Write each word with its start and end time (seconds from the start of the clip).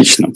Отлично. 0.00 0.28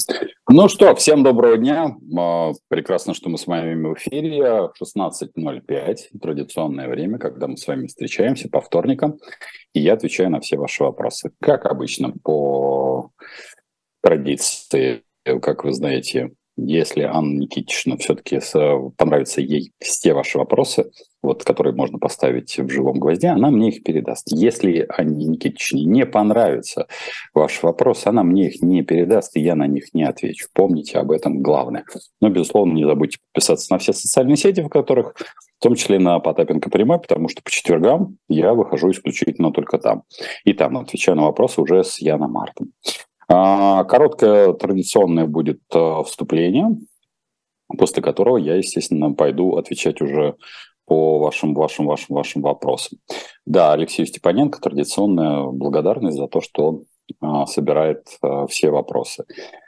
Ну 0.51 0.69
что, 0.69 0.95
всем 0.95 1.23
доброго 1.23 1.57
дня. 1.57 1.97
А, 2.19 2.53
прекрасно, 2.69 3.15
что 3.15 3.31
мы 3.31 3.39
с 3.39 3.47
вами 3.47 3.75
в 3.83 3.95
эфире. 3.95 4.69
16.05, 4.79 5.97
традиционное 6.21 6.87
время, 6.87 7.19
когда 7.19 7.47
мы 7.47 7.57
с 7.57 7.67
вами 7.67 7.87
встречаемся 7.87 8.51
по 8.51 8.61
вторникам. 8.61 9.19
И 9.73 9.81
я 9.81 9.95
отвечаю 9.95 10.29
на 10.29 10.41
все 10.41 10.59
ваши 10.59 10.85
вопросы. 10.85 11.31
Как 11.41 11.65
обычно, 11.65 12.13
по 12.23 13.11
традиции, 14.03 15.03
как 15.25 15.65
вы 15.65 15.73
знаете, 15.73 16.33
если 16.57 17.03
Анна 17.03 17.41
Никитична 17.41 17.97
все-таки 17.97 18.41
понравится 18.97 19.41
ей 19.41 19.73
все 19.81 20.15
ваши 20.15 20.39
вопросы, 20.39 20.91
вот, 21.23 21.43
которые 21.43 21.75
можно 21.75 21.99
поставить 21.99 22.57
в 22.59 22.69
живом 22.69 23.01
гвозде, 23.01 23.29
она 23.29 23.51
мне 23.51 23.71
их 23.71 23.83
передаст. 23.83 24.27
Если 24.31 24.87
Анне 24.89 25.27
Никитичне 25.27 25.85
не 25.85 26.05
понравится 26.05 26.87
ваш 27.33 27.63
вопрос, 27.63 28.07
она 28.07 28.23
мне 28.23 28.49
их 28.49 28.63
не 28.63 28.83
передаст, 28.83 29.35
и 29.37 29.41
я 29.41 29.55
на 29.55 29.67
них 29.67 29.95
не 29.95 30.05
отвечу. 30.05 30.49
Помните 30.53 30.99
об 30.99 31.11
этом 31.11 31.43
главное. 31.43 31.85
Но, 32.21 32.29
безусловно, 32.29 32.75
не 32.75 32.85
забудьте 32.85 33.19
подписаться 33.33 33.73
на 33.73 33.79
все 33.79 33.93
социальные 33.95 34.37
сети, 34.37 34.61
в 34.61 34.69
которых, 34.69 35.15
в 35.59 35.63
том 35.63 35.77
числе 35.77 35.99
на 35.99 36.21
Потапенко 36.21 36.69
прямой, 36.69 37.01
потому 37.01 37.29
что 37.29 37.43
по 37.43 37.51
четвергам 37.51 38.19
я 38.29 38.53
выхожу 38.53 38.91
исключительно 38.91 39.51
только 39.51 39.79
там. 39.79 40.03
И 40.45 40.53
там 40.53 40.77
отвечаю 40.77 41.17
на 41.17 41.25
вопросы 41.25 41.63
уже 41.63 41.85
с 41.85 42.01
Яном 42.01 42.33
Мартом. 42.33 42.73
А, 43.29 43.85
короткое 43.85 44.53
традиционное 44.55 45.27
будет 45.27 45.61
а, 45.73 46.03
вступление, 46.03 46.77
после 47.79 48.03
которого 48.03 48.37
я, 48.37 48.57
естественно, 48.57 49.13
пойду 49.13 49.57
отвечать 49.57 50.01
уже 50.01 50.37
по 50.87 51.19
вашим, 51.19 51.55
вашим, 51.55 51.87
вашим, 51.87 52.15
вашим 52.15 52.43
вопросам. 52.43 52.99
Да, 53.47 53.73
Алексею 53.73 54.07
Степаненко 54.07 54.61
традиционная 54.61 55.45
благодарность 55.45 56.19
за 56.19 56.29
то, 56.29 56.41
что 56.41 56.67
он 56.67 56.85
а, 57.21 57.47
собирает 57.47 58.07
все 58.49 58.71
вопросы. 58.71 59.25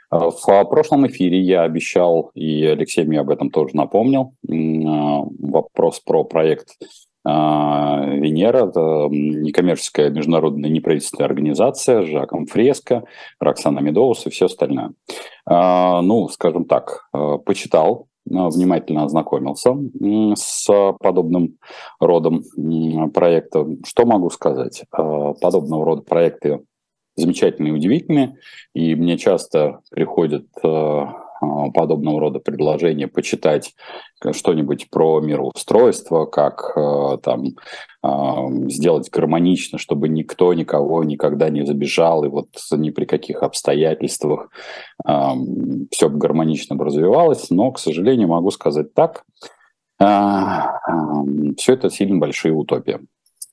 В 0.09 0.63
прошлом 0.69 1.05
эфире 1.07 1.41
я 1.41 1.63
обещал, 1.63 2.31
и 2.33 2.63
Алексей 2.63 3.03
мне 3.03 3.19
об 3.19 3.29
этом 3.29 3.49
тоже 3.49 3.75
напомнил, 3.75 4.35
вопрос 4.41 5.99
про 5.99 6.23
проект 6.23 6.77
Венера, 7.27 8.69
это 8.69 9.07
некоммерческая 9.09 10.09
международная 10.09 10.69
неправительственная 10.69 11.27
организация 11.27 12.03
Жаком 12.03 12.45
Фреско, 12.45 13.03
Роксана 13.39 13.79
Медоус 13.79 14.25
и 14.25 14.29
все 14.29 14.45
остальное. 14.45 14.93
А, 15.45 16.01
ну, 16.01 16.29
скажем 16.29 16.65
так, 16.65 17.07
а, 17.11 17.37
почитал, 17.37 18.07
внимательно 18.25 19.03
ознакомился 19.05 19.73
с 20.35 20.67
подобным 20.99 21.57
родом 21.99 22.43
проекта. 23.13 23.65
Что 23.85 24.05
могу 24.05 24.29
сказать? 24.29 24.83
Подобного 24.91 25.85
рода 25.85 26.01
проекты 26.01 26.61
замечательные 27.17 27.73
и 27.73 27.75
удивительные, 27.75 28.37
и 28.73 28.95
мне 28.95 29.17
часто 29.17 29.79
приходят 29.89 30.45
а, 30.63 31.26
подобного 31.73 32.19
рода 32.19 32.39
предложения, 32.39 33.07
почитать 33.07 33.73
что-нибудь 34.31 34.89
про 34.89 35.19
мироустройство, 35.21 36.25
как 36.25 36.73
а, 36.75 37.17
там 37.17 37.55
а, 38.01 38.47
сделать 38.67 39.09
гармонично, 39.09 39.77
чтобы 39.77 40.09
никто 40.09 40.53
никого 40.53 41.03
никогда 41.03 41.49
не 41.49 41.65
забежал, 41.65 42.23
и 42.23 42.29
вот 42.29 42.49
ни 42.71 42.89
при 42.89 43.05
каких 43.05 43.43
обстоятельствах 43.43 44.49
все 45.05 46.09
гармонично 46.09 46.75
бы 46.75 46.85
развивалось. 46.85 47.49
Но, 47.49 47.71
к 47.71 47.79
сожалению, 47.79 48.27
могу 48.27 48.51
сказать 48.51 48.93
так, 48.93 49.23
все 49.99 51.73
это 51.73 51.89
сильно 51.89 52.17
большие 52.17 52.53
утопии. 52.53 52.99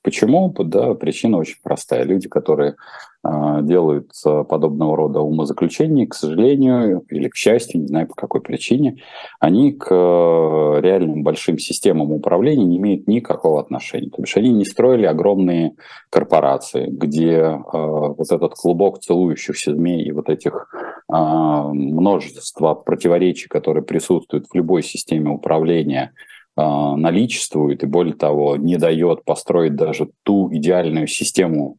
Почему? 0.05 0.53
Да, 0.59 0.93
причина 0.93 1.39
очень 1.39 1.57
простая. 1.63 2.03
Люди, 2.03 2.29
которые 2.29 2.75
э, 3.23 3.59
делают 3.63 4.11
подобного 4.23 4.95
рода 4.95 5.21
умозаключения, 5.21 6.05
к 6.05 6.13
сожалению, 6.13 7.03
или 7.09 7.27
к 7.27 7.35
счастью, 7.35 7.81
не 7.81 7.87
знаю 7.87 8.07
по 8.07 8.13
какой 8.13 8.41
причине, 8.41 9.01
они 9.39 9.73
к 9.73 9.87
э, 9.89 10.79
реальным 10.81 11.23
большим 11.23 11.57
системам 11.57 12.11
управления 12.11 12.65
не 12.65 12.77
имеют 12.77 13.07
никакого 13.07 13.59
отношения. 13.59 14.11
То 14.11 14.21
есть 14.21 14.37
они 14.37 14.53
не 14.53 14.63
строили 14.63 15.07
огромные 15.07 15.73
корпорации, 16.11 16.85
где 16.85 17.37
э, 17.39 17.57
вот 17.63 18.31
этот 18.31 18.53
клубок 18.53 18.99
целующихся 18.99 19.73
змей 19.73 20.03
и 20.03 20.11
вот 20.11 20.29
этих 20.29 20.67
э, 21.11 21.15
множество 21.15 22.75
противоречий, 22.75 23.47
которые 23.47 23.83
присутствуют 23.83 24.45
в 24.45 24.55
любой 24.55 24.83
системе 24.83 25.31
управления, 25.31 26.11
а, 26.13 26.34
наличествует 26.57 27.83
и, 27.83 27.87
более 27.87 28.13
того, 28.13 28.55
не 28.55 28.77
дает 28.77 29.25
построить 29.25 29.75
даже 29.75 30.09
ту 30.23 30.49
идеальную 30.53 31.07
систему 31.07 31.77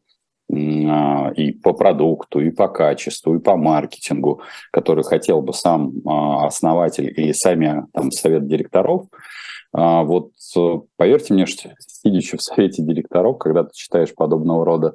а, 0.49 1.31
и 1.35 1.51
по 1.51 1.73
продукту, 1.73 2.39
и 2.39 2.51
по 2.51 2.67
качеству, 2.69 3.35
и 3.35 3.39
по 3.39 3.57
маркетингу, 3.57 4.41
который 4.71 5.03
хотел 5.03 5.41
бы 5.41 5.53
сам 5.53 5.91
а, 6.05 6.47
основатель 6.47 7.13
или 7.15 7.33
сами 7.33 7.85
там, 7.93 8.11
совет 8.11 8.47
директоров. 8.47 9.07
Вот 9.73 10.31
поверьте 10.95 11.33
мне, 11.33 11.45
что 11.45 11.69
сидящий 11.79 12.37
в 12.37 12.41
совете 12.41 12.81
директоров, 12.81 13.37
когда 13.37 13.63
ты 13.63 13.71
читаешь 13.73 14.15
подобного 14.15 14.65
рода 14.65 14.93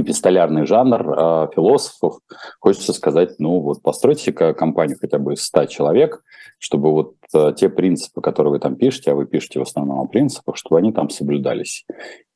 эпистолярный 0.00 0.66
жанр 0.66 1.10
э, 1.10 1.48
философов, 1.54 2.18
хочется 2.60 2.92
сказать, 2.92 3.38
ну 3.38 3.60
вот 3.60 3.82
постройте 3.82 4.32
компанию 4.32 4.98
хотя 5.00 5.18
бы 5.18 5.34
из 5.34 5.42
100 5.44 5.66
человек, 5.66 6.22
чтобы 6.58 6.92
вот 6.92 7.14
э, 7.14 7.17
те 7.56 7.68
принципы, 7.68 8.20
которые 8.20 8.52
вы 8.52 8.58
там 8.58 8.76
пишете, 8.76 9.12
а 9.12 9.14
вы 9.14 9.26
пишете 9.26 9.58
в 9.58 9.62
основном 9.62 10.00
о 10.00 10.06
принципах, 10.06 10.56
чтобы 10.56 10.78
они 10.78 10.92
там 10.92 11.10
соблюдались. 11.10 11.84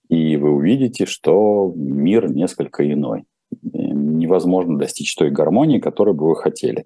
И 0.09 0.37
вы 0.37 0.51
увидите, 0.51 1.07
что 1.07 1.73
мир 1.75 2.31
несколько 2.31 2.91
иной. 2.91 3.25
Невозможно 3.63 4.79
достичь 4.79 5.15
той 5.15 5.31
гармонии, 5.31 5.79
которую 5.79 6.15
бы 6.15 6.29
вы 6.29 6.37
хотели. 6.37 6.85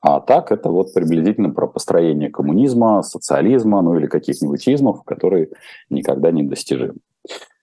А 0.00 0.20
так 0.20 0.52
это 0.52 0.70
вот 0.70 0.94
приблизительно 0.94 1.50
про 1.50 1.66
построение 1.66 2.30
коммунизма, 2.30 3.02
социализма, 3.02 3.82
ну 3.82 3.96
или 3.98 4.06
каких-нибудь 4.06 4.66
измов, 4.68 5.02
которые 5.04 5.48
никогда 5.90 6.30
не 6.30 6.44
достижимы. 6.44 6.94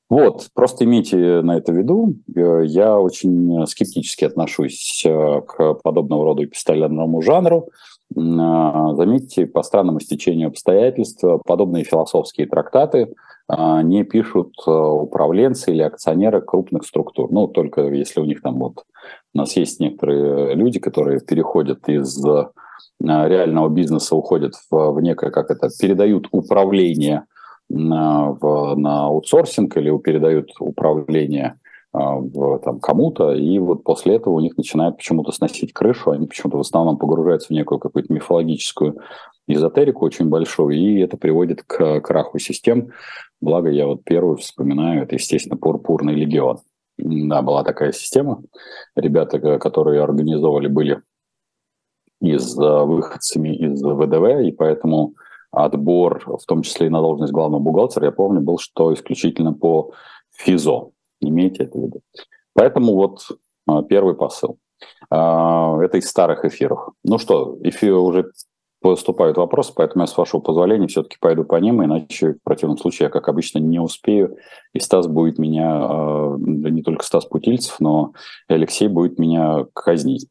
Вот, 0.07 0.49
просто 0.53 0.85
имейте 0.85 1.41
на 1.41 1.57
это 1.57 1.71
в 1.71 1.75
виду. 1.75 2.13
Э, 2.35 2.61
я 2.65 2.99
очень 2.99 3.65
скептически 3.65 4.25
отношусь 4.25 5.03
э, 5.03 5.41
к 5.41 5.75
подобного 5.75 6.25
рода 6.25 6.43
эпистолярному 6.43 7.21
жанру. 7.21 7.69
Э, 8.13 8.95
заметьте, 8.95 9.47
по 9.47 9.63
странному 9.63 9.99
стечению 9.99 10.49
обстоятельств 10.49 11.23
подобные 11.45 11.83
философские 11.83 12.47
трактаты 12.47 13.13
не 13.47 14.03
пишут 14.03 14.55
управленцы 14.65 15.71
или 15.71 15.83
акционеры 15.83 16.41
крупных 16.41 16.83
структур. 16.83 17.31
Ну, 17.31 17.47
только 17.47 17.81
если 17.89 18.19
у 18.19 18.25
них 18.25 18.41
там 18.41 18.57
вот... 18.57 18.85
У 19.35 19.37
нас 19.37 19.55
есть 19.55 19.79
некоторые 19.79 20.55
люди, 20.55 20.79
которые 20.79 21.19
переходят 21.19 21.87
из 21.87 22.25
реального 22.99 23.69
бизнеса, 23.69 24.15
уходят 24.15 24.55
в, 24.71 24.93
в 24.93 24.99
некое, 24.99 25.29
как 25.29 25.51
это, 25.51 25.69
передают 25.79 26.27
управление 26.31 27.25
на, 27.69 28.31
в, 28.31 28.75
на 28.75 29.05
аутсорсинг 29.05 29.75
или 29.77 29.95
передают 29.99 30.51
управление 30.59 31.45
а, 31.47 31.64
в, 31.95 32.59
там, 32.59 32.79
кому-то, 32.79 33.33
и 33.33 33.59
вот 33.59 33.83
после 33.83 34.15
этого 34.15 34.33
у 34.33 34.39
них 34.39 34.57
начинает 34.57 34.97
почему-то 34.97 35.31
сносить 35.31 35.73
крышу, 35.73 36.11
они 36.11 36.27
почему-то 36.27 36.57
в 36.57 36.61
основном 36.61 36.97
погружаются 36.97 37.47
в 37.47 37.51
некую 37.51 37.79
какую-то 37.79 38.11
мифологическую 38.13 38.99
эзотерику 39.47 40.05
очень 40.05 40.27
большую, 40.27 40.75
и 40.75 40.99
это 40.99 41.17
приводит 41.17 41.63
к 41.63 42.01
краху 42.01 42.39
систем. 42.39 42.89
Благо, 43.41 43.69
я 43.69 43.87
вот 43.87 44.03
первую 44.03 44.37
вспоминаю, 44.37 45.03
это, 45.03 45.15
естественно, 45.15 45.57
Пурпурный 45.57 46.15
легион. 46.15 46.59
Да, 46.97 47.41
была 47.41 47.63
такая 47.63 47.91
система. 47.91 48.41
Ребята, 48.95 49.39
которые 49.59 50.01
организовывали, 50.01 50.67
были 50.67 51.01
из 52.21 52.57
а, 52.57 52.85
выходцами 52.85 53.55
из 53.55 53.81
ВДВ, 53.81 54.47
и 54.47 54.51
поэтому 54.51 55.13
отбор, 55.51 56.23
в 56.25 56.45
том 56.45 56.61
числе 56.61 56.87
и 56.87 56.89
на 56.89 57.01
должность 57.01 57.33
главного 57.33 57.61
бухгалтера, 57.61 58.05
я 58.05 58.11
помню, 58.11 58.41
был, 58.41 58.57
что 58.57 58.93
исключительно 58.93 59.53
по 59.53 59.91
ФИЗО. 60.37 60.91
Имейте 61.21 61.63
это 61.63 61.77
в 61.77 61.83
виду. 61.83 62.01
Поэтому 62.53 62.95
вот 62.95 63.19
а, 63.67 63.83
первый 63.83 64.15
посыл. 64.15 64.57
А, 65.09 65.77
это 65.81 65.97
из 65.97 66.07
старых 66.07 66.45
эфиров. 66.45 66.89
Ну 67.03 67.17
что, 67.17 67.57
эфир 67.63 67.95
уже 67.95 68.31
поступают 68.81 69.37
вопросы, 69.37 69.73
поэтому 69.75 70.03
я, 70.03 70.07
с 70.07 70.15
вашего 70.15 70.41
позволения, 70.41 70.85
все-таки 70.85 71.17
пойду 71.19 71.43
по 71.43 71.55
ним, 71.55 71.83
иначе 71.83 72.33
в 72.33 72.43
противном 72.43 72.77
случае 72.77 73.05
я, 73.05 73.09
как 73.09 73.27
обычно, 73.29 73.57
не 73.57 73.79
успею, 73.79 74.37
и 74.73 74.79
Стас 74.79 75.07
будет 75.07 75.39
меня, 75.39 75.79
а, 75.81 76.35
да 76.37 76.69
не 76.69 76.83
только 76.83 77.03
Стас 77.03 77.25
Путильцев, 77.25 77.79
но 77.79 78.13
и 78.47 78.53
Алексей 78.53 78.87
будет 78.87 79.17
меня 79.17 79.65
казнить. 79.73 80.27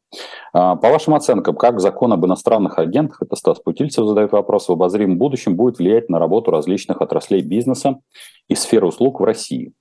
По 0.53 0.77
вашим 0.77 1.15
оценкам, 1.15 1.57
как 1.57 1.81
закон 1.81 2.13
об 2.13 2.25
иностранных 2.25 2.79
агентах, 2.79 3.21
это 3.21 3.35
Стас 3.35 3.59
Путильцев 3.59 4.07
задает 4.07 4.31
вопрос, 4.31 4.69
в 4.69 4.71
обозримом 4.71 5.17
будущем 5.17 5.57
будет 5.57 5.79
влиять 5.79 6.09
на 6.09 6.17
работу 6.17 6.49
различных 6.49 7.01
отраслей 7.01 7.41
бизнеса 7.41 7.99
и 8.47 8.55
сферы 8.55 8.87
услуг 8.87 9.19
в 9.19 9.23
России? 9.25 9.73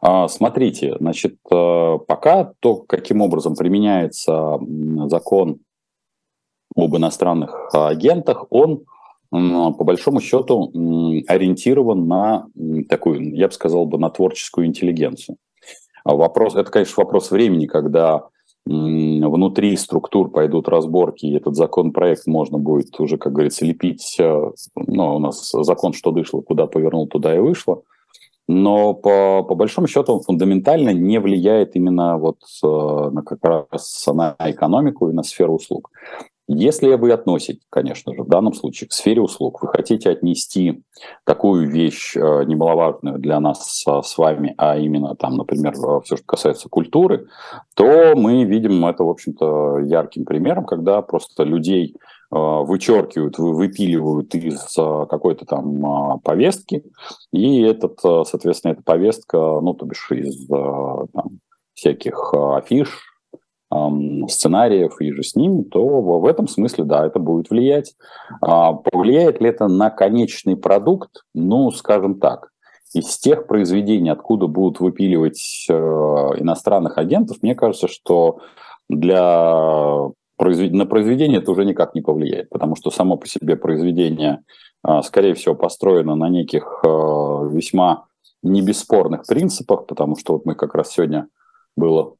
А, 0.00 0.28
смотрите, 0.28 0.96
значит, 0.98 1.38
пока 1.42 2.52
то, 2.60 2.76
каким 2.76 3.20
образом 3.20 3.56
применяется 3.56 4.58
закон 5.06 5.58
об 6.76 6.96
иностранных 6.96 7.68
агентах, 7.72 8.46
он 8.50 8.84
по 9.30 9.84
большому 9.84 10.20
счету 10.20 10.70
ориентирован 11.26 12.06
на 12.06 12.46
такую, 12.88 13.34
я 13.34 13.48
бы 13.48 13.52
сказал 13.52 13.84
бы, 13.84 13.98
на 13.98 14.08
творческую 14.10 14.66
интеллигенцию. 14.66 15.36
А 16.04 16.14
вопрос, 16.14 16.54
это, 16.54 16.70
конечно, 16.70 16.94
вопрос 16.96 17.30
времени, 17.30 17.66
когда 17.66 18.28
внутри 18.68 19.76
структур 19.76 20.30
пойдут 20.30 20.68
разборки, 20.68 21.26
и 21.26 21.36
этот 21.36 21.56
законопроект 21.56 22.26
можно 22.26 22.58
будет 22.58 22.98
уже, 23.00 23.16
как 23.16 23.32
говорится, 23.32 23.64
лепить. 23.64 24.16
Э, 24.20 24.50
ну, 24.74 25.16
у 25.16 25.18
нас 25.18 25.50
закон, 25.52 25.94
что 25.94 26.10
дышло, 26.10 26.42
куда 26.42 26.66
повернул, 26.66 27.06
туда 27.08 27.34
и 27.34 27.38
вышло. 27.38 27.82
Но 28.48 28.94
по, 28.94 29.42
по 29.42 29.54
большому 29.54 29.86
счету 29.86 30.14
он 30.14 30.22
фундаментально 30.22 30.94
не 30.94 31.20
влияет 31.20 31.76
именно 31.76 32.16
вот 32.16 32.38
э, 32.64 32.66
на 32.66 33.22
как 33.22 33.44
раз 33.44 34.06
на 34.06 34.36
экономику 34.38 35.10
и 35.10 35.12
на 35.12 35.22
сферу 35.22 35.54
услуг. 35.54 35.90
Если 36.50 36.94
вы 36.94 37.12
относите, 37.12 37.60
конечно 37.68 38.14
же, 38.14 38.22
в 38.22 38.28
данном 38.28 38.54
случае 38.54 38.88
к 38.88 38.94
сфере 38.94 39.20
услуг, 39.20 39.60
вы 39.60 39.68
хотите 39.68 40.08
отнести 40.08 40.82
такую 41.24 41.68
вещь 41.68 42.16
э, 42.16 42.20
немаловажную 42.20 43.18
для 43.18 43.38
нас 43.38 43.84
с 43.84 44.16
вами, 44.18 44.54
а 44.56 44.78
именно 44.78 45.14
там, 45.14 45.36
например, 45.36 45.74
э, 45.74 46.00
все, 46.06 46.16
что 46.16 46.24
касается 46.24 46.70
культуры, 46.70 47.26
то 47.74 48.14
мы 48.16 48.44
видим 48.44 48.86
это, 48.86 49.04
в 49.04 49.10
общем-то, 49.10 49.80
ярким 49.80 50.24
примером, 50.24 50.64
когда 50.64 51.02
просто 51.02 51.42
людей 51.42 51.94
э, 51.94 51.98
вычеркивают, 52.30 53.38
выпиливают 53.38 54.34
из 54.34 54.74
какой-то 54.74 55.46
там 55.46 56.20
повестки, 56.20 56.84
и 57.32 57.62
этот, 57.62 57.98
соответственно, 58.00 58.72
эта 58.72 58.82
повестка, 58.82 59.38
ну, 59.38 59.72
то 59.74 59.86
бишь 59.86 60.10
из 60.10 60.46
там, 60.46 61.40
всяких 61.74 62.34
афиш, 62.34 63.08
сценариев 64.28 65.00
и 65.00 65.12
же 65.12 65.22
с 65.22 65.34
ними, 65.36 65.62
то 65.62 65.84
в 65.84 66.26
этом 66.26 66.48
смысле, 66.48 66.84
да, 66.84 67.06
это 67.06 67.18
будет 67.18 67.50
влиять. 67.50 67.94
А 68.40 68.72
повлияет 68.72 69.40
ли 69.40 69.48
это 69.48 69.68
на 69.68 69.90
конечный 69.90 70.56
продукт? 70.56 71.24
Ну, 71.34 71.70
скажем 71.70 72.18
так, 72.18 72.50
из 72.94 73.18
тех 73.18 73.46
произведений, 73.46 74.10
откуда 74.10 74.46
будут 74.46 74.80
выпиливать 74.80 75.66
э, 75.68 75.74
иностранных 75.74 76.96
агентов, 76.96 77.38
мне 77.42 77.54
кажется, 77.54 77.88
что 77.88 78.38
для 78.88 80.08
на 80.38 80.86
произведение 80.86 81.40
это 81.40 81.50
уже 81.50 81.64
никак 81.64 81.94
не 81.94 82.00
повлияет, 82.00 82.48
потому 82.50 82.76
что 82.76 82.90
само 82.90 83.16
по 83.16 83.26
себе 83.26 83.56
произведение, 83.56 84.42
э, 84.86 85.02
скорее 85.02 85.34
всего, 85.34 85.54
построено 85.54 86.14
на 86.14 86.28
неких 86.28 86.80
э, 86.84 86.88
весьма 86.88 88.06
не 88.42 88.62
бесспорных 88.62 89.26
принципах, 89.26 89.86
потому 89.86 90.16
что 90.16 90.34
вот 90.34 90.46
мы 90.46 90.54
как 90.54 90.74
раз 90.74 90.92
сегодня 90.92 91.28
было 91.76 92.14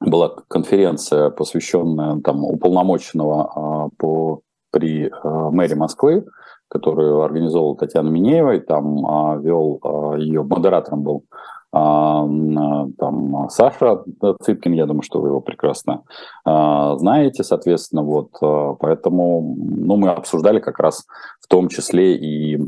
была 0.00 0.30
конференция, 0.48 1.30
посвященная 1.30 2.20
там, 2.22 2.42
уполномоченного 2.44 3.52
а, 3.54 3.88
по, 3.98 4.40
при 4.70 5.10
а, 5.10 5.50
мэре 5.50 5.76
Москвы, 5.76 6.24
которую 6.68 7.20
организовала 7.22 7.76
Татьяна 7.76 8.08
Минеева, 8.08 8.54
и 8.56 8.60
там 8.60 9.06
а, 9.06 9.36
вел 9.36 9.78
а, 9.82 10.16
ее 10.16 10.42
модератором 10.42 11.02
был 11.02 11.24
а, 11.30 11.36
там 11.72 13.48
Саша 13.48 14.02
Цыпкин, 14.42 14.72
я 14.72 14.86
думаю, 14.86 15.02
что 15.02 15.20
вы 15.20 15.28
его 15.28 15.40
прекрасно 15.40 16.02
а, 16.44 16.96
знаете, 16.98 17.44
соответственно, 17.44 18.02
вот, 18.02 18.30
а, 18.42 18.74
поэтому, 18.74 19.56
ну, 19.56 19.96
мы 19.96 20.10
обсуждали 20.10 20.58
как 20.58 20.78
раз 20.78 21.06
в 21.40 21.46
том 21.46 21.68
числе 21.68 22.16
и 22.16 22.58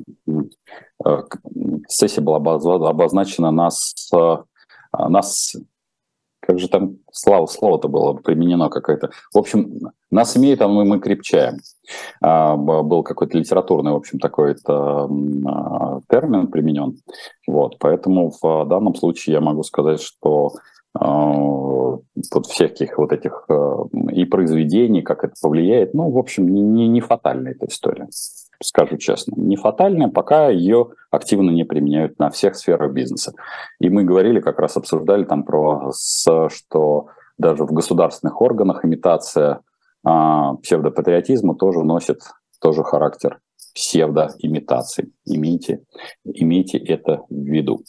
а, 1.05 1.25
сессия 1.89 2.21
была 2.21 2.37
обозначена 2.37 3.51
нас, 3.51 3.95
а, 4.13 4.45
нас 5.09 5.57
как 6.43 6.59
же 6.59 6.69
там 6.69 6.97
слово, 7.13 7.47
слово-то 7.47 7.89
было 7.89 8.15
применено 8.15 8.69
какое-то. 8.69 9.11
В 9.33 9.39
общем, 9.39 9.79
нас 10.11 10.37
имеет, 10.37 10.61
а 10.61 10.69
мы, 10.69 10.85
мы 10.85 10.99
крепчаем. 10.99 11.59
А, 12.21 12.57
был 12.57 13.05
какой-то 13.05 13.39
литературный, 13.39 13.93
в 13.93 13.97
общем, 13.97 14.19
такой-то 14.19 15.09
а, 15.47 16.01
термин 16.09 16.49
применен. 16.49 16.99
Вот, 17.47 17.79
поэтому 17.79 18.33
в 18.43 18.65
данном 18.67 18.95
случае 18.97 19.35
я 19.35 19.41
могу 19.41 19.63
сказать, 19.63 20.01
что 20.01 20.53
а, 20.99 21.33
вот 21.33 22.47
всяких 22.49 22.99
вот 22.99 23.13
этих 23.13 23.45
а, 23.49 23.85
и 24.11 24.25
произведений, 24.25 25.03
как 25.03 25.23
это 25.23 25.35
повлияет, 25.41 25.95
ну, 25.95 26.11
в 26.11 26.19
общем, 26.19 26.49
не, 26.53 26.89
не 26.89 27.01
фатальная 27.01 27.53
эта 27.53 27.67
история 27.67 28.09
скажу 28.63 28.97
честно, 28.97 29.35
не 29.37 29.57
фатальная, 29.57 30.09
пока 30.09 30.49
ее 30.49 30.91
активно 31.11 31.51
не 31.51 31.65
применяют 31.65 32.19
на 32.19 32.31
всех 32.31 32.57
сферах 32.57 32.93
бизнеса. 32.93 33.33
И 33.81 33.89
мы 33.89 34.05
говорили, 34.05 34.41
как 34.41 34.59
раз 34.59 34.77
обсуждали 34.77 35.25
там 35.25 35.45
про, 35.45 35.93
что 35.93 37.07
даже 37.39 37.65
в 37.65 37.73
государственных 37.73 38.41
органах 38.41 38.85
имитация 38.85 39.61
а, 40.05 40.55
псевдопатриотизма 40.57 41.55
тоже 41.55 41.83
носит 41.83 42.21
тоже 42.61 42.85
характер 42.85 43.41
псевдоимитации. 43.75 45.13
Имейте, 45.25 45.83
имейте 46.25 46.79
это 46.79 47.25
в 47.29 47.35
виду. 47.35 47.83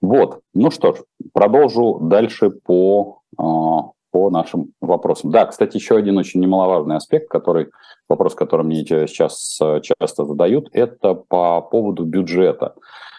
Вот, 0.00 0.40
ну 0.54 0.70
что 0.70 0.94
ж, 0.94 0.98
продолжу 1.32 1.98
дальше 2.02 2.50
по 2.50 3.20
а, 3.36 3.90
по 4.18 4.30
нашим 4.30 4.72
вопросам. 4.80 5.30
Да, 5.30 5.46
кстати, 5.46 5.76
еще 5.76 5.96
один 5.96 6.18
очень 6.18 6.40
немаловажный 6.40 6.96
аспект, 6.96 7.28
который, 7.28 7.68
вопрос, 8.08 8.34
который 8.34 8.66
мне 8.66 8.84
сейчас 8.84 9.60
э, 9.62 9.80
часто 9.80 10.24
задают, 10.24 10.68
это 10.72 11.14
по 11.14 11.60
поводу 11.60 12.04
бюджета. 12.04 12.74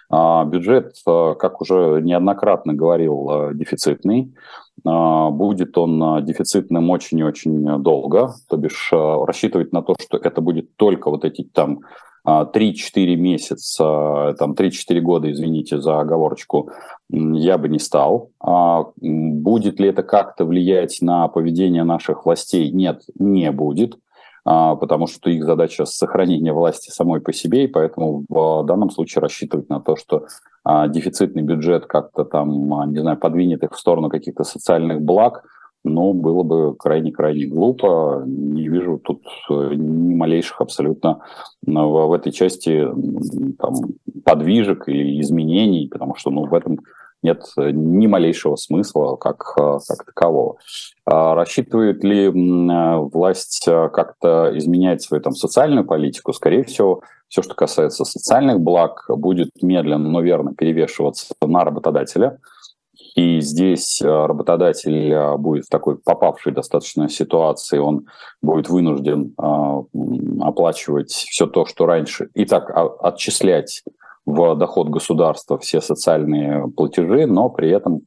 А, 0.10 0.44
бюджет, 0.44 0.96
э, 1.08 1.36
как 1.40 1.62
уже 1.62 2.02
неоднократно 2.04 2.74
говорил, 2.74 3.30
э, 3.32 3.52
дефицитный. 3.54 4.34
А, 4.86 5.30
будет 5.30 5.78
он 5.78 6.26
дефицитным 6.26 6.90
очень 6.90 7.20
и 7.20 7.24
очень 7.24 7.82
долго, 7.82 8.34
то 8.50 8.58
бишь 8.58 8.90
рассчитывать 8.92 9.72
на 9.72 9.82
то, 9.82 9.96
что 10.02 10.18
это 10.18 10.42
будет 10.42 10.76
только 10.76 11.10
вот 11.10 11.24
эти 11.24 11.44
там 11.44 11.80
3-4 12.54 13.16
месяца, 13.16 14.36
там 14.38 14.54
3-4 14.54 15.00
года, 15.00 15.32
извините 15.32 15.80
за 15.80 16.00
оговорочку, 16.00 16.70
я 17.10 17.58
бы 17.58 17.70
не 17.70 17.80
стал. 17.80 18.32
А, 18.40 18.86
будет 18.98 19.80
ли 19.80 19.90
это 19.90 20.04
как-то 20.04 20.46
влиять 20.46 21.00
на 21.02 21.28
поведение 21.28 21.84
наших 21.84 22.26
властей? 22.26 22.72
Нет, 22.72 23.04
не 23.18 23.52
будет, 23.52 23.98
а, 24.46 24.76
потому 24.76 25.08
что 25.08 25.30
их 25.30 25.44
задача 25.44 25.86
сохранение 25.86 26.54
власти 26.54 26.92
самой 26.92 27.22
по 27.22 27.34
себе, 27.34 27.66
и 27.66 27.68
поэтому 27.68 28.26
в 28.30 28.64
данном 28.64 28.90
случае 28.90 29.22
рассчитывать 29.22 29.70
на 29.70 29.80
то, 29.80 29.96
что 29.96 30.26
а, 30.64 30.88
дефицитный 30.88 31.42
бюджет 31.42 31.86
как-то 31.86 32.26
там, 32.26 32.92
не 32.92 33.00
знаю, 33.00 33.18
подвинет 33.18 33.64
их 33.64 33.74
в 33.74 33.80
сторону 33.80 34.10
каких-то 34.10 34.44
социальных 34.44 35.02
благ– 35.02 35.44
но 35.84 36.14
было 36.14 36.44
бы 36.44 36.76
крайне-крайне 36.76 37.46
глупо. 37.46 38.24
Не 38.26 38.68
вижу 38.68 39.00
тут 39.00 39.24
э, 39.50 39.74
ни 39.76 40.14
малейших 40.14 40.60
абсолютно 40.62 41.22
э, 41.66 41.72
в, 41.72 42.14
этой 42.14 42.32
части 42.32 42.86
там, 43.58 43.74
подвижек 44.26 44.88
или 44.88 45.22
изменений, 45.22 45.88
потому 45.90 46.16
что 46.16 46.32
ну, 46.32 46.46
в 46.46 46.54
этом 46.54 46.80
нет 47.22 47.44
ни 47.58 48.08
малейшего 48.08 48.56
смысла 48.56 49.16
как, 49.16 49.54
э, 49.58 49.80
как 49.88 50.06
такового. 50.06 50.58
А 51.06 51.34
рассчитывает 51.36 52.04
ли 52.04 52.30
власть 52.30 53.66
как-то 53.66 54.52
изменять 54.56 55.02
свою 55.02 55.24
там, 55.24 55.34
социальную 55.34 55.86
политику? 55.86 56.34
Скорее 56.34 56.64
всего, 56.66 57.02
все, 57.30 57.42
что 57.42 57.56
касается 57.56 58.04
социальных 58.04 58.60
благ, 58.60 59.06
будет 59.08 59.50
медленно, 59.62 60.10
но 60.10 60.22
верно 60.22 60.54
перевешиваться 60.54 61.34
на 61.42 61.64
работодателя– 61.64 62.38
и 63.16 63.40
здесь 63.42 64.02
э, 64.02 64.08
работодатель 64.08 65.12
э, 65.12 65.38
будет 65.38 65.66
в 65.66 65.70
такой 65.70 65.98
попавшей 65.98 66.54
достаточно 66.54 67.10
ситуации, 67.10 67.78
он 67.78 68.08
будет 68.42 68.70
вынужден 68.70 69.34
э, 69.38 70.42
оплачивать 70.42 71.12
все 71.12 71.48
то, 71.48 71.66
что 71.66 71.86
раньше, 71.86 72.30
и 72.34 72.46
так 72.46 72.70
а, 72.70 72.88
отчислять 73.02 73.84
в 74.26 74.56
доход 74.56 74.90
государства 74.90 75.58
все 75.58 75.82
социальные 75.82 76.68
платежи, 76.70 77.26
но 77.26 77.50
при 77.50 77.72
этом 77.72 78.02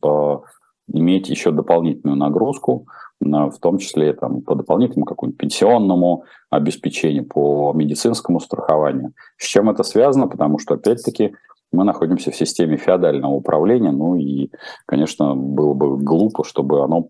иметь 0.92 1.28
еще 1.28 1.50
дополнительную 1.50 2.16
нагрузку, 2.16 2.86
в 3.18 3.54
том 3.60 3.78
числе 3.78 4.12
там, 4.12 4.42
по 4.42 4.54
дополнительному 4.54 5.06
какому-нибудь 5.06 5.40
пенсионному 5.40 6.24
обеспечению, 6.50 7.24
по 7.24 7.72
медицинскому 7.72 8.38
страхованию. 8.38 9.14
С 9.36 9.46
чем 9.46 9.68
это 9.68 9.82
связано? 9.82 10.28
Потому 10.28 10.58
что, 10.58 10.74
опять-таки, 10.74 11.34
мы 11.72 11.84
находимся 11.84 12.30
в 12.30 12.36
системе 12.36 12.76
феодального 12.76 13.32
управления, 13.32 13.90
ну 13.90 14.14
и, 14.16 14.50
конечно, 14.86 15.34
было 15.34 15.72
бы 15.72 15.96
глупо, 15.96 16.44
чтобы 16.44 16.84
оно 16.84 17.08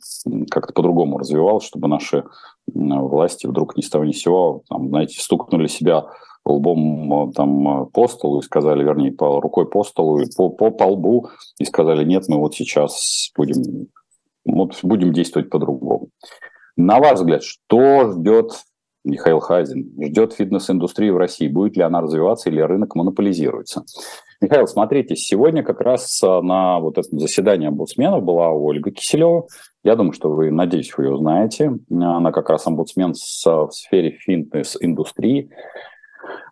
как-то 0.50 0.73
по-другому 0.73 1.19
развивалось, 1.19 1.64
чтобы 1.64 1.88
наши 1.88 2.25
власти 2.66 3.47
вдруг 3.47 3.76
ни 3.76 3.83
с 3.83 3.90
того 3.90 4.04
ни 4.04 4.12
с 4.12 4.21
сего, 4.21 4.62
там, 4.69 4.88
знаете, 4.88 5.21
стукнули 5.21 5.66
себя 5.66 6.07
лбом 6.45 7.33
там, 7.33 7.87
по 7.88 8.09
столу 8.09 8.40
и 8.40 8.42
сказали, 8.42 8.83
вернее, 8.83 9.12
по, 9.12 9.40
рукой 9.40 9.69
по 9.69 9.85
столу, 9.85 10.21
и 10.21 10.26
по, 10.37 10.49
по, 10.49 10.71
по 10.71 10.85
лбу, 10.85 11.28
и 11.59 11.64
сказали, 11.64 12.04
нет, 12.04 12.25
мы 12.28 12.38
вот 12.38 12.54
сейчас 12.54 13.31
будем, 13.37 13.88
вот 14.45 14.78
будем 14.83 15.12
действовать 15.12 15.50
по-другому. 15.50 16.09
На 16.76 16.99
ваш 17.00 17.19
взгляд, 17.19 17.42
что 17.42 18.12
ждет 18.12 18.52
Михаил 19.04 19.40
Хазин, 19.40 19.92
ждет 20.00 20.33
фитнес-индустрии 20.33 21.11
в 21.11 21.16
России? 21.16 21.49
Будет 21.49 21.76
ли 21.76 21.83
она 21.83 22.00
развиваться 22.00 22.49
или 22.49 22.61
рынок 22.61 22.95
монополизируется? 22.95 23.85
Михаил, 24.42 24.66
смотрите, 24.66 25.14
сегодня 25.14 25.62
как 25.62 25.80
раз 25.80 26.20
а, 26.20 26.42
на 26.42 26.80
вот 26.80 26.99
этом 26.99 27.20
заседании 27.20 27.68
омбудсменов 27.68 28.25
была 28.25 28.50
Ольга 28.50 28.90
Киселева. 28.90 29.46
Я 29.84 29.94
думаю, 29.94 30.12
что 30.12 30.32
вы, 30.32 30.50
надеюсь, 30.50 30.92
вы 30.96 31.04
ее 31.04 31.16
знаете. 31.16 31.78
Она 31.88 32.32
как 32.32 32.50
раз 32.50 32.66
омбудсмен 32.66 33.12
в 33.12 33.70
сфере 33.70 34.11
фитнес-индустрии. 34.11 35.49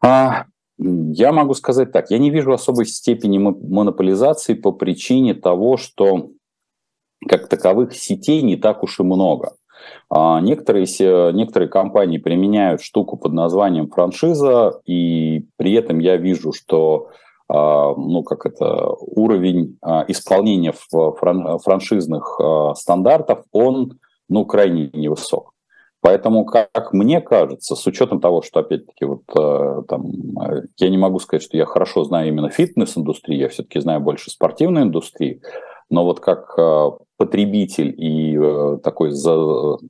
А, 0.00 0.44
я 0.78 1.32
могу 1.32 1.54
сказать 1.54 1.90
так, 1.90 2.12
я 2.12 2.18
не 2.18 2.30
вижу 2.30 2.52
особой 2.52 2.86
степени 2.86 3.38
монополизации 3.38 4.54
по 4.54 4.70
причине 4.70 5.34
того, 5.34 5.76
что 5.76 6.30
как 7.28 7.48
таковых 7.48 7.92
сетей 7.96 8.40
не 8.42 8.54
так 8.54 8.84
уж 8.84 9.00
и 9.00 9.02
много. 9.02 9.54
А 10.08 10.40
некоторые, 10.40 10.86
некоторые 11.32 11.68
компании 11.68 12.18
применяют 12.18 12.82
штуку 12.82 13.16
под 13.16 13.32
названием 13.32 13.90
франшиза, 13.90 14.80
и 14.86 15.46
при 15.56 15.72
этом 15.72 15.98
я 15.98 16.16
вижу, 16.16 16.52
что 16.52 17.08
а, 17.08 17.14
ну, 17.52 18.22
как 18.22 18.46
это, 18.46 18.90
уровень 19.00 19.78
а, 19.82 20.04
исполнения 20.06 20.72
франшизных 20.90 22.40
стандартов, 22.76 23.44
он 23.52 23.98
ну, 24.28 24.44
крайне 24.44 24.90
невысок. 24.92 25.52
Поэтому, 26.00 26.44
как 26.46 26.92
мне 26.92 27.20
кажется, 27.20 27.74
с 27.74 27.86
учетом 27.86 28.20
того, 28.20 28.40
что, 28.42 28.60
опять-таки, 28.60 29.04
вот 29.04 29.24
там, 29.86 30.12
я 30.78 30.88
не 30.88 30.96
могу 30.96 31.18
сказать, 31.18 31.42
что 31.42 31.58
я 31.58 31.66
хорошо 31.66 32.04
знаю 32.04 32.28
именно 32.28 32.48
фитнес-индустрию, 32.48 33.40
я 33.40 33.48
все-таки 33.48 33.80
знаю 33.80 34.00
больше 34.00 34.30
спортивной 34.30 34.82
индустрии, 34.82 35.42
но 35.90 36.04
вот 36.04 36.20
как 36.20 36.56
потребитель 37.18 37.94
и 37.98 38.78
такой 38.82 39.10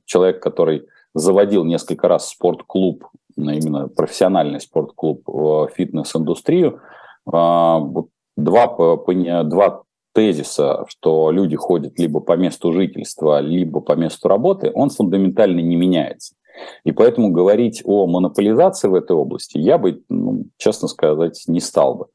человек, 0.05 0.43
который 0.43 0.83
заводил 1.13 1.63
несколько 1.63 2.07
раз 2.07 2.27
спортклуб, 2.27 3.05
именно 3.37 3.87
профессиональный 3.87 4.59
спортклуб 4.59 5.21
в 5.25 5.69
фитнес-индустрию, 5.75 6.81
два, 7.25 8.13
два 8.37 9.83
тезиса, 10.13 10.85
что 10.87 11.31
люди 11.31 11.55
ходят 11.55 11.97
либо 11.97 12.19
по 12.19 12.35
месту 12.35 12.73
жительства, 12.73 13.39
либо 13.39 13.81
по 13.81 13.93
месту 13.93 14.27
работы, 14.27 14.71
он 14.73 14.89
фундаментально 14.89 15.59
не 15.59 15.75
меняется. 15.75 16.35
И 16.83 16.91
поэтому 16.91 17.31
говорить 17.31 17.81
о 17.85 18.07
монополизации 18.07 18.87
в 18.87 18.95
этой 18.95 19.15
области 19.15 19.57
я 19.57 19.77
бы, 19.77 20.03
ну, 20.09 20.45
честно 20.57 20.87
сказать, 20.87 21.43
не 21.47 21.59
стал 21.59 21.95
бы. 21.95 22.05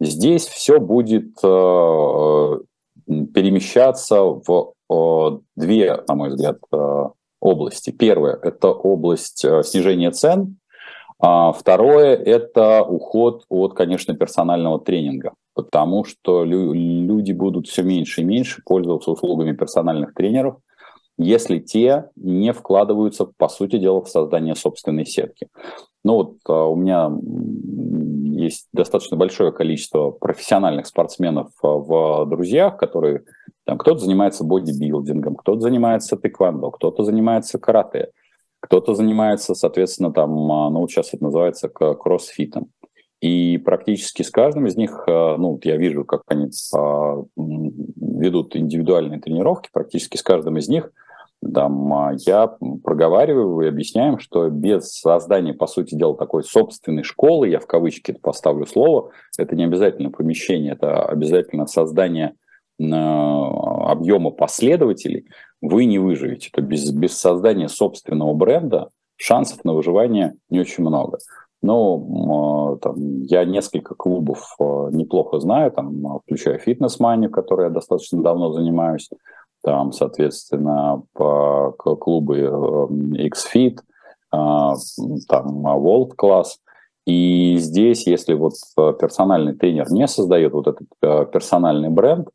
Здесь 0.00 0.46
все 0.46 0.80
будет 0.80 1.36
э, 1.42 2.58
перемещаться 3.06 4.22
в 4.22 4.72
э, 4.90 5.38
две, 5.56 6.02
на 6.08 6.14
мой 6.14 6.30
взгляд, 6.30 6.58
э, 6.72 7.04
области. 7.40 7.90
Первое– 7.90 8.38
это 8.42 8.68
область 8.68 9.44
э, 9.44 9.62
снижения 9.62 10.10
цен, 10.10 10.56
а 10.61 10.61
второе– 11.22 12.16
это 12.24 12.82
уход 12.82 13.44
от, 13.48 13.74
конечно, 13.74 14.14
персонального 14.14 14.80
тренинга 14.80 15.32
потому 15.54 16.04
что 16.04 16.44
люди 16.44 17.32
будут 17.32 17.66
все 17.66 17.82
меньше 17.82 18.22
и 18.22 18.24
меньше 18.24 18.62
пользоваться 18.64 19.10
услугами 19.10 19.52
персональных 19.52 20.14
тренеров, 20.14 20.56
если 21.18 21.58
те 21.58 22.10
не 22.16 22.52
вкладываются, 22.52 23.26
по 23.36 23.48
сути 23.48 23.78
дела, 23.78 24.02
в 24.02 24.08
создание 24.08 24.54
собственной 24.54 25.04
сетки. 25.04 25.48
Ну 26.04 26.14
вот 26.14 26.36
а, 26.48 26.66
у 26.66 26.74
меня 26.74 27.12
есть 28.42 28.66
достаточно 28.72 29.16
большое 29.16 29.52
количество 29.52 30.10
профессиональных 30.10 30.86
спортсменов 30.86 31.50
а, 31.62 31.68
в 31.68 32.26
друзьях, 32.26 32.78
которые 32.78 33.24
там 33.64 33.78
кто-то 33.78 34.00
занимается 34.00 34.42
бодибилдингом, 34.42 35.36
кто-то 35.36 35.60
занимается 35.60 36.16
тэквондо, 36.16 36.70
кто-то 36.70 37.04
занимается 37.04 37.58
карате, 37.58 38.10
кто-то 38.62 38.94
занимается, 38.94 39.54
соответственно, 39.54 40.12
там, 40.12 40.30
а, 40.52 40.70
ну, 40.70 40.86
сейчас 40.86 41.12
это 41.12 41.24
называется 41.24 41.68
кроссфитом. 41.68 42.70
И 43.20 43.58
практически 43.58 44.22
с 44.22 44.30
каждым 44.30 44.66
из 44.66 44.76
них, 44.76 45.04
э, 45.06 45.36
ну, 45.36 45.58
я 45.62 45.76
вижу, 45.76 46.04
как 46.04 46.22
они 46.26 46.48
а, 46.74 47.22
ведут 47.36 48.56
индивидуальные 48.56 49.20
тренировки, 49.20 49.68
практически 49.72 50.16
с 50.16 50.22
каждым 50.22 50.58
из 50.58 50.68
них 50.68 50.92
там, 51.52 51.92
а, 51.92 52.12
я 52.24 52.56
проговариваю 52.84 53.66
и 53.66 53.68
объясняем, 53.68 54.20
что 54.20 54.48
без 54.48 54.92
создания, 54.92 55.54
по 55.54 55.66
сути 55.66 55.96
дела, 55.96 56.16
такой 56.16 56.44
собственной 56.44 57.02
школы, 57.02 57.48
я 57.48 57.58
в 57.58 57.66
кавычки 57.66 58.12
поставлю 58.12 58.64
слово, 58.66 59.10
это 59.36 59.56
не 59.56 59.64
обязательно 59.64 60.10
помещение, 60.10 60.72
это 60.72 61.04
обязательно 61.04 61.66
создание 61.66 62.34
объема 62.78 64.30
последователей, 64.30 65.26
вы 65.62 65.86
не 65.86 65.98
выживете. 65.98 66.50
То 66.52 66.60
без, 66.60 66.90
без 66.90 67.16
создания 67.18 67.68
собственного 67.68 68.34
бренда 68.34 68.90
шансов 69.16 69.64
на 69.64 69.72
выживание 69.72 70.34
не 70.50 70.60
очень 70.60 70.84
много. 70.84 71.18
Ну, 71.62 72.78
там, 72.82 73.22
я 73.22 73.44
несколько 73.44 73.94
клубов 73.94 74.56
а, 74.58 74.88
неплохо 74.90 75.38
знаю, 75.38 75.70
там, 75.70 76.06
а, 76.06 76.18
включая 76.18 76.58
фитнес-манию, 76.58 77.30
которой 77.30 77.66
я 77.66 77.70
достаточно 77.70 78.20
давно 78.20 78.52
занимаюсь, 78.52 79.08
там, 79.62 79.92
соответственно, 79.92 81.04
по 81.12 81.70
клубы 81.78 82.40
XFIT, 83.14 83.78
а, 84.32 84.74
там, 85.28 85.64
World 85.64 86.10
Class. 86.20 86.46
И 87.06 87.56
здесь, 87.58 88.08
если 88.08 88.34
вот 88.34 88.54
персональный 88.76 89.54
тренер 89.54 89.92
не 89.92 90.08
создает 90.08 90.52
вот 90.52 90.66
этот 90.66 90.88
персональный 91.30 91.90
бренд, 91.90 92.28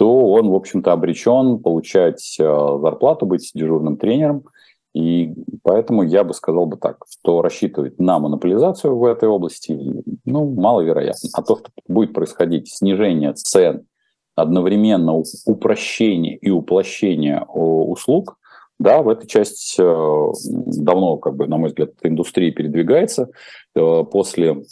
то 0.00 0.30
он, 0.30 0.48
в 0.48 0.54
общем-то, 0.54 0.92
обречен 0.92 1.58
получать 1.58 2.36
зарплату, 2.38 3.26
быть 3.26 3.50
дежурным 3.54 3.98
тренером– 3.98 4.44
и 4.92 5.32
поэтому 5.62 6.02
я 6.02 6.24
бы 6.24 6.34
сказал 6.34 6.66
бы 6.66 6.76
так, 6.76 7.04
что 7.08 7.42
рассчитывать 7.42 7.98
на 8.00 8.18
монополизацию 8.18 8.96
в 8.96 9.04
этой 9.04 9.28
области, 9.28 9.78
ну, 10.24 10.50
маловероятно. 10.50 11.30
А 11.32 11.42
то, 11.42 11.56
что 11.56 11.68
будет 11.86 12.12
происходить 12.12 12.68
снижение 12.68 13.32
цен, 13.34 13.86
одновременно 14.34 15.22
упрощение 15.46 16.36
и 16.36 16.50
уплощение 16.50 17.42
услуг, 17.42 18.36
да, 18.80 19.02
в 19.02 19.10
этой 19.10 19.26
часть 19.26 19.76
э, 19.78 20.32
давно, 20.42 21.18
как 21.18 21.36
бы, 21.36 21.46
на 21.46 21.58
мой 21.58 21.68
взгляд, 21.68 21.90
индустрия 22.02 22.50
передвигается. 22.50 23.28
Э, 23.76 24.04
после 24.10 24.52
э, 24.52 24.62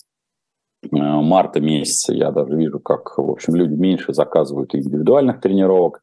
марта 0.90 1.60
месяца 1.60 2.12
я 2.12 2.30
даже 2.30 2.54
вижу, 2.54 2.80
как, 2.80 3.16
в 3.18 3.30
общем, 3.30 3.54
люди 3.54 3.74
меньше 3.74 4.12
заказывают 4.12 4.74
индивидуальных 4.74 5.40
тренировок, 5.40 6.00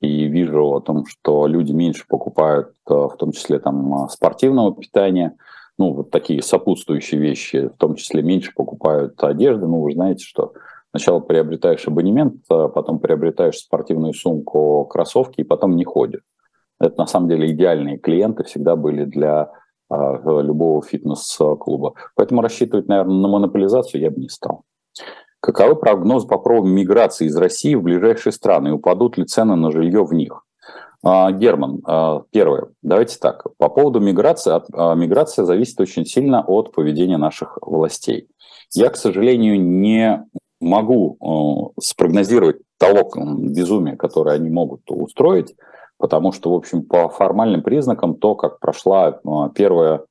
и 0.00 0.24
вижу 0.26 0.74
о 0.74 0.80
том, 0.80 1.06
что 1.06 1.46
люди 1.46 1.72
меньше 1.72 2.04
покупают, 2.08 2.68
э, 2.88 2.94
в 2.94 3.16
том 3.18 3.32
числе 3.32 3.58
там 3.58 4.04
э, 4.04 4.08
спортивного 4.08 4.74
питания, 4.74 5.36
ну, 5.78 5.92
вот 5.92 6.10
такие 6.10 6.42
сопутствующие 6.42 7.20
вещи, 7.20 7.68
в 7.68 7.76
том 7.76 7.94
числе 7.94 8.22
меньше 8.22 8.52
покупают 8.54 9.22
одежды. 9.22 9.66
Ну, 9.66 9.80
вы 9.80 9.92
знаете, 9.92 10.24
что 10.24 10.52
сначала 10.90 11.20
приобретаешь 11.20 11.86
абонемент, 11.86 12.46
потом 12.48 12.98
приобретаешь 12.98 13.58
спортивную 13.58 14.14
сумку, 14.14 14.86
кроссовки, 14.86 15.42
и 15.42 15.44
потом 15.44 15.76
не 15.76 15.84
ходишь. 15.84 16.22
Это 16.80 16.98
на 16.98 17.06
самом 17.06 17.28
деле 17.28 17.50
идеальные 17.52 17.98
клиенты 17.98 18.44
всегда 18.44 18.76
были 18.76 19.04
для 19.04 19.50
любого 19.90 20.82
фитнес-клуба. 20.82 21.94
Поэтому 22.14 22.42
рассчитывать, 22.42 22.88
наверное, 22.88 23.16
на 23.16 23.28
монополизацию 23.28 24.00
я 24.00 24.10
бы 24.10 24.20
не 24.20 24.28
стал. 24.28 24.64
Каковы 25.40 25.76
прогнозы 25.76 26.26
по 26.26 26.38
пробам 26.38 26.72
миграции 26.72 27.26
из 27.26 27.36
России 27.36 27.74
в 27.74 27.82
ближайшие 27.82 28.32
страны? 28.32 28.72
Упадут 28.72 29.16
ли 29.16 29.24
цены 29.24 29.54
на 29.54 29.70
жилье 29.70 30.04
в 30.04 30.12
них? 30.12 30.42
А, 31.04 31.30
Герман, 31.30 31.82
а, 31.84 32.22
первое. 32.32 32.70
Давайте 32.82 33.18
так. 33.20 33.46
По 33.58 33.68
поводу 33.68 34.00
миграции. 34.00 34.60
А, 34.72 34.94
миграция 34.94 35.44
зависит 35.44 35.80
очень 35.80 36.04
сильно 36.04 36.42
от 36.44 36.72
поведения 36.72 37.16
наших 37.16 37.58
властей. 37.62 38.26
Я, 38.72 38.88
к 38.88 38.96
сожалению, 38.96 39.62
не 39.62 40.26
могу 40.60 41.72
спрогнозировать 41.80 42.56
того 42.78 43.08
безумия, 43.38 43.96
которое 43.96 44.34
они 44.34 44.50
могут 44.50 44.80
устроить, 44.90 45.54
потому 45.98 46.32
что, 46.32 46.52
в 46.52 46.54
общем, 46.54 46.82
по 46.82 47.08
формальным 47.08 47.62
признакам, 47.62 48.14
то, 48.14 48.34
как 48.34 48.60
прошла 48.60 49.20
первая 49.54 50.02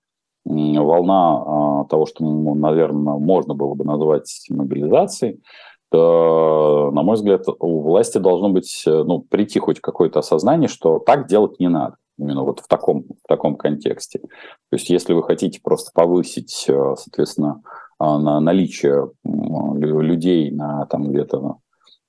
волна 0.45 1.43
а, 1.45 1.85
того, 1.85 2.05
что, 2.05 2.23
ну, 2.23 2.53
наверное, 2.55 3.15
можно 3.15 3.55
было 3.55 3.73
бы 3.73 3.83
назвать 3.83 4.45
мобилизацией, 4.49 5.41
то, 5.89 6.91
на 6.93 7.03
мой 7.03 7.15
взгляд, 7.15 7.45
у 7.59 7.81
власти 7.81 8.17
должно 8.17 8.49
быть, 8.49 8.83
э, 8.85 9.03
ну, 9.03 9.21
прийти 9.21 9.59
хоть 9.59 9.79
какое-то 9.79 10.19
осознание, 10.19 10.67
что 10.67 10.99
так 10.99 11.27
делать 11.27 11.59
не 11.59 11.69
надо 11.69 11.95
именно 12.17 12.43
вот 12.43 12.59
в 12.59 12.67
таком, 12.67 13.03
в 13.03 13.27
таком 13.27 13.55
контексте. 13.55 14.19
То 14.19 14.73
есть 14.73 14.89
если 14.89 15.13
вы 15.13 15.23
хотите 15.23 15.59
просто 15.61 15.91
повысить, 15.93 16.65
э, 16.67 16.95
соответственно, 16.97 17.61
а, 17.97 18.19
на 18.19 18.39
наличие 18.39 19.09
людей 19.23 20.51
на 20.51 20.85
там 20.87 21.09
где-то 21.09 21.57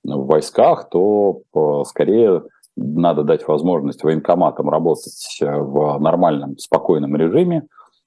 в 0.04 0.26
войсках, 0.26 0.88
то 0.88 1.42
э, 1.54 1.82
скорее 1.86 2.42
надо 2.76 3.22
дать 3.24 3.46
возможность 3.48 4.04
военкоматам 4.04 4.68
работать 4.68 5.38
в 5.40 5.98
нормальном, 5.98 6.58
спокойном 6.58 7.16
режиме, 7.16 7.66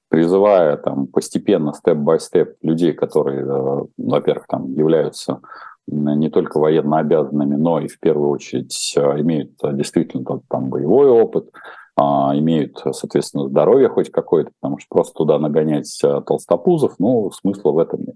призывая 0.09 0.75
там 0.77 1.07
постепенно, 1.07 1.73
степ-бай-степ 1.73 2.55
людей, 2.61 2.93
которые, 2.93 3.41
э, 3.41 3.85
во-первых, 3.97 4.47
там 4.47 4.73
являются 4.73 5.39
не 5.87 6.29
только 6.29 6.59
военно 6.59 6.99
обязанными, 6.99 7.55
но 7.55 7.79
и 7.79 7.87
в 7.87 7.99
первую 7.99 8.29
очередь 8.29 8.93
э, 8.95 9.21
имеют 9.21 9.51
э, 9.63 9.73
действительно 9.73 10.41
там 10.49 10.69
боевой 10.69 11.09
опыт, 11.09 11.49
а, 11.95 12.31
имеют, 12.37 12.81
соответственно, 12.91 13.49
здоровье 13.49 13.89
хоть 13.89 14.09
какое-то, 14.09 14.51
потому 14.61 14.79
что 14.79 14.87
просто 14.89 15.13
туда 15.15 15.37
нагонять 15.37 16.01
толстопузов, 16.25 16.93
ну, 16.97 17.29
смысла 17.31 17.71
в 17.71 17.79
этом 17.79 18.01
нет. 18.01 18.15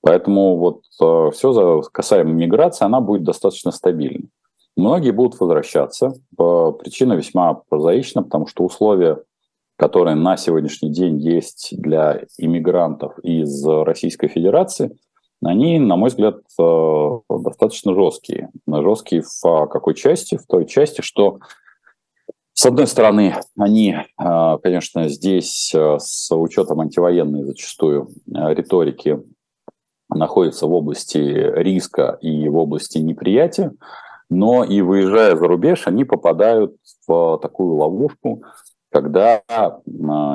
Поэтому 0.00 0.56
вот 0.56 0.80
все 1.32 1.82
касаемо 1.92 2.32
миграции, 2.32 2.84
она 2.84 3.00
будет 3.00 3.22
достаточно 3.22 3.70
стабильной. 3.70 4.28
Многие 4.76 5.10
будут 5.10 5.38
возвращаться. 5.38 6.14
Причина 6.36 7.14
весьма 7.14 7.54
прозаична, 7.68 8.22
потому 8.22 8.46
что 8.46 8.64
условия 8.64 9.18
которые 9.82 10.14
на 10.14 10.36
сегодняшний 10.36 10.90
день 10.90 11.18
есть 11.18 11.74
для 11.76 12.20
иммигрантов 12.38 13.18
из 13.24 13.66
Российской 13.66 14.28
Федерации, 14.28 14.96
они, 15.44 15.80
на 15.80 15.96
мой 15.96 16.10
взгляд, 16.10 16.36
достаточно 17.28 17.92
жесткие. 17.92 18.50
Жесткие 18.68 19.22
в 19.22 19.66
какой 19.66 19.94
части? 19.94 20.36
В 20.36 20.46
той 20.46 20.66
части, 20.66 21.00
что 21.00 21.40
с 22.52 22.64
одной 22.64 22.86
стороны, 22.86 23.34
они, 23.58 23.96
конечно, 24.62 25.08
здесь 25.08 25.74
с 25.74 26.32
учетом 26.32 26.80
антивоенной 26.80 27.42
зачастую 27.42 28.08
риторики 28.26 29.20
находятся 30.08 30.68
в 30.68 30.72
области 30.72 31.18
риска 31.18 32.18
и 32.20 32.48
в 32.48 32.56
области 32.56 32.98
неприятия, 32.98 33.72
но 34.32 34.64
и 34.64 34.80
выезжая 34.80 35.36
за 35.36 35.46
рубеж, 35.46 35.86
они 35.86 36.04
попадают 36.04 36.74
в 37.06 37.38
такую 37.38 37.74
ловушку, 37.74 38.42
когда 38.90 39.42
а, 39.48 39.80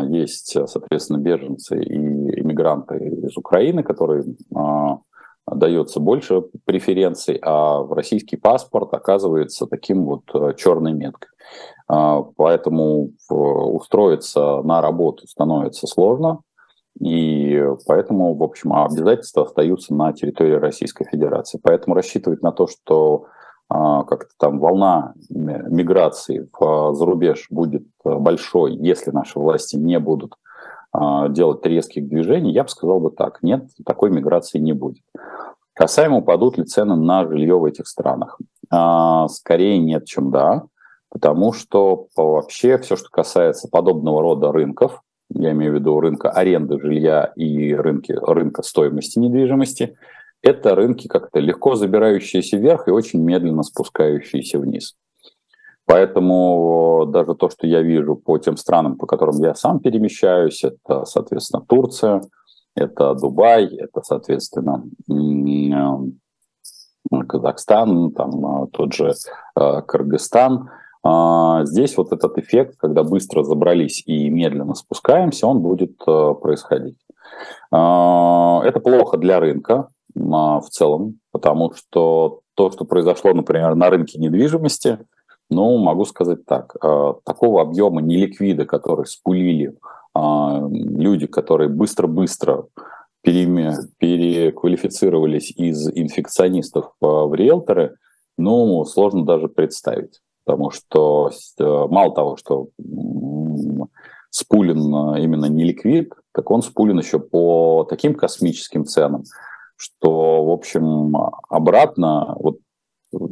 есть, 0.07 0.57
соответственно, 0.67 1.17
беженцы 1.17 1.81
и 1.81 1.95
иммигранты 1.95 2.97
из 2.97 3.37
Украины, 3.37 3.83
которые 3.83 4.23
а, 4.55 4.99
дается 5.47 5.99
больше 5.99 6.43
преференций, 6.65 7.39
а 7.41 7.81
в 7.81 7.93
российский 7.93 8.37
паспорт 8.37 8.93
оказывается 8.93 9.65
таким 9.65 10.05
вот 10.05 10.23
а, 10.33 10.53
черной 10.53 10.93
меткой. 10.93 11.29
Поэтому 11.87 13.11
устроиться 13.29 14.61
на 14.61 14.81
работу 14.81 15.25
становится 15.25 15.87
сложно, 15.87 16.41
и 16.99 17.63
поэтому, 17.85 18.35
в 18.35 18.43
общем, 18.43 18.73
обязательства 18.73 19.43
остаются 19.43 19.93
на 19.93 20.11
территории 20.11 20.55
Российской 20.55 21.05
Федерации. 21.05 21.61
Поэтому 21.63 21.95
рассчитывать 21.95 22.41
на 22.41 22.51
то, 22.51 22.67
что 22.67 23.27
как-то 23.69 24.29
там 24.37 24.59
волна 24.59 25.13
миграции 25.29 26.47
в 26.57 26.93
зарубеж 26.93 27.47
будет 27.49 27.83
э, 28.05 28.15
большой, 28.15 28.75
если 28.75 29.11
наши 29.11 29.39
власти 29.39 29.75
не 29.75 29.99
будут 29.99 30.35
а, 30.93 31.27
делать 31.27 31.65
резких 31.65 32.07
движений, 32.07 32.53
я 32.53 32.63
бы 32.63 32.69
сказал 32.69 32.99
бы 32.99 33.11
так, 33.11 33.43
нет, 33.43 33.65
такой 33.85 34.09
миграции 34.09 34.57
не 34.57 34.73
будет. 34.73 35.03
Касаемо 35.73 36.17
упадут 36.17 36.57
ли 36.57 36.63
цены 36.63 36.95
на 36.95 37.27
жилье 37.27 37.59
в 37.59 37.65
этих 37.65 37.87
странах? 37.87 38.39
А, 38.71 39.27
скорее 39.27 39.77
нет, 39.79 40.05
чем 40.05 40.31
да, 40.31 40.63
потому 41.09 41.51
что 41.51 42.07
вообще 42.15 42.77
все, 42.77 42.95
что 42.95 43.09
касается 43.09 43.67
подобного 43.67 44.21
рода 44.21 44.51
рынков, 44.53 45.01
я 45.29 45.51
имею 45.51 45.73
в 45.73 45.75
виду 45.75 45.99
рынка 45.99 46.31
аренды 46.31 46.79
жилья 46.79 47.33
и 47.35 47.73
рынки, 47.73 48.13
рынка 48.13 48.63
стоимости 48.63 49.19
недвижимости– 49.19 49.97
это 50.41 50.75
рынки 50.75 51.07
как-то 51.07 51.39
легко 51.39 51.75
забирающиеся 51.75 52.57
вверх 52.57 52.87
и 52.87 52.91
очень 52.91 53.21
медленно 53.21 53.63
спускающиеся 53.63 54.59
вниз. 54.59 54.95
Поэтому 55.85 57.05
даже 57.07 57.33
то, 57.33 57.49
что 57.49 57.65
я 57.65 57.81
вижу 57.81 58.15
по 58.15 58.37
тем 58.37 58.57
странам, 58.57 58.97
по 58.97 59.07
которым 59.07 59.37
я 59.41 59.55
сам 59.55 59.79
перемещаюсь, 59.79 60.63
это, 60.63 61.05
соответственно, 61.05 61.63
Турция, 61.65 62.21
это 62.75 63.15
Дубай, 63.15 63.65
это, 63.75 64.01
соответственно, 64.03 64.83
Казахстан, 67.27 68.11
там 68.11 68.45
а, 68.45 68.67
тот 68.67 68.93
же 68.93 69.13
а, 69.55 69.81
Кыргызстан. 69.81 70.69
А, 71.03 71.63
здесь 71.65 71.95
вот 71.97 72.11
этот 72.11 72.37
эффект, 72.37 72.75
когда 72.77 73.03
быстро 73.03 73.43
забрались 73.43 74.03
и 74.05 74.29
медленно 74.29 74.75
спускаемся, 74.75 75.47
он 75.47 75.61
будет 75.61 75.97
происходить. 75.97 76.97
Это 77.69 78.81
плохо 78.81 79.17
для 79.17 79.39
рынка, 79.39 79.89
в 80.17 80.67
целом, 80.69 81.19
потому 81.31 81.73
что 81.73 82.41
то, 82.55 82.71
что 82.71 82.85
произошло, 82.85 83.33
например, 83.33 83.75
на 83.75 83.89
рынке 83.89 84.19
недвижимости, 84.19 84.99
ну, 85.49 85.77
могу 85.77 86.05
сказать 86.05 86.45
так, 86.45 86.75
э, 86.83 87.13
такого 87.23 87.61
объема 87.61 88.01
неликвида, 88.01 88.65
который 88.65 89.05
спулили 89.05 89.77
а, 90.13 90.61
люди, 90.69 91.25
которые 91.27 91.69
быстро-быстро 91.69 92.65
переквалифицировались 93.21 95.51
из 95.51 95.87
инфекционистов 95.89 96.91
в 96.99 97.33
риэлторы, 97.33 97.95
ну, 98.37 98.83
сложно 98.85 99.25
даже 99.25 99.47
представить. 99.47 100.19
Потому 100.45 100.69
что 100.71 101.31
э, 101.59 101.63
мало 101.63 102.13
того, 102.15 102.35
что 102.37 102.67
спулен 104.29 105.15
именно 105.17 105.45
неликвид, 105.45 106.13
так 106.33 106.51
он 106.51 106.61
спулен 106.61 106.99
еще 106.99 107.19
по 107.19 107.85
таким 107.89 108.13
космическим 108.15 108.85
ценам, 108.85 109.23
что, 109.77 110.43
в 110.43 110.51
общем, 110.51 111.15
обратно, 111.49 112.35
вот 112.39 112.57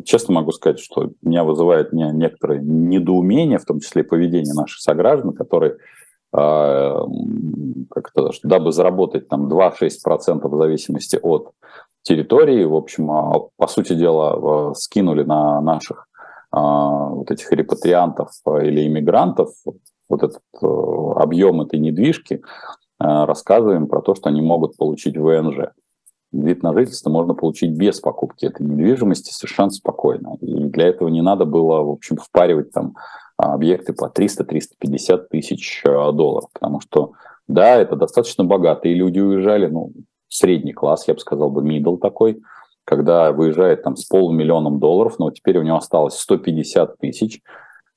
честно 0.05 0.35
могу 0.35 0.51
сказать, 0.51 0.79
что 0.79 1.11
меня 1.21 1.43
вызывает 1.43 1.91
не, 1.91 2.09
некоторое 2.11 2.59
недоумение, 2.61 3.57
в 3.57 3.65
том 3.65 3.79
числе 3.79 4.03
поведение 4.03 4.53
наших 4.53 4.79
сограждан, 4.79 5.33
которые 5.33 5.73
э, 5.73 5.77
как 7.91 8.11
это, 8.13 8.29
дабы 8.43 8.71
заработать 8.71 9.27
там 9.27 9.51
2-6% 9.51 10.47
в 10.47 10.57
зависимости 10.57 11.19
от 11.21 11.51
территории, 12.03 12.63
в 12.63 12.75
общем, 12.75 13.11
а, 13.11 13.47
по 13.57 13.67
сути 13.67 13.95
дела, 13.95 14.73
скинули 14.75 15.23
на 15.23 15.59
наших 15.61 16.07
э, 16.53 16.57
вот 16.57 17.31
этих 17.31 17.51
репатриантов 17.51 18.29
или 18.45 18.87
иммигрантов 18.87 19.49
вот 20.07 20.23
этот 20.23 20.43
э, 20.61 20.67
объем 21.15 21.61
этой 21.61 21.79
недвижки, 21.79 22.41
рассказываем 22.97 23.87
про 23.87 24.01
то, 24.01 24.15
что 24.15 24.29
они 24.29 24.41
могут 24.41 24.77
получить 24.77 25.17
ВНЖ 25.17 25.71
вид 26.31 26.63
на 26.63 26.73
жительство 26.73 27.09
можно 27.09 27.33
получить 27.33 27.71
без 27.71 27.99
покупки 27.99 28.45
этой 28.45 28.65
недвижимости 28.65 29.31
совершенно 29.31 29.69
спокойно. 29.69 30.37
И 30.41 30.53
для 30.65 30.87
этого 30.87 31.09
не 31.09 31.21
надо 31.21 31.45
было, 31.45 31.81
в 31.81 31.89
общем, 31.89 32.17
впаривать 32.17 32.71
там 32.71 32.95
объекты 33.37 33.93
по 33.93 34.05
300-350 34.05 35.27
тысяч 35.29 35.81
э, 35.85 35.89
долларов, 35.89 36.49
потому 36.53 36.79
что, 36.79 37.13
да, 37.47 37.75
это 37.75 37.95
достаточно 37.95 38.43
богатые 38.43 38.95
люди 38.95 39.19
уезжали, 39.19 39.67
ну, 39.67 39.91
средний 40.29 40.73
класс, 40.73 41.07
я 41.07 41.13
бы 41.13 41.19
сказал 41.19 41.49
бы, 41.49 41.61
middle 41.61 41.97
такой, 41.97 42.41
когда 42.85 43.31
выезжает 43.31 43.83
там 43.83 43.97
с 43.97 44.05
полумиллионом 44.05 44.79
долларов, 44.79 45.19
но 45.19 45.31
теперь 45.31 45.57
у 45.57 45.63
него 45.63 45.77
осталось 45.77 46.17
150 46.17 46.97
тысяч, 46.97 47.41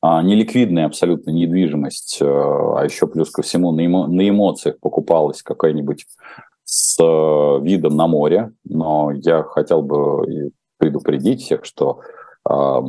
а, 0.00 0.22
неликвидная 0.22 0.86
абсолютно 0.86 1.30
недвижимость, 1.30 2.18
а 2.22 2.82
еще 2.84 3.06
плюс 3.06 3.30
ко 3.30 3.42
всему 3.42 3.72
на, 3.72 3.84
эмо, 3.84 4.06
на 4.06 4.28
эмоциях 4.28 4.78
покупалась 4.80 5.42
какая-нибудь 5.42 6.06
с 6.70 6.98
э, 7.00 7.64
видом 7.64 7.96
на 7.96 8.06
море, 8.06 8.52
но 8.64 9.10
я 9.10 9.42
хотел 9.42 9.80
бы 9.80 10.50
предупредить 10.76 11.40
всех, 11.40 11.64
что 11.64 12.00
э, 12.46 12.80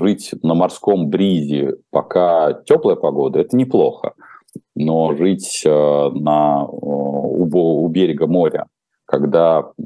жить 0.00 0.34
на 0.42 0.54
морском 0.54 1.08
бризе, 1.08 1.76
пока 1.90 2.54
теплая 2.66 2.96
погода, 2.96 3.38
это 3.38 3.56
неплохо. 3.56 4.14
Но 4.74 5.14
жить 5.14 5.62
э, 5.64 5.70
на, 5.70 6.66
у, 6.66 7.84
у 7.84 7.88
берега 7.88 8.26
моря, 8.26 8.66
когда 9.04 9.70
э, 9.78 9.82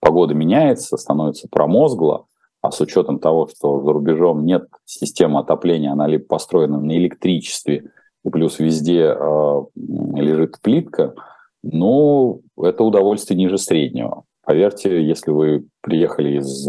погода 0.00 0.34
меняется, 0.34 0.96
становится 0.96 1.46
промозгло, 1.48 2.24
а 2.60 2.72
с 2.72 2.80
учетом 2.80 3.20
того, 3.20 3.46
что 3.46 3.82
за 3.82 3.92
рубежом 3.92 4.44
нет 4.44 4.66
системы 4.84 5.38
отопления, 5.38 5.92
она 5.92 6.08
либо 6.08 6.24
построена 6.24 6.80
на 6.80 6.96
электричестве, 6.96 7.92
плюс 8.32 8.58
везде 8.58 9.14
э, 9.16 9.62
лежит 9.76 10.60
плитка, 10.60 11.14
ну, 11.62 12.42
это 12.56 12.84
удовольствие 12.84 13.38
ниже 13.38 13.58
среднего. 13.58 14.24
Поверьте, 14.44 15.02
если 15.04 15.30
вы 15.30 15.66
приехали 15.82 16.38
из 16.38 16.68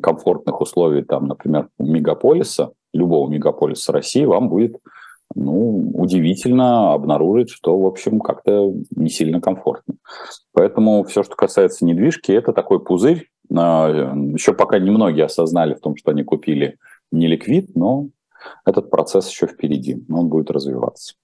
комфортных 0.00 0.60
условий, 0.60 1.02
там, 1.02 1.26
например, 1.26 1.68
мегаполиса, 1.78 2.72
любого 2.92 3.28
мегаполиса 3.30 3.92
России, 3.92 4.24
вам 4.24 4.48
будет 4.48 4.78
ну, 5.34 5.90
удивительно 5.94 6.94
обнаружить, 6.94 7.50
что, 7.50 7.78
в 7.78 7.86
общем, 7.86 8.20
как-то 8.20 8.72
не 8.96 9.10
сильно 9.10 9.40
комфортно. 9.40 9.94
Поэтому 10.52 11.04
все, 11.04 11.22
что 11.22 11.36
касается 11.36 11.84
недвижки, 11.84 12.32
это 12.32 12.52
такой 12.52 12.80
пузырь. 12.80 13.28
А, 13.54 13.88
еще 13.88 14.52
пока 14.54 14.78
немногие 14.78 15.26
осознали 15.26 15.74
в 15.74 15.80
том, 15.80 15.96
что 15.96 16.10
они 16.10 16.22
купили 16.22 16.78
неликвид, 17.12 17.74
но 17.76 18.08
этот 18.64 18.90
процесс 18.90 19.28
еще 19.30 19.46
впереди, 19.46 20.04
он 20.10 20.28
будет 20.28 20.50
развиваться. 20.50 21.14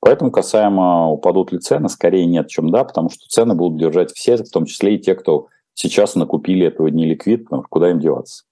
Поэтому 0.00 0.30
касаемо 0.30 1.10
упадут 1.10 1.52
ли 1.52 1.58
цены, 1.58 1.88
скорее 1.88 2.26
нет, 2.26 2.48
чем 2.48 2.70
да, 2.70 2.84
потому 2.84 3.08
что 3.10 3.28
цены 3.28 3.54
будут 3.54 3.78
держать 3.78 4.12
все, 4.12 4.36
в 4.36 4.50
том 4.50 4.64
числе 4.64 4.96
и 4.96 4.98
те, 4.98 5.14
кто 5.14 5.48
сейчас 5.74 6.14
накупили 6.14 6.66
этого 6.66 6.90
дни 6.90 7.06
ликвид, 7.06 7.46
куда 7.68 7.90
им 7.90 8.00
деваться. 8.00 8.44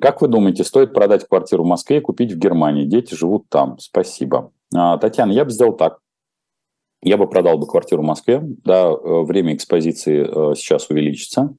Как 0.00 0.22
вы 0.22 0.28
думаете, 0.28 0.62
стоит 0.62 0.94
продать 0.94 1.26
квартиру 1.26 1.64
в 1.64 1.66
Москве 1.66 1.98
и 1.98 2.00
купить 2.00 2.32
в 2.32 2.38
Германии? 2.38 2.84
Дети 2.84 3.14
живут 3.14 3.48
там. 3.48 3.76
Спасибо. 3.80 4.52
А, 4.72 4.96
Татьяна, 4.98 5.32
я 5.32 5.44
бы 5.44 5.50
сделал 5.50 5.72
так. 5.72 5.98
Я 7.02 7.16
бы 7.16 7.28
продал 7.28 7.58
бы 7.58 7.66
квартиру 7.66 8.02
в 8.02 8.06
Москве. 8.06 8.40
Да, 8.64 8.90
э, 8.90 9.22
время 9.22 9.54
экспозиции 9.54 10.20
э, 10.20 10.54
сейчас 10.54 10.88
увеличится, 10.88 11.54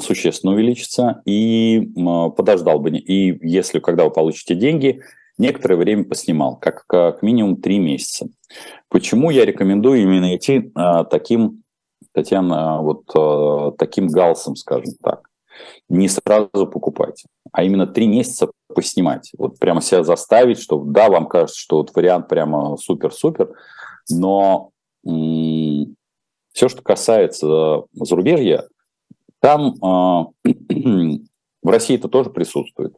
существенно 0.00 0.52
увеличится, 0.52 1.22
и 1.24 1.92
подождал 2.36 2.78
бы. 2.78 2.90
И 2.90 3.36
если, 3.46 3.80
когда 3.80 4.04
вы 4.04 4.10
получите 4.10 4.54
деньги, 4.54 5.00
некоторое 5.38 5.76
время 5.76 6.04
поснимал, 6.04 6.56
как, 6.56 6.86
как 6.86 7.22
минимум 7.22 7.60
три 7.60 7.78
месяца. 7.78 8.28
Почему 8.88 9.30
я 9.30 9.44
рекомендую 9.44 10.02
именно 10.02 10.36
идти 10.36 10.70
а, 10.74 11.04
таким, 11.04 11.62
Татьяна, 12.12 12.80
вот 12.80 13.04
а, 13.14 13.72
таким 13.72 14.08
галсом, 14.08 14.56
скажем 14.56 14.94
так. 15.02 15.28
Не 15.88 16.08
сразу 16.08 16.66
покупать, 16.66 17.24
а 17.52 17.62
именно 17.62 17.86
три 17.86 18.08
месяца 18.08 18.50
поснимать. 18.74 19.30
Вот 19.38 19.58
прямо 19.58 19.80
себя 19.80 20.02
заставить, 20.02 20.60
что 20.60 20.82
да, 20.84 21.08
вам 21.08 21.26
кажется, 21.26 21.60
что 21.60 21.76
вот 21.76 21.94
вариант 21.94 22.28
прямо 22.28 22.76
супер-супер, 22.76 23.52
но 24.10 24.70
все, 25.04 26.68
что 26.68 26.82
касается 26.82 27.82
зарубежья, 27.92 28.66
там 29.40 29.74
а, 29.82 30.26
в 30.44 31.68
России 31.68 31.96
это 31.96 32.08
тоже 32.08 32.30
присутствует. 32.30 32.96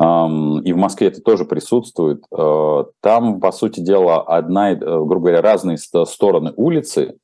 И 0.00 0.72
в 0.72 0.76
Москве 0.76 1.08
это 1.08 1.20
тоже 1.20 1.44
присутствует. 1.44 2.22
А, 2.30 2.86
там, 3.00 3.40
по 3.40 3.50
сути 3.50 3.80
дела, 3.80 4.22
одна, 4.22 4.70
э, 4.70 4.76
грубо 4.76 5.18
говоря, 5.18 5.42
разные 5.42 5.76
стороны 5.76 6.52
улицы 6.56 7.18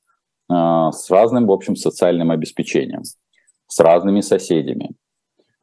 а, 0.48 0.90
с 0.90 1.08
разным, 1.08 1.46
в 1.46 1.52
общем, 1.52 1.76
социальным 1.76 2.32
обеспечением, 2.32 3.02
с 3.68 3.78
разными 3.80 4.20
соседями. 4.20 4.90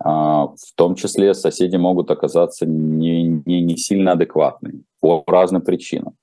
В 0.03 0.55
том 0.75 0.95
числе 0.95 1.35
соседи 1.35 1.75
могут 1.75 2.09
оказаться 2.09 2.65
не, 2.65 3.43
не, 3.45 3.61
не 3.61 3.77
сильно 3.77 4.13
адекватными 4.13 4.81
по 4.99 5.23
разным 5.27 5.61
причинам. 5.61 6.15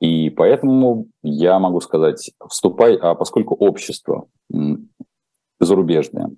И 0.00 0.30
поэтому 0.30 1.08
я 1.22 1.58
могу 1.58 1.82
сказать, 1.82 2.30
вступай, 2.48 2.96
а 2.96 3.14
поскольку 3.14 3.54
общество 3.54 4.26
зарубежное, 5.60 6.30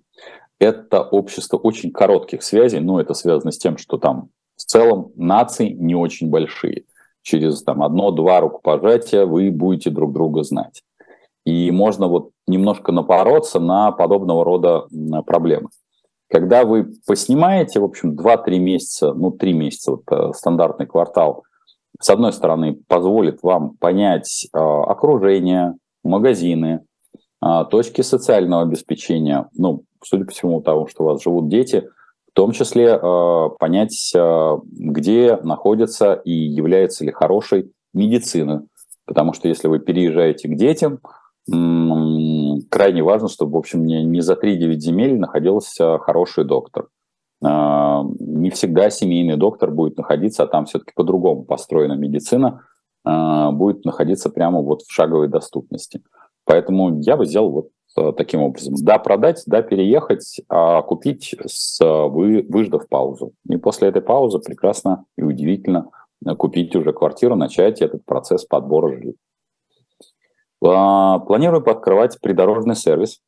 это 0.62 1.02
общество 1.02 1.56
очень 1.56 1.90
коротких 1.90 2.42
связей, 2.42 2.78
но 2.78 3.00
это 3.00 3.14
связано 3.14 3.50
с 3.50 3.58
тем, 3.58 3.76
что 3.78 3.98
там 3.98 4.28
в 4.56 4.62
целом 4.62 5.10
нации 5.16 5.70
не 5.70 5.94
очень 5.96 6.30
большие. 6.30 6.84
Через 7.22 7.62
там 7.62 7.82
одно-два 7.82 8.40
рукопожатия 8.40 9.26
вы 9.26 9.50
будете 9.50 9.90
друг 9.90 10.12
друга 10.12 10.44
знать. 10.44 10.82
И 11.44 11.70
можно 11.72 12.06
вот 12.06 12.30
немножко 12.46 12.92
напороться 12.92 13.58
на 13.58 13.90
подобного 13.90 14.44
рода 14.44 14.86
проблемы. 15.26 15.70
Когда 16.30 16.64
вы 16.64 16.92
поснимаете, 17.06 17.80
в 17.80 17.84
общем, 17.84 18.16
2-3 18.16 18.58
месяца, 18.58 19.12
ну, 19.12 19.32
3 19.32 19.52
месяца, 19.52 19.90
вот 19.90 20.02
э, 20.10 20.32
стандартный 20.32 20.86
квартал, 20.86 21.42
с 22.00 22.08
одной 22.08 22.32
стороны, 22.32 22.78
позволит 22.88 23.42
вам 23.42 23.76
понять 23.76 24.46
э, 24.46 24.58
окружение, 24.58 25.74
магазины, 26.04 26.84
точки 27.70 28.02
социального 28.02 28.62
обеспечения, 28.62 29.48
ну, 29.56 29.84
судя 30.04 30.24
по 30.24 30.30
всему, 30.30 30.60
того, 30.60 30.86
что 30.86 31.02
у 31.02 31.06
вас 31.06 31.22
живут 31.22 31.48
дети, 31.48 31.88
в 32.32 32.34
том 32.34 32.52
числе 32.52 32.86
э, 32.86 33.48
понять, 33.58 34.12
э, 34.14 34.56
где 34.64 35.36
находится 35.42 36.14
и 36.14 36.32
является 36.32 37.04
ли 37.04 37.12
хорошей 37.12 37.72
медицина. 37.92 38.64
Потому 39.04 39.32
что 39.32 39.48
если 39.48 39.68
вы 39.68 39.80
переезжаете 39.80 40.48
к 40.48 40.56
детям, 40.56 41.00
крайне 42.70 43.02
важно, 43.02 43.28
чтобы, 43.28 43.54
в 43.54 43.56
общем, 43.56 43.84
не, 43.84 44.04
не 44.04 44.20
за 44.20 44.34
3-9 44.34 44.74
земель 44.78 45.18
находился 45.18 45.98
хороший 45.98 46.44
доктор. 46.44 46.88
А, 47.44 48.04
не 48.20 48.50
всегда 48.50 48.90
семейный 48.90 49.36
доктор 49.36 49.72
будет 49.72 49.96
находиться, 49.96 50.44
а 50.44 50.46
там 50.46 50.66
все-таки 50.66 50.92
по-другому 50.94 51.42
построена 51.42 51.94
медицина, 51.94 52.64
а, 53.04 53.50
будет 53.50 53.84
находиться 53.84 54.30
прямо 54.30 54.60
вот 54.60 54.82
в 54.82 54.92
шаговой 54.92 55.28
доступности. 55.28 56.02
Поэтому 56.52 57.00
я 57.00 57.16
бы 57.16 57.24
сделал 57.24 57.50
вот 57.50 57.68
а, 57.96 58.12
таким 58.12 58.42
образом. 58.42 58.74
Да, 58.82 58.98
продать, 58.98 59.42
да, 59.46 59.62
переехать, 59.62 60.42
а 60.50 60.82
купить, 60.82 61.34
с, 61.46 61.80
вы, 61.80 62.44
выждав 62.46 62.86
паузу. 62.90 63.32
И 63.48 63.56
после 63.56 63.88
этой 63.88 64.02
паузы 64.02 64.38
прекрасно 64.38 65.06
и 65.16 65.22
удивительно 65.22 65.88
купить 66.36 66.76
уже 66.76 66.92
квартиру, 66.92 67.36
начать 67.36 67.80
этот 67.80 68.04
процесс 68.04 68.44
подбора 68.44 68.94
жилья. 68.94 69.14
Планирую 70.60 71.62
подкрывать 71.62 72.20
придорожный 72.20 72.74
сервис 72.76 73.22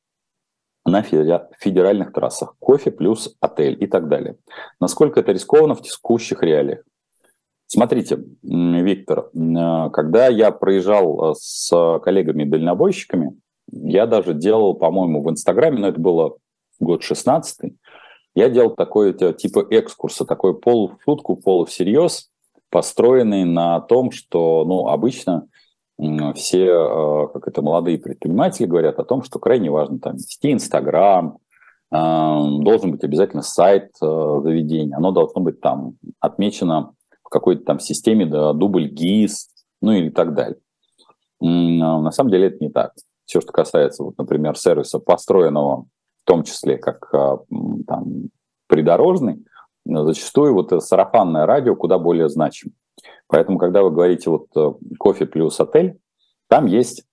на 0.84 1.02
федеральных 1.02 2.12
трассах. 2.12 2.56
Кофе 2.58 2.90
плюс 2.90 3.34
отель 3.40 3.82
и 3.82 3.86
так 3.86 4.08
далее. 4.08 4.36
Насколько 4.80 5.20
это 5.20 5.32
рискованно 5.32 5.74
в 5.74 5.80
текущих 5.80 6.42
реалиях? 6.42 6.82
Смотрите, 7.66 8.22
Виктор, 8.42 9.30
э, 9.34 9.90
когда 9.90 10.28
я 10.28 10.50
проезжал 10.50 11.32
э, 11.32 11.34
с 11.38 11.70
коллегами-дальнобойщиками, 12.02 13.36
я 13.70 14.06
даже 14.06 14.34
делал, 14.34 14.74
по-моему, 14.74 15.22
в 15.22 15.30
Инстаграме, 15.30 15.78
но 15.78 15.88
это 15.88 16.00
было 16.00 16.36
год 16.80 17.02
16 17.02 17.72
я 18.36 18.48
делал 18.48 18.70
такой 18.70 19.12
типа 19.12 19.64
экскурса, 19.70 20.24
такой 20.24 20.58
полушутку, 20.58 21.36
полусерьез, 21.36 22.30
построенный 22.68 23.44
на 23.44 23.80
том, 23.80 24.10
что, 24.10 24.64
ну, 24.66 24.88
обычно 24.88 25.46
все, 26.34 26.64
э, 26.66 27.28
как 27.32 27.46
это, 27.46 27.62
молодые 27.62 27.98
предприниматели 27.98 28.66
говорят 28.66 28.98
о 28.98 29.04
том, 29.04 29.22
что 29.22 29.38
крайне 29.38 29.70
важно 29.70 30.00
там 30.00 30.16
вести 30.16 30.52
Инстаграм, 30.52 31.38
должен 31.92 32.90
быть 32.90 33.04
обязательно 33.04 33.42
сайт 33.42 33.92
заведения, 34.00 34.96
оно 34.96 35.12
должно 35.12 35.40
быть 35.40 35.60
там 35.60 35.94
отмечено 36.18 36.94
в 37.24 37.28
какой-то 37.30 37.64
там 37.64 37.80
системе, 37.80 38.26
да, 38.26 38.52
дубль 38.52 38.86
ГИС, 38.86 39.48
ну 39.82 39.92
и 39.92 40.10
так 40.10 40.34
далее. 40.34 40.58
На 41.40 42.10
самом 42.12 42.30
деле 42.30 42.46
это 42.46 42.58
не 42.60 42.70
так. 42.70 42.92
Все, 43.24 43.40
что 43.40 43.52
касается, 43.52 44.04
вот, 44.04 44.16
например, 44.18 44.56
сервиса, 44.56 44.98
построенного 44.98 45.86
в 46.24 46.26
том 46.26 46.42
числе 46.42 46.78
как 46.78 47.10
там, 47.86 48.30
придорожный, 48.66 49.44
зачастую 49.84 50.54
вот 50.54 50.66
это 50.68 50.80
сарафанное 50.80 51.44
радио 51.44 51.76
куда 51.76 51.98
более 51.98 52.28
значимо. 52.28 52.72
Поэтому, 53.26 53.58
когда 53.58 53.82
вы 53.82 53.90
говорите 53.90 54.30
вот 54.30 54.46
э, 54.56 54.72
кофе 54.98 55.26
плюс 55.26 55.60
отель, 55.60 55.98
там 56.48 56.66
есть, 56.66 57.04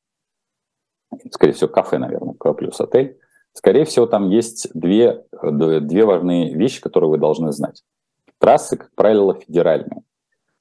скорее 1.32 1.54
всего, 1.54 1.70
кафе, 1.70 1.98
наверное, 1.98 2.34
плюс 2.34 2.80
отель. 2.80 3.18
Скорее 3.54 3.86
всего, 3.86 4.06
там 4.06 4.30
есть 4.30 4.70
две, 4.74 5.26
две 5.42 6.06
важные 6.06 6.54
вещи, 6.54 6.82
которые 6.82 7.10
вы 7.10 7.18
должны 7.18 7.52
знать. 7.52 7.84
Трассы, 8.42 8.76
как 8.76 8.94
правило, 8.96 9.36
федеральные. 9.36 10.02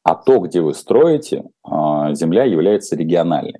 А 0.05 0.15
то, 0.15 0.39
где 0.39 0.61
вы 0.61 0.75
строите, 0.75 1.45
э, 1.65 1.71
земля 2.13 2.45
является 2.45 2.95
региональной. 2.95 3.59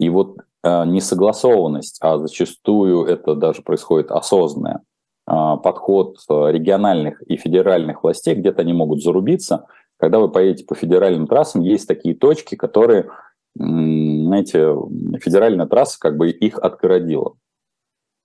И 0.00 0.08
вот 0.08 0.38
э, 0.64 0.84
несогласованность, 0.86 1.98
а 2.00 2.18
зачастую 2.18 3.04
это 3.04 3.36
даже 3.36 3.62
происходит 3.62 4.10
осознанное, 4.10 4.80
подход 5.26 6.16
региональных 6.28 7.22
и 7.22 7.36
федеральных 7.36 8.02
властей, 8.02 8.34
где-то 8.34 8.62
они 8.62 8.72
могут 8.72 9.00
зарубиться– 9.00 9.66
когда 10.00 10.18
вы 10.18 10.30
поедете 10.30 10.64
по 10.64 10.74
федеральным 10.74 11.26
трассам, 11.26 11.60
есть 11.60 11.86
такие 11.86 12.14
точки, 12.14 12.54
которые, 12.54 13.10
знаете, 13.54 14.74
федеральная 15.20 15.66
трасса 15.66 15.98
как 16.00 16.16
бы 16.16 16.30
их 16.30 16.58
отгородила. 16.58 17.34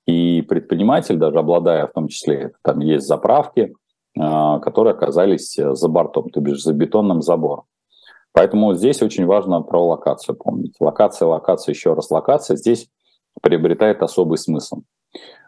И 0.08 0.42
предприниматель, 0.44 1.18
даже 1.18 1.38
обладая 1.38 1.88
в 1.88 1.92
том 1.92 2.08
числе, 2.08 2.54
там 2.62 2.80
есть 2.80 3.06
заправки, 3.06 3.74
а, 3.74 3.85
которые 4.16 4.94
оказались 4.94 5.56
за 5.58 5.88
бортом, 5.90 6.30
то 6.30 6.40
бишь 6.40 6.64
за 6.64 6.74
бетонным 6.74 7.22
забором. 7.22 7.66
Поэтому 8.32 8.74
здесь 8.74 9.02
очень 9.02 9.26
важно 9.26 9.62
про 9.62 9.84
локацию 9.84 10.36
помнить. 10.36 10.76
Локация, 10.80 11.28
локация, 11.28 11.74
еще 11.74 11.94
раз 11.94 12.12
локация 12.12 12.58
здесь 12.58 12.90
приобретает 13.42 14.02
особый 14.04 14.38
смысл. 14.38 14.82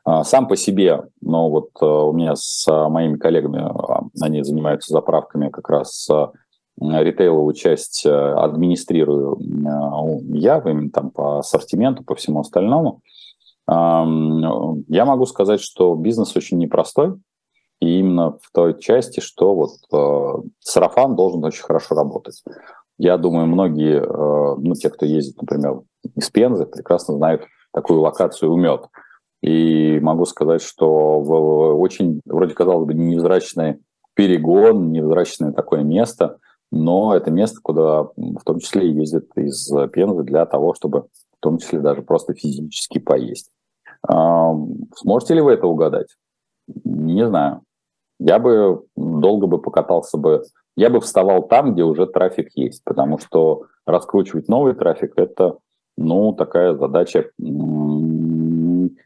А, 0.05 0.23
сам 0.23 0.47
по 0.47 0.55
себе, 0.55 1.03
но 1.19 1.49
вот 1.49 1.71
э, 1.81 1.85
у 1.85 2.13
меня 2.13 2.37
с 2.37 2.65
э, 2.65 2.87
моими 2.87 3.17
коллегами, 3.17 3.59
а, 3.59 4.03
они 4.21 4.41
занимаются 4.41 4.93
заправками, 4.93 5.49
как 5.49 5.69
раз 5.69 6.07
э, 6.09 6.27
ритейловую 6.79 7.53
часть 7.53 8.05
администрирую 8.05 9.37
я, 10.29 10.59
именно 10.59 10.91
там 10.91 11.09
по 11.09 11.39
ассортименту, 11.39 12.03
по 12.03 12.13
всему 12.13 12.41
остальному. 12.41 13.01
Я 13.67 15.05
могу 15.05 15.25
сказать, 15.25 15.59
что 15.59 15.95
бизнес 15.95 16.35
очень 16.35 16.59
непростой, 16.59 17.15
и 17.79 17.99
именно 17.99 18.37
в 18.41 18.51
той 18.53 18.79
части, 18.79 19.19
что 19.19 19.53
вот 19.55 19.71
сарафан 20.59 21.15
должен 21.15 21.43
очень 21.43 21.63
хорошо 21.63 21.95
работать. 21.95 22.43
Я 22.97 23.17
думаю, 23.17 23.47
многие, 23.47 24.01
ну, 24.01 24.73
те, 24.73 24.89
кто 24.89 25.05
ездит, 25.05 25.39
например, 25.41 25.81
из 26.15 26.29
Пензы, 26.29 26.65
прекрасно 26.65 27.15
знают 27.15 27.43
такую 27.71 28.01
локацию 28.01 28.51
«Умет», 28.51 28.87
и 29.43 29.99
могу 30.01 30.25
сказать, 30.25 30.63
что 30.63 31.21
в 31.21 31.79
очень, 31.79 32.21
вроде 32.25 32.55
казалось 32.55 32.87
бы, 32.87 32.95
невзрачный 32.95 33.79
перегон, 34.15 34.91
невзрачное 34.91 35.51
такое 35.51 35.83
место, 35.83 36.39
но 36.71 37.15
это 37.15 37.29
место, 37.29 37.59
куда 37.61 38.03
в 38.15 38.43
том 38.43 38.59
числе 38.59 38.91
ездят 38.91 39.25
из 39.35 39.71
Пензы 39.93 40.23
для 40.23 40.47
того, 40.47 40.73
чтобы 40.73 41.01
в 41.01 41.39
том 41.39 41.59
числе 41.59 41.79
даже 41.79 42.01
просто 42.01 42.33
физически 42.33 42.97
поесть. 42.97 43.51
Сможете 44.03 45.35
ли 45.35 45.41
вы 45.41 45.51
это 45.53 45.67
угадать? 45.67 46.17
Не 46.83 47.27
знаю. 47.27 47.61
Я 48.19 48.39
бы 48.39 48.83
долго 48.95 49.47
бы 49.47 49.59
покатался 49.59 50.17
бы, 50.17 50.43
я 50.75 50.89
бы 50.89 50.99
вставал 51.01 51.47
там, 51.47 51.73
где 51.73 51.83
уже 51.83 52.07
трафик 52.07 52.49
есть, 52.55 52.83
потому 52.83 53.19
что 53.19 53.65
раскручивать 53.85 54.47
новый 54.47 54.73
трафик– 54.73 55.13
это, 55.15 55.57
ну, 55.97 56.33
такая 56.33 56.75
задача 56.75 57.29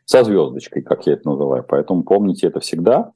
со 0.06 0.24
звездочкой, 0.24 0.82
как 0.82 1.06
я 1.08 1.14
это 1.14 1.30
называю. 1.30 1.66
Поэтому 1.68 2.04
помните 2.04 2.48
это 2.48 2.60
всегда 2.60 3.12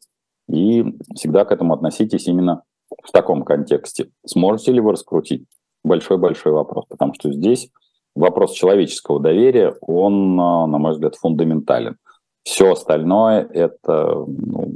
и 0.47 0.95
всегда 1.15 1.45
к 1.45 1.51
этому 1.51 1.73
относитесь 1.73 2.27
именно 2.27 2.63
в 3.03 3.11
таком 3.11 3.43
контексте. 3.43 4.09
Сможете 4.25 4.71
ли 4.71 4.79
вы 4.79 4.91
раскрутить? 4.91 5.45
Большой-большой 5.83 6.51
вопрос, 6.51 6.85
потому 6.89 7.13
что 7.13 7.31
здесь 7.31 7.69
вопрос 8.15 8.53
человеческого 8.53 9.19
доверия, 9.19 9.75
он, 9.81 10.39
а, 10.39 10.65
на 10.65 10.77
мой 10.77 10.93
взгляд, 10.93 11.15
фундаментален. 11.15 11.97
Все 12.43 12.71
остальное– 12.71 13.47
это, 13.53 14.25
ну, 14.27 14.71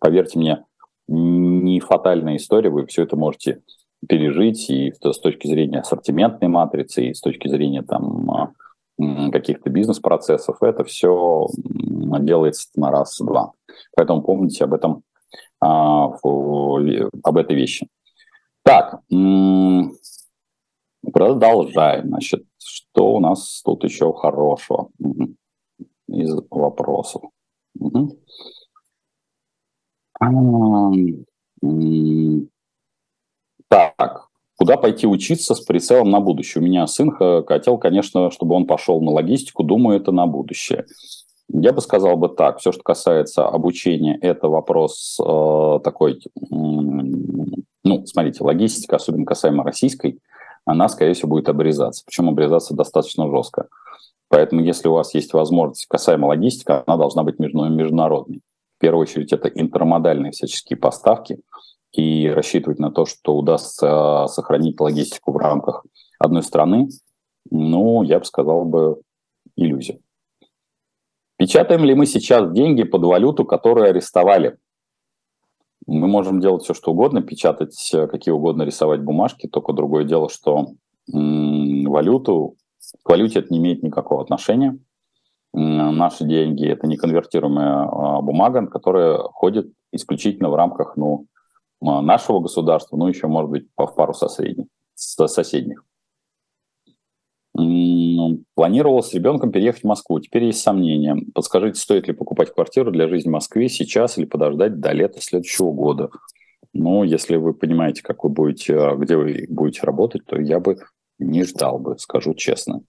поверьте 0.00 0.38
мне, 0.38 0.64
не 1.08 1.80
фатальная 1.80 2.36
история, 2.36 2.70
вы 2.70 2.86
все 2.86 3.02
это 3.02 3.16
можете 3.16 3.62
пережить 4.08 4.70
и 4.70 4.92
с 4.92 5.18
точки 5.18 5.48
зрения 5.48 5.80
ассортиментной 5.80 6.48
матрицы, 6.48 7.06
и 7.06 7.14
с 7.14 7.20
точки 7.20 7.48
зрения 7.48 7.82
там 7.82 8.54
каких-то 9.30 9.70
бизнес-процессов, 9.70 10.62
это 10.62 10.82
все 10.84 11.46
делается 11.56 12.68
на 12.74 12.90
раз-два. 12.90 13.52
Поэтому 13.96 14.22
помните 14.22 14.64
об 14.64 14.74
этом, 14.74 15.02
об 15.60 17.36
этой 17.36 17.56
вещи. 17.56 17.88
Так, 18.64 19.00
продолжаем. 21.12 22.08
Значит, 22.08 22.44
что 22.58 23.14
у 23.14 23.20
нас 23.20 23.62
тут 23.64 23.84
еще 23.84 24.12
хорошего 24.12 24.90
из 26.08 26.34
вопросов? 26.50 27.22
Угу. 27.78 28.18
Так, 33.68 34.28
куда 34.56 34.76
пойти 34.76 35.06
учиться 35.06 35.54
с 35.54 35.60
прицелом 35.60 36.10
на 36.10 36.20
будущее? 36.20 36.62
У 36.62 36.64
меня 36.64 36.86
сын 36.86 37.10
хотел, 37.46 37.78
конечно, 37.78 38.30
чтобы 38.30 38.54
он 38.54 38.66
пошел 38.66 39.00
на 39.00 39.10
логистику, 39.10 39.62
думаю, 39.62 40.00
это 40.00 40.12
на 40.12 40.26
будущее. 40.26 40.86
Я 41.50 41.72
бы 41.72 41.80
сказал 41.80 42.16
бы 42.16 42.28
так, 42.28 42.58
все, 42.58 42.72
что 42.72 42.82
касается 42.82 43.48
обучения, 43.48 44.18
это 44.20 44.48
вопрос 44.48 45.18
э, 45.18 45.80
такой, 45.82 46.20
ну, 46.50 48.06
смотрите, 48.06 48.44
логистика, 48.44 48.96
особенно 48.96 49.24
касаемо 49.24 49.64
российской, 49.64 50.18
она, 50.66 50.90
скорее 50.90 51.14
всего, 51.14 51.30
будет 51.30 51.48
обрезаться. 51.48 52.02
Причем 52.04 52.28
обрезаться 52.28 52.74
достаточно 52.74 53.30
жестко. 53.30 53.68
Поэтому, 54.28 54.60
если 54.60 54.88
у 54.88 54.92
вас 54.92 55.14
есть 55.14 55.32
возможность 55.32 55.86
касаемо 55.86 56.26
логистики, 56.26 56.82
она 56.86 56.98
должна 56.98 57.22
быть 57.22 57.38
международной. 57.38 58.42
В 58.78 58.80
первую 58.80 59.02
очередь, 59.02 59.32
это 59.32 59.48
интермодальные 59.48 60.32
всяческие 60.32 60.78
поставки– 60.78 61.40
и 61.92 62.28
рассчитывать 62.28 62.78
на 62.78 62.90
то, 62.90 63.06
что 63.06 63.36
удастся 63.36 64.26
сохранить 64.28 64.80
логистику 64.80 65.32
в 65.32 65.36
рамках 65.36 65.84
одной 66.18 66.42
страны, 66.42 66.88
ну, 67.50 68.02
я 68.02 68.18
бы 68.18 68.24
сказал 68.24 68.64
бы, 68.64 69.00
иллюзия. 69.56 69.98
Печатаем 71.36 71.84
ли 71.84 71.94
мы 71.94 72.06
сейчас 72.06 72.52
деньги 72.52 72.82
под 72.82 73.02
валюту, 73.04 73.44
которую 73.44 73.88
арестовали? 73.88 74.58
Мы 75.86 76.06
можем 76.06 76.40
делать 76.40 76.64
все, 76.64 76.74
что 76.74 76.92
угодно, 76.92 77.22
печатать 77.22 77.90
какие 78.10 78.32
угодно, 78.32 78.62
рисовать 78.62 79.00
бумажки, 79.00 79.48
только 79.48 79.72
другое 79.72 80.04
дело, 80.04 80.28
что 80.28 80.72
валюту, 81.06 82.56
к 83.02 83.08
валюте 83.08 83.38
это 83.38 83.48
не 83.50 83.58
имеет 83.58 83.82
никакого 83.82 84.20
отношения. 84.20 84.78
Наши 85.54 86.24
деньги– 86.24 86.66
это 86.68 86.86
не 86.86 86.96
конвертируемая 86.96 87.84
а, 87.84 88.20
бумага, 88.20 88.66
которая 88.66 89.18
ходит 89.18 89.72
исключительно 89.92 90.50
в 90.50 90.54
рамках 90.54 90.96
ну, 90.96 91.26
а, 91.80 92.02
нашего 92.02 92.40
государства, 92.40 92.96
ну, 92.96 93.08
еще, 93.08 93.26
может 93.28 93.50
быть, 93.50 93.66
в 93.76 93.86
пару 93.86 94.12
соседних. 94.12 94.66
соседних. 94.94 95.84
Планировал 98.54 99.02
с 99.02 99.12
ребенком 99.14 99.50
переехать 99.50 99.82
в 99.82 99.86
Москву. 99.86 100.20
Теперь 100.20 100.44
есть 100.44 100.62
сомнения. 100.62 101.16
Подскажите, 101.34 101.80
стоит 101.80 102.06
ли 102.06 102.14
покупать 102.14 102.52
квартиру 102.52 102.92
для 102.92 103.08
жизни 103.08 103.30
в 103.30 103.32
Москве 103.32 103.68
сейчас 103.68 104.18
или 104.18 104.26
подождать 104.26 104.78
до 104.78 104.92
лета 104.92 105.20
следующего 105.20 105.72
года? 105.72 106.10
Ну, 106.72 107.02
если 107.02 107.36
вы 107.36 107.54
понимаете, 107.54 108.02
как 108.02 108.22
вы 108.22 108.30
будете, 108.30 108.76
а, 108.76 108.94
где 108.94 109.16
вы 109.16 109.46
будете 109.48 109.80
работать, 109.82 110.24
то 110.26 110.40
я 110.40 110.60
бы 110.60 110.76
не 111.18 111.42
ждал 111.44 111.78
бы, 111.78 111.98
скажу 111.98 112.34
честно. 112.34 112.82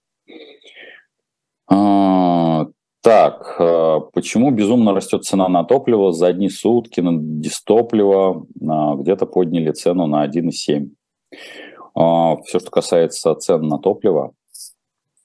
А, 1.70 2.66
так, 3.02 3.56
э, 3.60 4.00
почему 4.14 4.52
безумно 4.52 4.94
растет 4.94 5.24
цена 5.24 5.48
на 5.48 5.64
топливо? 5.64 6.12
За 6.12 6.28
одни 6.28 6.50
сутки 6.50 7.00
на 7.00 7.12
дистопливо 7.14 8.46
э, 8.60 8.96
где-то 9.02 9.26
подняли 9.28 9.72
цену 9.72 10.08
на 10.08 10.26
1,7. 10.26 10.90
Э, 11.96 12.42
Все, 12.46 12.60
что 12.60 12.72
касается 12.72 13.36
цен 13.36 13.68
на 13.68 13.78
топливо, 13.78 14.34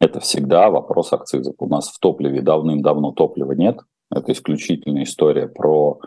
это 0.00 0.20
всегда 0.20 0.68
вопрос 0.68 1.12
акцизов. 1.14 1.54
У 1.58 1.66
нас 1.66 1.88
в 1.88 1.98
топливе 1.98 2.42
давным-давно 2.42 3.12
топлива 3.12 3.52
нет. 3.52 3.80
Это 4.10 4.32
исключительная 4.32 5.04
история 5.04 5.48
про 5.48 5.98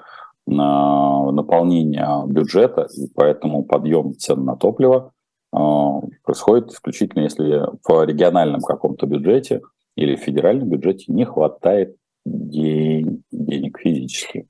наполнение 0.45 2.23
бюджета, 2.28 2.88
и 2.95 3.08
поэтому 3.13 3.65
подъем 3.65 4.13
цен 4.13 4.45
на 4.45 4.56
топливо 4.56 5.12
происходит 5.52 6.71
исключительно, 6.71 7.23
если 7.23 7.65
в 7.86 8.06
региональном 8.06 8.62
каком-то 8.62 9.08
бюджете– 9.08 9.62
или 9.97 10.15
в 10.15 10.19
федеральном 10.19 10.69
бюджете 10.69 11.12
не 11.12 11.25
хватает 11.25 11.97
день, 12.23 13.23
денег 13.31 13.79
физически. 13.79 14.47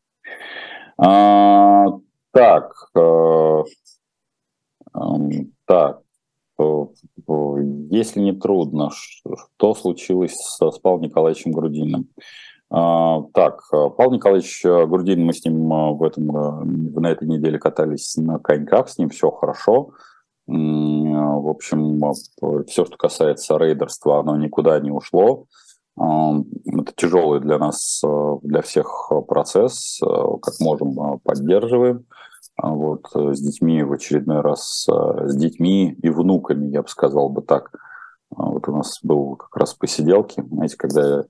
А, 0.98 1.86
так, 2.32 2.74
а, 2.94 3.64
так, 5.66 6.02
э, 6.60 6.86
если 7.90 8.20
не 8.20 8.34
трудно, 8.34 8.90
что 8.92 9.74
случилось 9.74 10.34
с, 10.34 10.58
с 10.58 10.80
Павлом 10.80 11.04
Николаевичем 11.04 11.54
Грудиным? 11.54 12.10
А, 12.70 13.22
так, 13.34 13.62
Павел 13.72 14.12
Николаевич 14.12 14.64
Грудин, 14.66 15.24
мы 15.24 15.32
с 15.32 15.46
ним 15.46 15.70
в, 15.70 16.04
этом, 16.04 16.28
на 16.94 17.08
этой 17.08 17.26
неделе 17.26 17.58
катались 17.58 18.18
на 18.18 18.38
коньках, 18.40 18.90
с 18.90 18.98
ним 18.98 19.10
все 19.10 19.32
хорошо. 19.32 19.92
В 20.48 21.50
общем, 21.50 22.02
все, 22.66 22.86
что 22.86 22.98
касается 22.98 23.58
рейдерства, 23.58 24.20
оно 24.20 24.38
никуда 24.38 24.80
не 24.80 24.92
ушло. 24.92 25.46
Это 25.98 26.94
тяжелый 26.96 27.40
для 27.42 27.58
нас, 27.58 28.02
э, 28.06 28.36
для 28.44 28.62
всех 28.62 29.12
процесс, 29.28 30.00
э, 30.04 30.06
как 30.42 30.54
можем 30.60 31.00
э, 31.00 31.18
поддерживаем. 31.24 32.06
Вот 32.62 33.08
с 33.14 33.40
детьми 33.40 33.84
в 33.84 33.94
очередной 33.94 34.42
раз, 34.42 34.88
с 34.88 35.36
детьми 35.36 35.96
и 36.02 36.10
внуками, 36.10 36.68
я 36.68 36.82
бы 36.82 36.88
сказал 36.88 37.30
бы 37.30 37.44
так. 37.44 37.72
Вот 38.32 38.68
у 38.68 38.76
нас 38.76 39.00
был 39.04 39.36
как 39.36 39.56
раз 39.58 39.76
посиделки, 39.76 40.44
знаете, 40.52 40.76
когда 40.76 41.26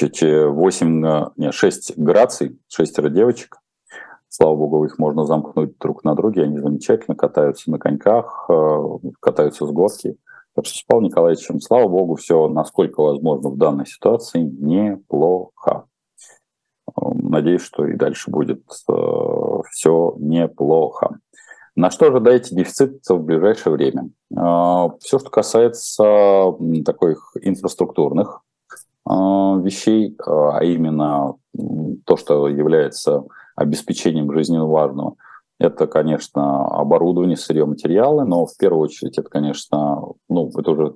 8, 0.00 1.32
не, 1.36 1.52
6 1.52 1.98
граций, 1.98 2.58
шестеро 2.68 3.10
девочек, 3.10 3.58
Слава 4.32 4.54
богу, 4.54 4.84
их 4.84 4.96
можно 5.00 5.24
замкнуть 5.24 5.76
друг 5.80 6.04
на 6.04 6.14
друге, 6.14 6.44
они 6.44 6.56
замечательно 6.58 7.16
катаются 7.16 7.68
на 7.68 7.80
коньках, 7.80 8.46
э, 8.48 8.98
катаются 9.18 9.66
с 9.66 9.70
горки. 9.72 10.16
Так 10.54 10.66
что 10.66 10.78
с 10.78 10.82
Павлом 10.84 11.06
Николаевичем, 11.06 11.60
слава 11.60 11.88
богу, 11.88 12.14
все, 12.14 12.46
насколько 12.46 13.02
возможно 13.02 13.50
в 13.50 13.56
данной 13.56 13.86
ситуации, 13.86 14.42
неплохо. 14.42 15.86
Надеюсь, 16.96 17.62
что 17.62 17.84
и 17.86 17.96
дальше 17.96 18.30
будет 18.30 18.62
э, 18.88 19.62
все 19.72 20.14
неплохо. 20.18 21.18
На 21.74 21.90
что 21.90 22.06
ожидаете 22.06 22.54
дефицит 22.54 23.00
в 23.08 23.18
ближайшее 23.18 23.72
время? 23.72 24.10
Э, 24.32 24.90
все, 25.00 25.18
что 25.18 25.28
касается 25.28 26.54
таких 26.84 27.32
инфраструктурных 27.42 28.42
вещей, 29.06 30.16
а 30.24 30.62
именно 30.62 31.34
то, 32.04 32.16
что 32.16 32.46
является 32.46 33.24
обеспечением 33.60 34.32
жизненно 34.32 34.66
важного. 34.66 35.16
Это, 35.58 35.86
конечно, 35.86 36.66
оборудование, 36.66 37.36
сырье, 37.36 37.66
материалы, 37.66 38.24
но 38.24 38.46
в 38.46 38.56
первую 38.56 38.84
очередь 38.84 39.18
это, 39.18 39.28
конечно, 39.28 40.02
ну, 40.30 40.50
это 40.56 40.70
уже 40.70 40.94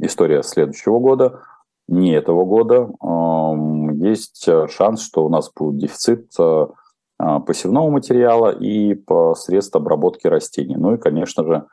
история 0.00 0.42
следующего 0.42 0.98
года, 0.98 1.42
не 1.86 2.12
этого 2.12 2.46
года. 2.46 2.88
Есть 4.02 4.48
шанс, 4.70 5.02
что 5.02 5.26
у 5.26 5.28
нас 5.28 5.52
будет 5.54 5.78
дефицит 5.78 6.32
э, 6.38 6.66
э, 7.20 7.40
посевного 7.40 7.90
материала 7.90 8.50
и 8.50 8.94
по 8.94 9.34
средств 9.34 9.76
обработки 9.76 10.26
растений. 10.26 10.76
Ну 10.76 10.94
и, 10.94 10.98
конечно 10.98 11.44
же, 11.44 11.66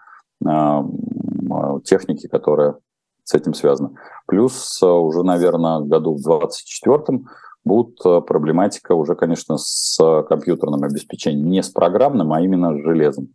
э, 0.45 1.79
техники, 1.85 2.27
которая 2.27 2.75
с 3.23 3.33
этим 3.33 3.53
связана. 3.53 3.93
Плюс 4.27 4.83
уже, 4.83 5.23
наверное, 5.23 5.79
году 5.79 6.15
в 6.15 6.21
2024 6.21 7.21
будет 7.65 7.99
э, 8.05 8.21
проблематика 8.21 8.93
уже, 8.93 9.15
конечно, 9.15 9.57
с 9.57 9.97
компьютерным 10.27 10.83
обеспечением, 10.83 11.49
не 11.49 11.63
с 11.63 11.69
программным, 11.69 12.33
а 12.33 12.41
именно 12.41 12.73
с 12.73 12.81
железом. 12.81 13.29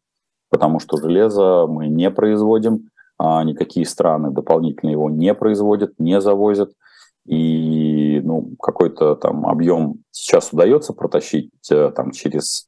Потому 0.50 0.80
что 0.80 0.96
железо 0.96 1.66
мы 1.68 1.88
не 1.88 2.10
производим, 2.10 2.90
а 3.18 3.42
никакие 3.44 3.86
страны 3.86 4.30
дополнительно 4.30 4.90
его 4.90 5.10
не 5.10 5.34
производят, 5.34 5.98
не 5.98 6.20
завозят. 6.20 6.72
И 7.26 8.20
ну, 8.24 8.54
какой-то 8.60 9.14
там 9.14 9.46
объем 9.46 10.02
сейчас 10.10 10.52
удается 10.52 10.94
протащить 10.94 11.50
э, 11.70 11.90
там, 11.94 12.12
через 12.12 12.66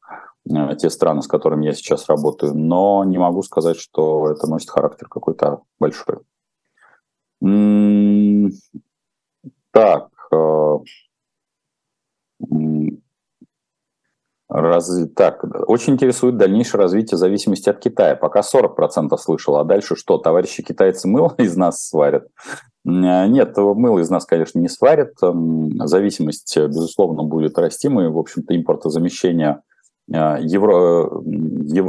э, 0.50 0.76
те 0.76 0.90
страны, 0.90 1.22
с 1.22 1.26
которыми 1.26 1.66
я 1.66 1.72
сейчас 1.72 2.08
работаю, 2.08 2.54
но 2.54 3.04
не 3.04 3.16
могу 3.16 3.42
сказать, 3.42 3.78
что 3.78 4.30
это 4.30 4.46
носит 4.46 4.70
характер 4.70 5.08
какой-то 5.08 5.62
большой. 5.78 6.18
Так, 9.72 10.10
Раз... 14.48 14.90
Так, 15.14 15.44
очень 15.68 15.92
интересует 15.92 16.36
дальнейшее 16.36 16.80
развитие 16.80 17.18
зависимости 17.18 17.68
от 17.68 17.78
Китая. 17.78 18.16
Пока 18.16 18.40
40% 18.40 19.16
слышал, 19.16 19.56
а 19.56 19.64
дальше 19.64 19.94
что? 19.94 20.18
Товарищи 20.18 20.64
китайцы 20.64 21.06
мыло 21.06 21.34
из 21.38 21.56
нас 21.56 21.86
сварят? 21.86 22.26
Нет, 22.84 23.56
мыло 23.56 24.00
из 24.00 24.10
нас, 24.10 24.24
конечно, 24.24 24.58
не 24.58 24.68
сварят. 24.68 25.12
Зависимость, 25.20 26.56
безусловно, 26.56 27.22
будет 27.22 27.58
расти. 27.58 27.88
Мы, 27.88 28.10
в 28.10 28.18
общем-то, 28.18 28.56
импортозамещение 28.56 29.62
Евро, 30.08 31.22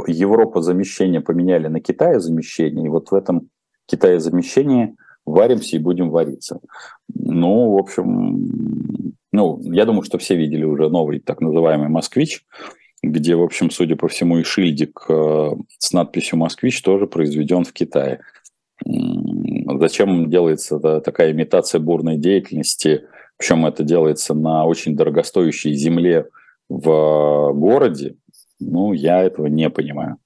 Европа 0.06 0.62
замещение 0.62 1.20
поменяли 1.20 1.66
на 1.66 1.80
Китае 1.80 2.20
замещение, 2.20 2.86
и 2.86 2.88
вот 2.88 3.10
в 3.10 3.14
этом 3.16 3.48
Китае 3.86 4.20
замещении 4.20 4.96
варимся 5.24 5.76
и 5.76 5.80
будем 5.80 6.10
вариться. 6.10 6.60
Ну, 7.14 7.72
в 7.72 7.78
общем, 7.78 9.14
ну, 9.32 9.60
я 9.62 9.84
думаю, 9.84 10.02
что 10.02 10.18
все 10.18 10.36
видели 10.36 10.64
уже 10.64 10.88
новый 10.88 11.20
так 11.20 11.40
называемый 11.40 11.88
«Москвич», 11.88 12.44
где, 13.02 13.34
в 13.34 13.42
общем, 13.42 13.70
судя 13.70 13.96
по 13.96 14.08
всему, 14.08 14.38
и 14.38 14.44
шильдик 14.44 15.06
э, 15.08 15.50
с 15.78 15.92
надписью 15.92 16.38
«Москвич» 16.38 16.82
тоже 16.82 17.06
произведен 17.06 17.64
в 17.64 17.72
Китае. 17.72 18.20
Зачем 18.84 20.28
делается 20.30 20.78
такая 21.00 21.32
имитация 21.32 21.80
бурной 21.80 22.16
деятельности? 22.16 23.06
Причем 23.36 23.66
это 23.66 23.82
делается 23.82 24.34
на 24.34 24.66
очень 24.66 24.96
дорогостоящей 24.96 25.74
земле 25.74 26.28
в 26.68 27.52
городе. 27.54 28.16
Ну, 28.60 28.92
я 28.92 29.22
этого 29.22 29.46
не 29.46 29.68
понимаю. 29.70 30.18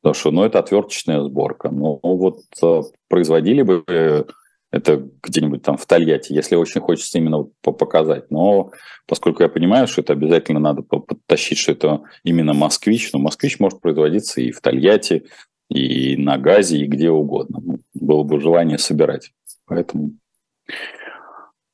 Потому 0.00 0.14
что, 0.14 0.30
ну, 0.30 0.44
это 0.44 0.58
отверточная 0.58 1.22
сборка. 1.22 1.70
Ну, 1.70 2.00
вот 2.02 2.40
э, 2.62 2.82
производили 3.08 3.62
бы 3.62 4.26
это 4.72 5.06
где-нибудь 5.22 5.62
там 5.62 5.76
в 5.76 5.86
Тольятти, 5.86 6.32
если 6.32 6.56
очень 6.56 6.80
хочется 6.80 7.18
именно 7.18 7.44
показать. 7.60 8.30
Но 8.30 8.70
поскольку 9.06 9.42
я 9.42 9.50
понимаю, 9.50 9.86
что 9.86 10.00
это 10.00 10.14
обязательно 10.14 10.60
надо 10.60 10.82
подтащить, 10.82 11.58
что 11.58 11.72
это 11.72 12.02
именно 12.24 12.54
москвич, 12.54 13.12
но 13.12 13.18
москвич 13.18 13.60
может 13.60 13.80
производиться 13.80 14.40
и 14.40 14.50
в 14.50 14.62
Тольятти, 14.62 15.26
и 15.68 16.16
на 16.16 16.38
газе, 16.38 16.78
и 16.78 16.86
где 16.86 17.10
угодно. 17.10 17.60
Ну, 17.62 17.78
было 17.94 18.22
бы 18.24 18.40
желание 18.40 18.78
собирать. 18.78 19.32
Поэтому... 19.66 20.12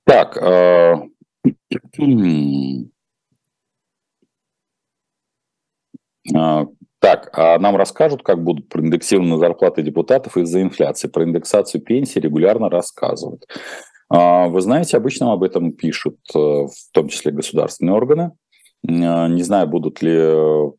Так, 0.05 0.37
э... 0.37 0.97
Так, 7.09 7.31
а 7.33 7.59
нам 7.59 7.75
расскажут, 7.75 8.23
как 8.23 8.45
будут 8.45 8.69
проиндексированы 8.69 9.39
зарплаты 9.39 9.81
депутатов 9.81 10.37
из-за 10.37 10.61
инфляции. 10.61 11.09
Про 11.09 11.25
индексацию 11.25 11.81
пенсии 11.81 12.19
регулярно 12.19 12.69
рассказывают. 12.69 13.47
А, 14.11 14.49
вы 14.49 14.61
знаете, 14.61 14.99
обычно 14.99 15.33
об 15.33 15.43
этом 15.43 15.73
пишут, 15.73 16.19
э, 16.35 16.39
в 16.39 16.93
том 16.93 17.09
числе 17.09 17.33
государственные 17.33 17.95
органы. 17.95 18.33
А, 18.87 19.27
не 19.27 19.43
знаю, 19.43 19.69
будут 19.69 20.03
ли 20.03 20.13
э, 20.13 20.71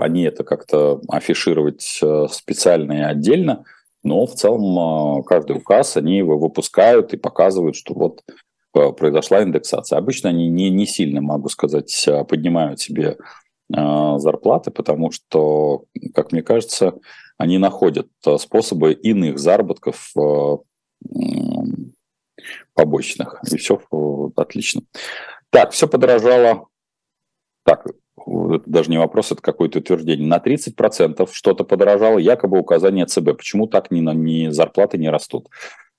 они 0.00 0.22
это 0.22 0.44
как-то 0.44 1.02
афишировать 1.10 1.98
э, 2.02 2.26
специально 2.30 2.92
и 2.92 3.02
отдельно, 3.02 3.64
но 4.02 4.24
в 4.24 4.32
целом 4.32 5.24
каждый 5.24 5.58
указ 5.58 5.98
они 5.98 6.16
его 6.16 6.38
выпускают 6.38 7.12
и 7.12 7.18
показывают, 7.18 7.76
что 7.76 7.92
вот 7.92 8.22
произошла 8.72 9.42
индексация. 9.42 9.98
Обычно 9.98 10.30
они 10.30 10.48
не, 10.48 10.70
не 10.70 10.86
сильно, 10.86 11.20
могу 11.20 11.50
сказать, 11.50 12.08
поднимают 12.28 12.80
себе 12.80 13.18
Э, 13.18 13.45
зарплаты, 13.68 14.70
потому 14.70 15.10
что, 15.10 15.84
как 16.14 16.32
мне 16.32 16.42
кажется, 16.42 16.94
они 17.38 17.58
находят 17.58 18.08
э, 18.24 18.38
способы 18.38 18.92
иных 18.92 19.38
заработков 19.38 20.12
э, 20.16 20.56
побочных. 22.74 23.40
И 23.50 23.56
все 23.56 23.80
отлично. 24.36 24.82
Так, 25.50 25.72
все 25.72 25.88
подорожало. 25.88 26.68
Так, 27.64 27.86
это 27.86 28.62
даже 28.66 28.90
не 28.90 28.98
вопрос, 28.98 29.32
это 29.32 29.42
какое-то 29.42 29.80
утверждение. 29.80 30.26
На 30.26 30.38
30% 30.38 31.28
что-то 31.32 31.64
подорожало, 31.64 32.18
якобы 32.18 32.58
указание 32.58 33.06
ЦБ. 33.06 33.36
Почему 33.36 33.66
так 33.66 33.90
ни, 33.90 34.00
ни 34.00 34.48
зарплаты 34.48 34.98
не 34.98 35.10
растут? 35.10 35.48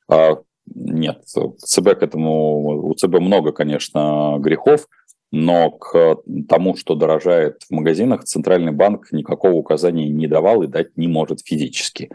А, 0.09 0.37
нет, 0.73 1.23
ЦБ 1.25 1.99
к 1.99 2.03
этому, 2.03 2.87
у 2.89 2.93
ЦБ 2.93 3.19
много, 3.19 3.51
конечно, 3.51 4.37
грехов, 4.39 4.87
но 5.31 5.71
к 5.71 6.17
тому, 6.47 6.75
что 6.75 6.95
дорожает 6.95 7.63
в 7.69 7.73
магазинах, 7.73 8.23
Центральный 8.23 8.71
банк 8.71 9.11
никакого 9.11 9.53
указания 9.53 10.07
не 10.09 10.27
давал 10.27 10.63
и 10.63 10.67
дать 10.67 10.95
не 10.97 11.07
может 11.07 11.41
физически. 11.45 12.09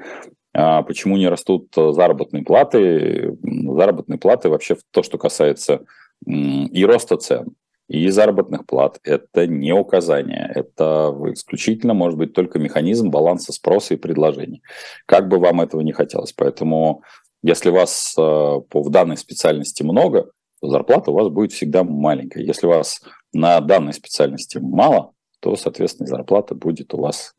А 0.55 0.83
почему 0.83 1.17
не 1.17 1.29
растут 1.29 1.69
заработные 1.75 2.43
платы? 2.43 3.37
Заработные 3.43 4.19
платы 4.19 4.49
вообще 4.49 4.77
то, 4.91 5.03
что 5.03 5.19
касается 5.19 5.85
и 6.27 6.85
роста 6.85 7.17
цен, 7.17 7.55
и 7.89 8.09
заработных 8.09 8.65
плат, 8.67 9.01
это 9.03 9.47
не 9.47 9.73
указание, 9.73 10.51
это 10.55 11.15
исключительно 11.33 11.95
может 11.95 12.19
быть 12.19 12.33
только 12.33 12.59
механизм 12.59 13.11
баланса 13.11 13.53
спроса 13.53 13.95
и 13.95 13.99
предложения. 13.99 14.61
Как 15.07 15.29
бы 15.29 15.39
вам 15.39 15.61
этого 15.61 15.81
не 15.81 15.93
хотелось. 15.93 16.33
Поэтому 16.33 17.03
если 17.43 17.71
вас 17.71 18.15
э, 18.17 18.21
в 18.23 18.91
данной 18.91 19.17
специальности 19.17 19.83
много, 19.83 20.31
зарплата 20.63 21.11
у 21.11 21.15
вас 21.15 21.29
будет 21.29 21.53
всегда 21.53 21.85
маленькая. 21.85 22.43
Если 22.45 22.67
у 22.67 22.71
вас 22.71 23.03
на 23.33 23.61
данной 23.61 23.93
специальности 23.93 24.59
мало, 24.59 25.13
то, 25.41 25.57
соответственно, 25.57 26.07
зарплата 26.07 26.55
будет 26.55 26.95
у 26.95 27.01
вас 27.01 27.35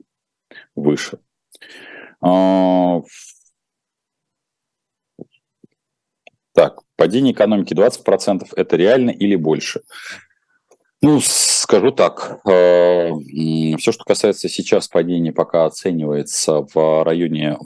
выше. 0.76 1.20
А, 2.22 3.02
так, 6.54 6.82
падение 6.96 7.34
экономики 7.34 7.74
20% 7.74 8.54
это 8.56 8.76
реально 8.76 9.10
или 9.12 9.36
больше? 9.36 9.82
Ну, 11.06 11.20
скажу 11.22 11.92
так, 11.92 12.40
э, 12.50 13.12
все, 13.78 13.92
что 13.92 14.06
касается 14.06 14.48
сейчас 14.48 14.88
падения, 14.88 15.34
пока 15.34 15.66
оценивается 15.66 16.66
в 16.74 17.04
районе 17.04 17.58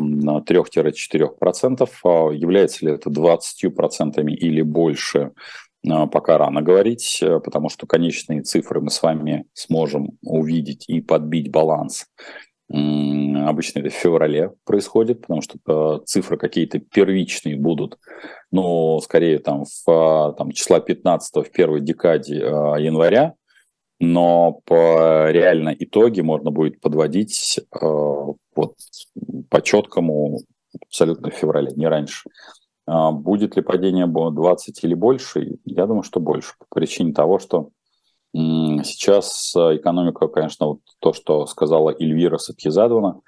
3-4%. 0.44 1.88
А 2.04 2.32
является 2.32 2.84
ли 2.84 2.94
это 2.94 3.12
20% 3.12 4.34
или 4.34 4.64
больше, 4.64 5.34
э, 5.88 6.08
пока 6.12 6.40
рано 6.40 6.64
говорить, 6.64 7.20
э, 7.22 7.40
потому 7.40 7.70
что 7.70 7.86
конечные 7.86 8.42
цифры 8.42 8.82
мы 8.82 8.90
с 8.90 9.04
вами 9.04 9.46
сможем 9.54 10.18
увидеть 10.24 10.86
и 10.88 11.00
подбить 11.00 11.52
баланс 11.52 12.08
Обычно 12.70 13.80
это 13.80 13.90
в 13.90 13.94
феврале 13.94 14.52
происходит, 14.66 15.22
потому 15.22 15.42
что 15.42 16.00
цифры 16.06 16.38
какие-то 16.38 16.80
первичные 16.80 17.56
будут, 17.56 17.98
но 18.52 19.00
скорее 19.00 19.40
там 19.40 19.64
в 19.86 20.36
там, 20.38 20.52
числа 20.52 20.82
15 20.82 21.48
в 21.48 21.52
первой 21.52 21.80
декаде 21.80 22.44
а, 22.44 22.76
января, 22.76 23.36
но 24.00 24.60
по 24.66 25.30
реально 25.32 25.74
итоге 25.80 26.24
можно 26.24 26.52
будет 26.52 26.82
подводить 26.82 27.62
вот 27.72 28.76
по 29.50 29.62
четкому 29.62 30.40
абсолютно 30.86 31.32
в 31.32 31.36
феврале, 31.36 31.72
не 31.76 31.88
раньше. 31.88 32.30
А, 32.86 33.12
будет 33.12 33.56
ли 33.56 33.62
падение 33.62 34.08
20 34.08 34.84
или 34.84 34.94
больше? 34.94 35.58
Я 35.66 35.86
думаю, 35.86 36.04
что 36.04 36.20
больше, 36.20 36.54
по 36.60 36.66
причине 36.76 37.14
того, 37.14 37.40
что 37.40 37.70
Сейчас 38.34 39.54
э, 39.56 39.78
экономика, 39.78 40.28
конечно, 40.28 40.68
вот 40.68 40.80
то, 41.00 41.14
что 41.14 41.46
сказала 41.48 41.96
Эльвира 41.98 42.38
Сатхизадовна, 42.38 43.22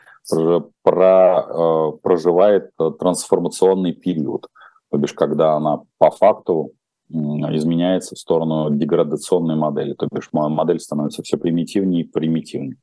про, 0.84 1.40
э, 1.40 1.92
проживает 2.04 2.72
э, 2.80 2.92
трансформационный 3.00 3.94
период. 3.94 4.48
То 4.92 4.98
бишь, 4.98 5.14
когда 5.14 5.56
она 5.56 5.82
по 5.98 6.12
факту 6.12 6.74
изменяется 7.12 8.14
в 8.14 8.20
сторону 8.20 8.70
деградационной 8.70 9.56
модели. 9.56 9.94
То 9.94 10.08
бишь, 10.12 10.30
модель 10.32 10.80
становится 10.80 11.24
все 11.24 11.38
примитивнее 11.38 12.04
и 12.04 12.08
примитивнее. 12.08 12.78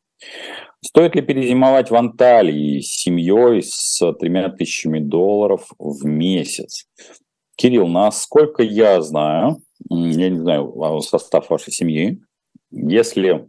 Стоит 0.85 1.15
ли 1.15 1.23
перезимовать 1.23 1.91
в 1.91 1.95
Анталии 1.95 2.81
с 2.81 2.89
семьей 2.89 3.63
с 3.63 4.01
тремя 4.15 4.49
тысячами 4.49 4.99
долларов 4.99 5.69
в 5.79 6.05
месяц? 6.05 6.87
Кирилл, 7.57 7.87
насколько 7.87 8.63
я 8.63 9.01
знаю, 9.01 9.59
я 9.89 10.31
не 10.31 10.39
знаю 10.39 10.83
а, 10.83 11.01
состав 11.01 11.51
вашей 11.51 11.73
семьи, 11.73 12.23
если 12.71 13.49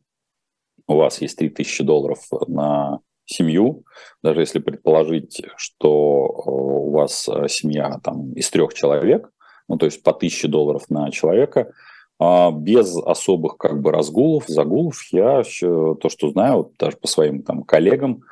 у 0.88 0.96
вас 0.96 1.22
есть 1.22 1.38
3000 1.38 1.84
долларов 1.84 2.20
на 2.48 3.00
семью, 3.26 3.84
даже 4.24 4.42
если 4.42 4.60
предположить, 4.60 5.42
что 5.58 6.28
э, 6.28 6.50
у 6.50 6.92
вас 6.92 7.28
э, 7.28 7.48
семья 7.50 8.00
там 8.02 8.32
из 8.34 8.50
трех 8.50 8.74
человек, 8.74 9.30
ну 9.68 9.78
то 9.78 9.86
есть 9.86 10.02
по 10.02 10.12
1000 10.12 10.48
долларов 10.48 10.90
на 10.90 11.12
человека, 11.12 11.74
а, 12.20 12.52
без 12.52 12.96
особых 12.98 13.58
как 13.58 13.82
бы 13.82 13.92
разгулов, 13.92 14.46
загулов, 14.48 15.04
я 15.12 15.44
то, 15.44 16.10
что 16.10 16.30
знаю, 16.30 16.58
вот 16.58 16.78
даже 16.78 16.98
по 16.98 17.08
своим 17.08 17.44
там 17.44 17.64
коллегам, 17.64 18.24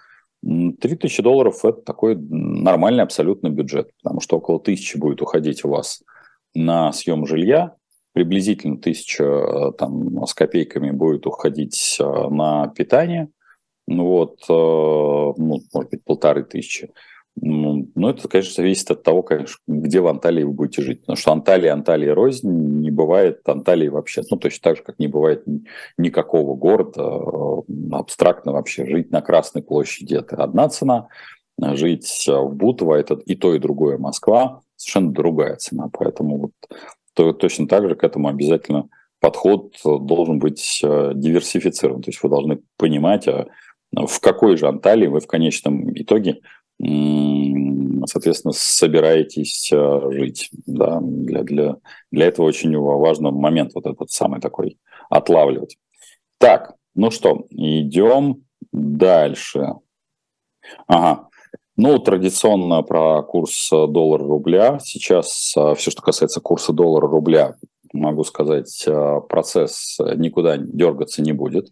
3000 0.44 1.24
долларов– 1.24 1.60
это 1.66 1.82
такой 1.82 2.16
нормальный 2.16 3.04
абсолютно 3.04 3.50
бюджет, 3.50 3.92
потому 4.02 4.22
что 4.22 4.38
около 4.38 4.60
тысячи 4.60 4.96
будет 4.96 5.22
уходить 5.22 5.66
у 5.66 5.70
вас 5.70 6.04
на 6.54 6.94
съем 6.94 7.26
жилья, 7.26 7.76
приблизительно 8.16 8.78
тысяча 8.78 9.24
э, 9.26 9.72
там, 9.78 10.26
с 10.26 10.34
копейками 10.34 10.92
будет 10.92 11.28
уходить 11.28 11.98
э, 12.00 12.30
на 12.30 12.68
питание, 12.70 13.28
ну 13.88 14.06
вот, 14.06 14.38
э, 14.48 14.54
ну, 14.54 15.60
может 15.74 15.92
быть, 15.92 16.04
полторы 16.06 16.46
тысячи. 16.46 16.92
Ну, 17.36 17.90
ну, 17.94 18.08
это, 18.08 18.30
конечно, 18.30 18.54
зависит 18.54 18.90
от 18.90 19.04
того, 19.04 19.22
конечно, 19.22 19.58
где 19.68 20.00
в 20.00 20.08
Анталии 20.08 20.44
вы 20.44 20.54
будете 20.54 20.82
жить. 20.82 21.02
Потому 21.02 21.18
что 21.18 21.34
Анталия, 21.34 21.74
Анталия 21.74 22.16
рознь, 22.16 22.50
не 22.80 22.90
бывает 22.90 23.42
Анталии 23.50 23.90
вообще. 23.90 24.22
Ну, 24.32 24.38
точно 24.38 24.60
так 24.64 24.78
же, 24.78 24.84
как 24.84 24.98
не 24.98 25.08
бывает 25.08 25.44
никакого 25.98 26.56
города 26.56 27.66
абстрактно 27.92 28.54
вообще. 28.54 28.86
Жить 28.86 29.12
на 29.12 29.20
Красной 29.20 29.62
площади– 29.62 30.16
это 30.16 30.38
одна 30.38 30.70
цена, 30.70 31.10
жить 31.60 32.24
в 32.26 32.54
Бутово– 32.54 32.96
это 32.96 33.16
и 33.16 33.36
то, 33.36 33.54
и 33.54 33.60
другое 33.60 33.98
Москва, 33.98 34.62
совершенно 34.78 35.12
другая 35.12 35.58
цена. 35.58 35.90
Поэтому 35.92 36.38
вот 36.38 36.52
то 37.16 37.34
точно 37.34 37.68
так 37.68 37.90
же 37.90 37.96
к 37.96 38.04
этому 38.04 38.28
обязательно 38.28 38.90
подход 39.20 39.76
должен 39.84 40.38
быть 40.38 40.80
диверсифицирован. 40.82 42.04
То 42.04 42.10
есть 42.12 42.22
вы 42.22 42.30
должны 42.30 42.60
понимать, 42.78 43.28
а 43.28 43.48
в 43.94 44.20
какой 44.20 44.58
же 44.58 44.68
Анталии 44.68 45.08
вы 45.08 45.20
в 45.20 45.28
конечном 45.28 45.92
итоге 45.98 46.42
соответственно, 48.08 48.54
собираетесь 48.54 49.72
жить. 49.72 50.50
Да? 50.66 51.00
Для, 51.02 51.44
для, 51.44 51.76
для 52.12 52.28
этого 52.28 52.46
очень 52.46 52.78
важный 52.78 53.32
момент 53.32 53.72
вот 53.74 53.86
этот 53.86 54.12
самый 54.12 54.42
такой 54.42 54.78
отлавливать. 55.10 55.78
Так, 56.38 56.76
ну 56.96 57.12
что, 57.12 57.48
идем 57.50 58.44
дальше. 58.72 59.76
Ага. 60.88 61.30
Ну, 61.78 62.00
традиционно 62.00 62.84
про 62.84 63.22
курс 63.22 63.70
доллара-рубля. 63.70 64.80
Сейчас 64.82 65.54
а, 65.58 65.76
все, 65.76 65.92
что 65.92 66.02
касается 66.02 66.40
курса 66.40 66.72
доллара-рубля, 66.72 67.56
могу 67.92 68.24
сказать, 68.24 68.86
а, 68.88 69.20
процесс 69.20 69.98
никуда 70.16 70.56
дергаться 70.58 71.22
не 71.22 71.34
будет, 71.34 71.68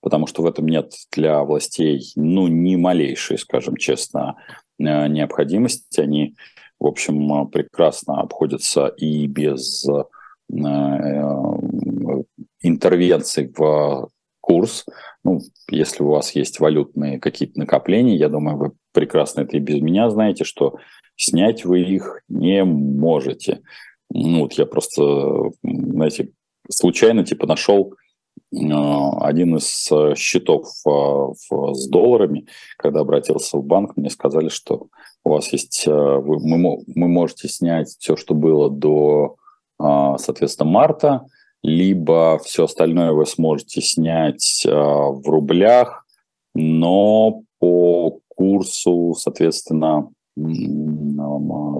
потому 0.00 0.26
что 0.26 0.42
в 0.42 0.46
этом 0.46 0.66
нет 0.66 0.92
для 1.12 1.42
властей, 1.44 2.12
ну, 2.14 2.46
ни 2.46 2.76
малейшей, 2.76 3.38
скажем 3.38 3.76
честно, 3.76 4.36
необходимости. 4.78 6.00
Они, 6.00 6.36
в 6.78 6.86
общем, 6.86 7.48
прекрасно 7.48 8.20
обходятся 8.20 8.88
и 8.88 9.26
без 9.26 9.86
интервенций 12.60 13.52
в 13.56 14.08
курс. 14.48 14.86
Ну, 15.24 15.40
если 15.70 16.02
у 16.02 16.08
вас 16.08 16.34
есть 16.34 16.58
валютные 16.58 17.20
какие-то 17.20 17.58
накопления, 17.58 18.16
я 18.16 18.28
думаю, 18.28 18.56
вы 18.56 18.72
прекрасно 18.92 19.42
это 19.42 19.56
и 19.56 19.60
без 19.60 19.80
меня 19.82 20.08
знаете, 20.10 20.44
что 20.44 20.76
снять 21.16 21.64
вы 21.64 21.82
их 21.82 22.22
не 22.28 22.64
можете. 22.64 23.60
Ну, 24.10 24.40
вот 24.40 24.54
я 24.54 24.64
просто, 24.64 25.50
знаете, 25.62 26.30
случайно 26.70 27.24
типа 27.24 27.46
нашел 27.46 27.92
э, 28.52 28.56
один 28.56 29.56
из 29.56 29.90
счетов 30.16 30.68
э, 30.86 31.72
с 31.74 31.88
долларами, 31.88 32.46
когда 32.78 33.00
обратился 33.00 33.58
в 33.58 33.64
банк, 33.64 33.96
мне 33.96 34.08
сказали, 34.08 34.48
что 34.48 34.88
у 35.24 35.30
вас 35.30 35.52
есть, 35.52 35.86
э, 35.86 35.90
вы, 35.92 36.38
мы, 36.40 36.82
мы 36.86 37.08
можете 37.08 37.48
снять 37.48 37.88
все, 37.98 38.16
что 38.16 38.34
было 38.34 38.70
до, 38.70 39.36
соответственно, 39.78 40.70
марта, 40.70 41.26
либо 41.62 42.38
все 42.44 42.64
остальное 42.64 43.12
вы 43.12 43.26
сможете 43.26 43.80
снять 43.80 44.64
э, 44.66 44.70
в 44.70 45.22
рублях, 45.26 46.04
но 46.54 47.42
по 47.58 48.20
курсу, 48.28 49.14
соответственно, 49.18 50.08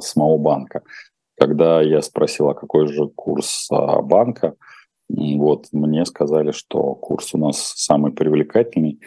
самого 0.01 0.39
банка. 0.39 0.83
Когда 1.37 1.81
я 1.81 2.03
спросил, 2.03 2.49
а 2.49 2.55
какой 2.55 2.89
же 2.89 3.09
курс 3.09 3.69
а, 3.71 4.03
банка, 4.03 4.55
вот, 5.09 5.69
мне 5.73 6.05
сказали, 6.05 6.51
что 6.51 6.95
курс 6.95 7.33
у 7.35 7.39
нас 7.39 7.59
самый 7.77 8.13
привлекательный, 8.13 8.99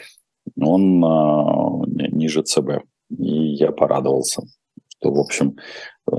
он 0.58 1.04
а, 1.04 1.82
ниже 1.88 2.42
ЦБ. 2.42 2.84
И 3.10 3.56
я 3.56 3.74
порадовался, 3.74 4.44
что, 5.02 5.12
в 5.12 5.20
общем, 5.20 5.58
Э, 6.12 6.16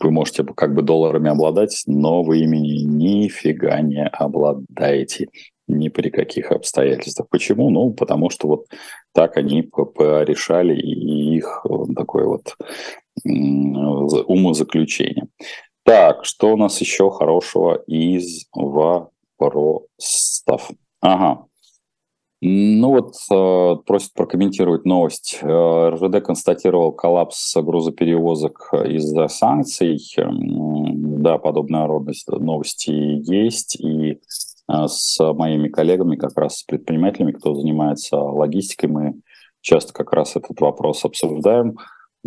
вы 0.00 0.10
можете 0.10 0.44
как 0.44 0.74
бы 0.74 0.82
долларами 0.82 1.30
обладать, 1.30 1.82
но 1.86 2.22
вы 2.22 2.40
ими 2.40 2.58
нифига 2.58 3.80
не 3.80 4.04
обладаете 4.04 5.28
ни 5.66 5.88
при 5.88 6.10
каких 6.10 6.52
обстоятельствах. 6.52 7.28
Почему? 7.30 7.70
Ну, 7.70 7.92
потому 7.92 8.30
что 8.30 8.48
вот 8.48 8.66
так 9.12 9.36
они 9.36 9.62
порешали, 9.62 10.76
и 10.76 11.36
их 11.36 11.64
такое 11.96 12.26
вот 12.26 12.56
умозаключение. 13.24 15.26
Так, 15.84 16.24
что 16.24 16.52
у 16.52 16.56
нас 16.56 16.80
еще 16.80 17.10
хорошего 17.10 17.76
из 17.86 18.46
вопросов? 18.52 20.70
Ага. 21.00 21.46
Ну 22.46 22.90
вот 22.90 23.14
э, 23.32 23.82
просят 23.86 24.12
прокомментировать 24.12 24.84
новость. 24.84 25.38
Э, 25.40 25.88
РЖД 25.88 26.22
констатировал 26.22 26.92
коллапс 26.92 27.56
грузоперевозок 27.56 28.68
из-за 28.84 29.28
санкций. 29.28 29.98
Да, 30.18 31.38
подобная 31.38 31.86
родность 31.86 32.28
новости 32.28 32.90
есть. 32.90 33.76
И 33.80 34.20
э, 34.68 34.86
с 34.86 35.18
моими 35.32 35.68
коллегами, 35.68 36.16
как 36.16 36.36
раз 36.36 36.58
с 36.58 36.62
предпринимателями, 36.64 37.32
кто 37.32 37.54
занимается 37.54 38.18
логистикой, 38.18 38.90
мы 38.90 39.14
часто 39.62 39.94
как 39.94 40.12
раз 40.12 40.36
этот 40.36 40.60
вопрос 40.60 41.02
обсуждаем, 41.06 41.78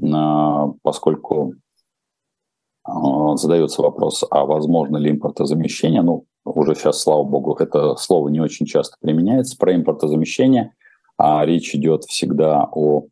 э, 0.02 0.74
поскольку 0.82 1.54
э, 1.54 1.67
задается 3.36 3.82
вопрос, 3.82 4.24
а 4.30 4.46
возможно 4.46 4.98
ли 4.98 5.12
импортозамещение. 5.12 6.02
Ну, 6.02 6.26
уже 6.46 6.76
сейчас, 6.76 7.02
слава 7.02 7.24
богу, 7.24 7.56
это 7.60 7.96
слово 7.96 8.30
не 8.30 8.40
очень 8.40 8.66
часто 8.66 8.96
применяется 9.02 9.58
про 9.58 9.76
импортозамещение, 9.76 10.74
а 11.18 11.46
речь 11.46 11.76
идет 11.76 12.04
всегда 12.06 12.70
о 12.72 13.06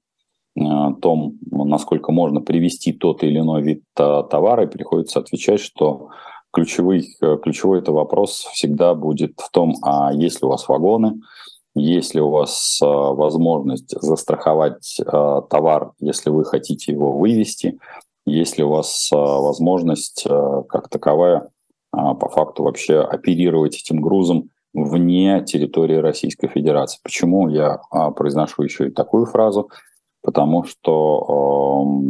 э, 0.56 0.62
том, 1.02 1.38
насколько 1.52 2.12
можно 2.12 2.42
привести 2.42 2.94
тот 2.94 3.24
или 3.24 3.40
иной 3.40 3.62
вид 3.62 3.84
э, 4.00 4.24
товара, 4.30 4.64
и 4.64 4.70
приходится 4.70 5.20
отвечать, 5.20 5.60
что 5.60 6.10
ключевой, 6.54 7.08
э, 7.22 7.38
ключевой 7.44 7.80
это 7.80 7.92
вопрос 7.92 8.48
всегда 8.54 8.96
будет 8.96 9.40
в 9.40 9.50
том, 9.52 9.76
а 9.82 10.14
есть 10.14 10.42
ли 10.42 10.46
у 10.46 10.50
вас 10.52 10.68
вагоны, 10.70 11.20
есть 11.78 12.16
ли 12.16 12.22
у 12.22 12.30
вас 12.30 12.80
возможность 12.82 13.90
застраховать 14.02 14.98
товар, 15.06 15.92
если 16.00 16.30
вы 16.30 16.46
хотите 16.46 16.94
его 16.94 17.12
вывести, 17.12 17.80
есть 18.26 18.58
ли 18.58 18.64
у 18.64 18.70
вас 18.70 19.10
возможность 19.12 20.26
как 20.70 20.90
таковая 20.90 21.50
а, 21.96 22.14
по 22.14 22.28
факту 22.30 22.64
вообще 22.64 23.00
оперировать 23.00 23.78
этим 23.78 24.02
грузом 24.02 24.50
вне 24.74 25.44
территории 25.46 25.96
Российской 25.96 26.48
Федерации. 26.48 27.00
Почему 27.02 27.48
я 27.48 27.80
а, 27.90 28.12
произношу 28.12 28.64
еще 28.64 28.88
и 28.88 28.92
такую 28.92 29.26
фразу? 29.26 29.70
Потому 30.22 30.64
что 30.64 32.02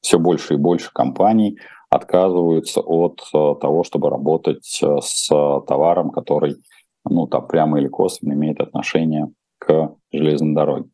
все 0.00 0.18
больше 0.18 0.54
и 0.54 0.58
больше 0.58 0.90
компаний 0.92 1.58
отказываются 1.90 2.80
от 2.80 3.22
того, 3.32 3.84
чтобы 3.84 4.10
работать 4.10 4.64
с 5.00 5.28
товаром, 5.28 6.10
который, 6.10 6.56
ну, 7.08 7.28
там 7.28 7.46
прямо 7.46 7.78
или 7.78 7.86
косвенно 7.86 8.32
имеет 8.32 8.60
отношение 8.60 9.30
к 9.58 9.94
железной 10.10 10.54
дороге. 10.54 10.88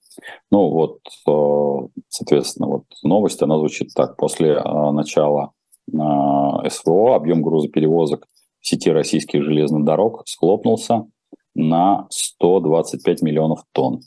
Ну 0.50 0.68
вот, 0.68 0.98
э, 1.26 2.02
соответственно, 2.08 2.68
вот 2.68 2.84
новость, 3.02 3.42
она 3.42 3.58
звучит 3.58 3.90
так. 3.94 4.16
После 4.16 4.54
э, 4.54 4.90
начала 4.90 5.52
СВО, 5.90 7.14
объем 7.14 7.40
грузоперевозок 7.40 8.26
в 8.60 8.68
сети 8.68 8.90
российских 8.90 9.42
железных 9.42 9.84
дорог 9.84 10.22
схлопнулся 10.26 11.06
на 11.54 12.06
125 12.10 13.22
миллионов 13.22 13.62
тонн. 13.72 14.00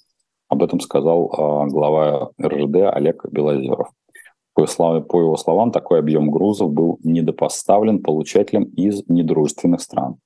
Об 0.48 0.62
этом 0.62 0.80
сказал 0.80 1.28
глава 1.70 2.30
РЖД 2.40 2.94
Олег 2.94 3.26
Белозеров. 3.32 3.90
По 4.54 4.62
его 4.62 5.38
словам, 5.38 5.72
такой 5.72 5.98
объем 5.98 6.30
грузов 6.30 6.72
был 6.72 7.00
недопоставлен 7.04 8.04
получателям 8.04 8.66
из 8.66 9.02
недружественных 9.08 9.82
стран. 9.82 10.18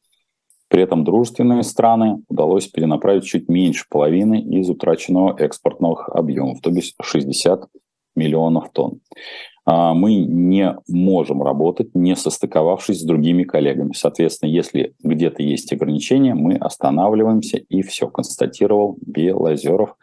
При 0.68 0.82
этом 0.82 1.04
дружественные 1.04 1.64
страны 1.64 2.24
удалось 2.28 2.68
перенаправить 2.68 3.26
чуть 3.26 3.48
меньше 3.50 3.86
половины 3.90 4.42
из 4.42 4.70
утраченного 4.70 5.36
экспортных 5.38 6.10
объемов, 6.10 6.62
то 6.62 6.72
есть 6.72 6.96
60 7.02 7.68
миллионов 8.16 8.72
тонн. 8.72 9.02
А, 9.66 9.94
мы 9.94 10.16
не 10.16 10.76
можем 10.88 11.42
работать, 11.42 11.94
не 11.96 12.16
состыковавшись 12.16 13.02
с 13.02 13.06
другими 13.06 13.44
коллегами. 13.44 13.94
Соответственно, 13.94 14.50
если 14.50 14.94
где-то 15.04 15.42
есть 15.42 15.74
ограничения, 15.74 16.36
мы 16.36 16.56
останавливаемся 16.56 17.58
и 17.58 17.82
все, 17.82 18.08
констатировал 18.08 18.98
Белозеров. 19.06 19.96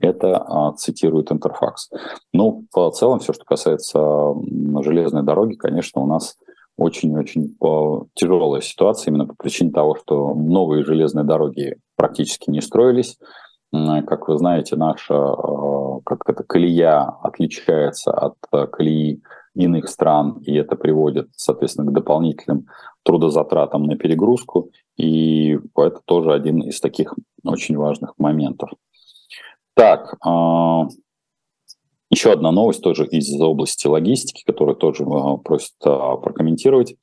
Это 0.00 0.38
а, 0.38 0.72
цитирует 0.72 1.30
Интерфакс. 1.30 1.90
Ну, 2.32 2.64
в 2.72 2.90
целом, 2.92 3.20
все, 3.20 3.34
что 3.34 3.44
касается 3.44 4.34
железной 4.82 5.22
дороги, 5.22 5.54
конечно, 5.54 6.00
у 6.00 6.06
нас 6.06 6.36
очень-очень 6.80 7.56
тяжелая 8.14 8.62
ситуация 8.62 9.10
именно 9.10 9.26
по 9.26 9.34
причине 9.34 9.70
того, 9.70 9.96
что 9.96 10.34
новые 10.34 10.82
железные 10.82 11.24
дороги 11.24 11.76
практически 11.96 12.50
не 12.50 12.62
строились. 12.62 13.18
Как 13.72 14.26
вы 14.26 14.36
знаете, 14.38 14.74
наша 14.74 15.14
э, 15.14 16.00
как 16.04 16.22
это, 16.26 16.42
колея 16.42 17.02
отличается 17.22 18.10
от 18.10 18.34
э, 18.52 18.66
колеи 18.66 19.22
иных 19.54 19.88
стран, 19.88 20.38
и 20.44 20.54
это 20.54 20.74
приводит, 20.74 21.28
соответственно, 21.36 21.88
к 21.88 21.94
дополнительным 21.94 22.66
трудозатратам 23.04 23.84
на 23.84 23.96
перегрузку, 23.96 24.70
и 24.96 25.58
это 25.76 26.00
тоже 26.04 26.32
один 26.32 26.62
из 26.62 26.80
таких 26.80 27.14
очень 27.44 27.76
важных 27.76 28.14
моментов. 28.18 28.70
Так, 29.74 30.14
э, 30.26 30.88
еще 32.10 32.32
одна 32.32 32.50
новость 32.52 32.82
тоже 32.82 33.06
из 33.06 33.40
области 33.40 33.86
логистики, 33.86 34.42
которую 34.44 34.76
тоже 34.76 35.04
просят 35.44 35.72
прокомментировать. 35.78 36.96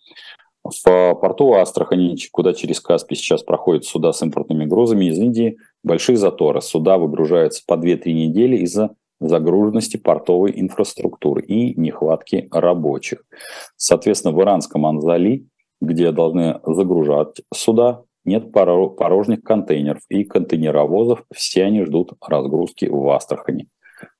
В 0.63 1.15
порту 1.15 1.53
Астрахани, 1.53 2.15
куда 2.31 2.53
через 2.53 2.81
Каспий 2.81 3.15
сейчас 3.15 3.41
проходят 3.41 3.85
суда 3.85 4.11
с 4.11 4.21
импортными 4.21 4.65
грузами 4.65 5.05
из 5.05 5.17
Индии, 5.17 5.57
большие 5.83 6.17
заторы. 6.17 6.61
Суда 6.61 6.97
выгружаются 6.97 7.63
по 7.65 7.75
2-3 7.75 8.11
недели 8.11 8.57
из-за 8.57 8.95
загруженности 9.19 9.97
портовой 9.97 10.51
инфраструктуры 10.55 11.41
и 11.41 11.79
нехватки 11.79 12.47
рабочих. 12.51 13.23
Соответственно, 13.75 14.35
в 14.35 14.41
иранском 14.41 14.85
Анзали 14.85 15.47
где 15.79 16.11
должны 16.11 16.59
загружать 16.65 17.41
суда, 17.53 18.01
нет 18.25 18.51
порожних 18.51 19.43
контейнеров 19.43 20.01
и 20.09 20.23
контейнеровозов, 20.23 21.23
все 21.33 21.65
они 21.65 21.83
ждут 21.83 22.13
разгрузки 22.19 22.85
в 22.85 23.07
Астрахани. 23.09 23.67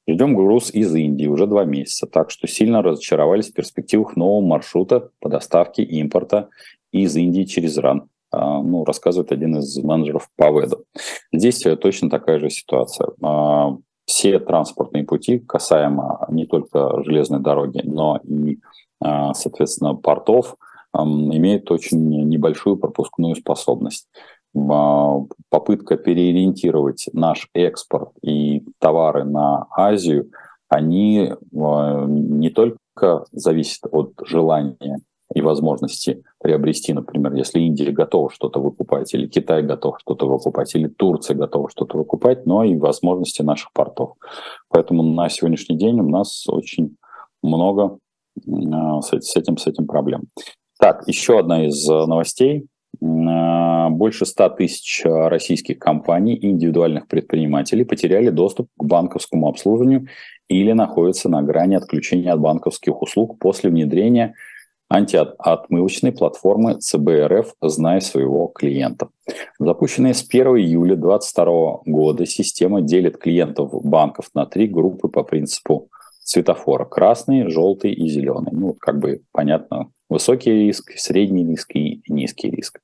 Ждем 0.10 0.36
груз 0.36 0.72
из 0.72 0.96
Индии 0.96 1.28
уже 1.28 1.48
два 1.48 1.66
месяца, 1.66 2.08
так 2.08 2.32
что 2.32 2.48
сильно 2.48 2.82
разочаровались 2.82 3.50
в 3.50 3.54
перспективах 3.54 4.16
нового 4.16 4.46
маршрута 4.46 5.10
по 5.20 5.28
доставке 5.28 5.84
импорта 5.84 6.50
из 6.94 7.16
Индии 7.18 7.44
через 7.44 7.78
Иран. 7.78 8.10
А, 8.32 8.62
ну, 8.62 8.86
рассказывает 8.86 9.32
один 9.32 9.58
из 9.58 9.78
менеджеров 9.78 10.30
по 10.38 10.52
ВЭДу. 10.52 10.86
Здесь 11.34 11.64
точно 11.82 12.10
такая 12.10 12.40
же 12.40 12.50
ситуация. 12.50 13.10
А, 13.22 13.78
все 14.06 14.40
транспортные 14.40 15.04
пути, 15.04 15.40
касаемо 15.40 16.26
не 16.30 16.46
только 16.46 17.04
железной 17.04 17.42
дороги, 17.42 17.82
но 17.84 18.22
и, 18.24 18.60
а, 19.02 19.34
соответственно, 19.34 19.96
портов, 19.96 20.56
имеют 20.96 21.70
очень 21.70 22.00
небольшую 22.28 22.78
пропускную 22.78 23.36
способность. 23.36 24.08
Попытка 25.50 25.98
переориентировать 25.98 27.10
наш 27.14 27.50
экспорт 27.54 28.10
и 28.22 28.64
товары 28.80 29.24
на 29.24 29.68
Азию, 29.72 30.32
они 30.70 31.34
не 31.52 32.50
только 32.50 33.26
зависят 33.32 33.84
от 33.92 34.14
желания 34.26 35.00
и 35.34 35.42
возможности 35.42 36.24
приобрести, 36.40 36.94
например, 36.94 37.34
если 37.34 37.60
Индия 37.60 37.92
готова 37.92 38.30
что-то 38.32 38.60
выкупать, 38.60 39.14
или 39.14 39.28
Китай 39.28 39.62
готов 39.62 40.00
что-то 40.00 40.28
выкупать, 40.28 40.74
или 40.76 40.88
Турция 40.88 41.36
готова 41.36 41.70
что-то 41.70 41.98
выкупать, 41.98 42.46
но 42.46 42.64
и 42.64 42.78
возможности 42.78 43.42
наших 43.42 43.72
портов. 43.74 44.14
Поэтому 44.70 45.04
на 45.04 45.30
сегодняшний 45.30 45.78
день 45.78 46.00
у 46.00 46.08
нас 46.08 46.48
очень 46.48 46.96
много 47.44 47.98
а, 48.48 49.02
с 49.02 49.36
этим, 49.36 49.58
с 49.58 49.68
этим 49.68 49.86
проблем. 49.86 50.24
Так, 50.80 51.08
еще 51.08 51.40
одна 51.40 51.66
из 51.66 51.90
э, 51.90 52.06
новостей. 52.06 52.68
А, 53.02 53.90
больше 53.90 54.26
100 54.26 54.50
тысяч 54.50 55.04
российских 55.06 55.80
компаний 55.80 56.36
и 56.36 56.50
индивидуальных 56.50 57.08
предпринимателей 57.08 57.84
потеряли 57.84 58.30
доступ 58.30 58.70
к 58.78 58.84
банковскому 58.84 59.48
обслуживанию 59.48 60.08
или 60.48 60.72
находятся 60.72 61.30
на 61.30 61.42
грани 61.42 61.76
отключения 61.76 62.32
от 62.32 62.40
банковских 62.40 63.02
услуг 63.02 63.38
после 63.40 63.70
внедрения 63.70 64.34
антиотмывочной 64.90 66.14
платформы 66.14 66.76
ЦБРФ 66.76 67.56
«Знай 67.62 68.02
своего 68.02 68.48
клиента». 68.48 69.10
Запущенная 69.60 70.14
с 70.14 70.26
1 70.28 70.48
июля 70.58 70.96
2022 70.96 71.80
года 71.86 72.26
система 72.26 72.82
делит 72.82 73.18
клиентов 73.18 73.72
банков 73.84 74.30
на 74.34 74.46
три 74.46 74.68
группы 74.68 75.10
по 75.10 75.24
принципу 75.24 75.90
светофора. 76.28 76.86
Красный, 76.86 77.50
желтый 77.50 77.94
и 77.94 78.10
зеленый. 78.10 78.52
Ну, 78.52 78.74
как 78.74 79.00
бы 79.00 79.22
понятно, 79.32 79.90
высокий 80.10 80.52
риск, 80.52 80.92
средний 80.98 81.46
риск 81.46 81.74
и 81.74 82.02
низкий 82.10 82.50
риск. 82.50 82.82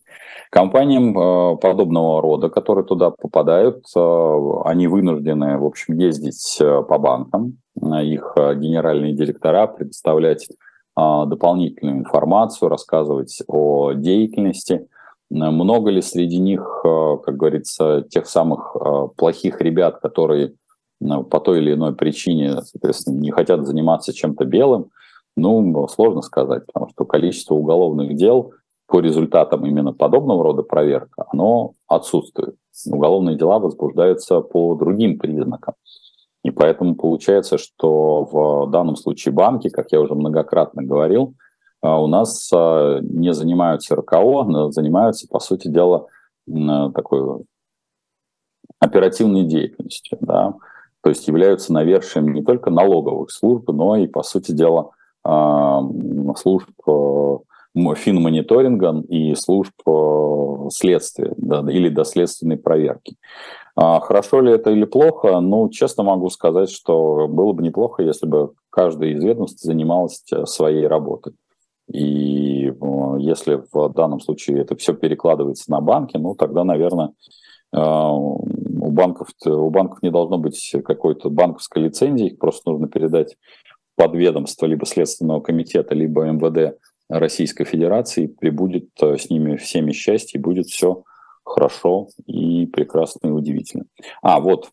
Компаниям 0.50 1.16
э, 1.16 1.56
подобного 1.58 2.22
рода, 2.22 2.48
которые 2.48 2.84
туда 2.84 3.10
попадают, 3.10 3.84
они 3.94 4.86
вынуждены, 4.86 5.58
в 5.58 5.64
общем, 5.64 5.98
ездить 5.98 6.58
по 6.60 6.98
банкам, 6.98 7.58
их 7.76 8.34
генеральные 8.36 9.14
директора 9.14 9.66
предоставлять 9.66 10.48
дополнительную 10.96 11.98
информацию, 11.98 12.68
рассказывать 12.68 13.42
о 13.48 13.92
деятельности. 13.92 14.86
Много 15.34 15.90
ли 15.90 16.00
среди 16.00 16.38
них, 16.38 16.80
как 16.82 17.36
говорится, 17.36 18.06
тех 18.08 18.26
самых 18.26 18.76
плохих 19.16 19.60
ребят, 19.60 19.98
которые 19.98 20.54
по 21.00 21.40
той 21.40 21.58
или 21.58 21.74
иной 21.74 21.94
причине, 21.94 22.62
соответственно, 22.62 23.18
не 23.18 23.32
хотят 23.32 23.66
заниматься 23.66 24.12
чем-то 24.12 24.44
белым, 24.44 24.90
ну, 25.36 25.88
сложно 25.88 26.22
сказать, 26.22 26.64
потому 26.66 26.88
что 26.90 27.04
количество 27.04 27.54
уголовных 27.54 28.14
дел 28.14 28.52
по 28.86 29.00
результатам 29.00 29.66
именно 29.66 29.92
подобного 29.92 30.44
рода 30.44 30.62
проверка, 30.62 31.24
оно 31.32 31.72
отсутствует. 31.88 32.54
Уголовные 32.86 33.36
дела 33.36 33.58
возбуждаются 33.58 34.40
по 34.40 34.76
другим 34.76 35.18
признакам. 35.18 35.74
И 36.44 36.50
поэтому 36.50 36.94
получается, 36.94 37.58
что 37.58 38.24
в 38.24 38.70
данном 38.70 38.94
случае 38.94 39.34
банки, 39.34 39.68
как 39.68 39.90
я 39.90 40.00
уже 40.00 40.14
многократно 40.14 40.84
говорил, 40.84 41.34
у 41.88 42.06
нас 42.06 42.50
а, 42.52 43.00
не 43.00 43.32
занимаются 43.32 43.96
РКО, 43.96 44.70
занимаются, 44.70 45.28
по 45.28 45.40
сути 45.40 45.68
дела, 45.68 46.06
такой 46.46 47.44
оперативной 48.80 49.44
деятельностью. 49.44 50.18
Да 50.20 50.54
то 51.04 51.10
есть 51.10 51.28
являются 51.28 51.72
навершием 51.72 52.32
не 52.32 52.42
только 52.42 52.70
налоговых 52.70 53.30
служб, 53.30 53.68
но 53.68 53.94
и, 53.96 54.06
по 54.06 54.22
сути 54.22 54.52
дела, 54.52 54.90
а, 55.22 55.82
служб 56.36 56.70
э, 56.86 57.36
финмониторинга 57.94 59.04
и 59.08 59.34
служб 59.34 59.74
э, 59.86 60.68
следствия 60.70 61.34
да, 61.36 61.60
или 61.70 61.90
доследственной 61.90 62.56
проверки. 62.56 63.16
А 63.76 64.00
хорошо 64.00 64.40
ли 64.40 64.52
это 64.52 64.70
или 64.70 64.86
плохо? 64.86 65.40
Ну, 65.40 65.68
честно 65.68 66.04
могу 66.04 66.30
сказать, 66.30 66.70
что 66.70 67.28
было 67.28 67.52
бы 67.52 67.62
неплохо, 67.62 68.02
если 68.02 68.26
бы 68.26 68.54
каждая 68.70 69.10
из 69.10 69.22
ведомств 69.22 69.60
занималась 69.62 70.22
э, 70.32 70.46
своей 70.46 70.86
работой. 70.86 71.34
И 71.92 72.72
если 73.18 73.62
в 73.72 73.88
данном 73.90 74.20
случае 74.20 74.60
это 74.60 74.76
все 74.76 74.94
перекладывается 74.94 75.70
на 75.70 75.80
банки, 75.80 76.16
ну, 76.16 76.34
тогда, 76.34 76.64
наверное, 76.64 77.10
у 77.72 78.90
банков, 78.90 79.28
у 79.44 79.70
банков 79.70 80.02
не 80.02 80.10
должно 80.10 80.38
быть 80.38 80.74
какой-то 80.84 81.30
банковской 81.30 81.82
лицензии, 81.82 82.28
их 82.28 82.38
просто 82.38 82.70
нужно 82.70 82.88
передать 82.88 83.36
под 83.96 84.14
ведомство 84.14 84.66
либо 84.66 84.86
Следственного 84.86 85.40
комитета, 85.40 85.94
либо 85.94 86.24
МВД 86.24 86.78
Российской 87.08 87.64
Федерации, 87.64 88.26
прибудет 88.26 88.88
э, 89.00 89.18
с 89.18 89.28
ними 89.28 89.56
всеми 89.56 89.92
счастье, 89.92 90.38
и 90.38 90.42
будет 90.42 90.66
все 90.66 91.04
хорошо 91.44 92.08
и 92.26 92.66
прекрасно 92.66 93.28
и 93.28 93.30
удивительно. 93.30 93.84
А, 94.22 94.40
вот, 94.40 94.70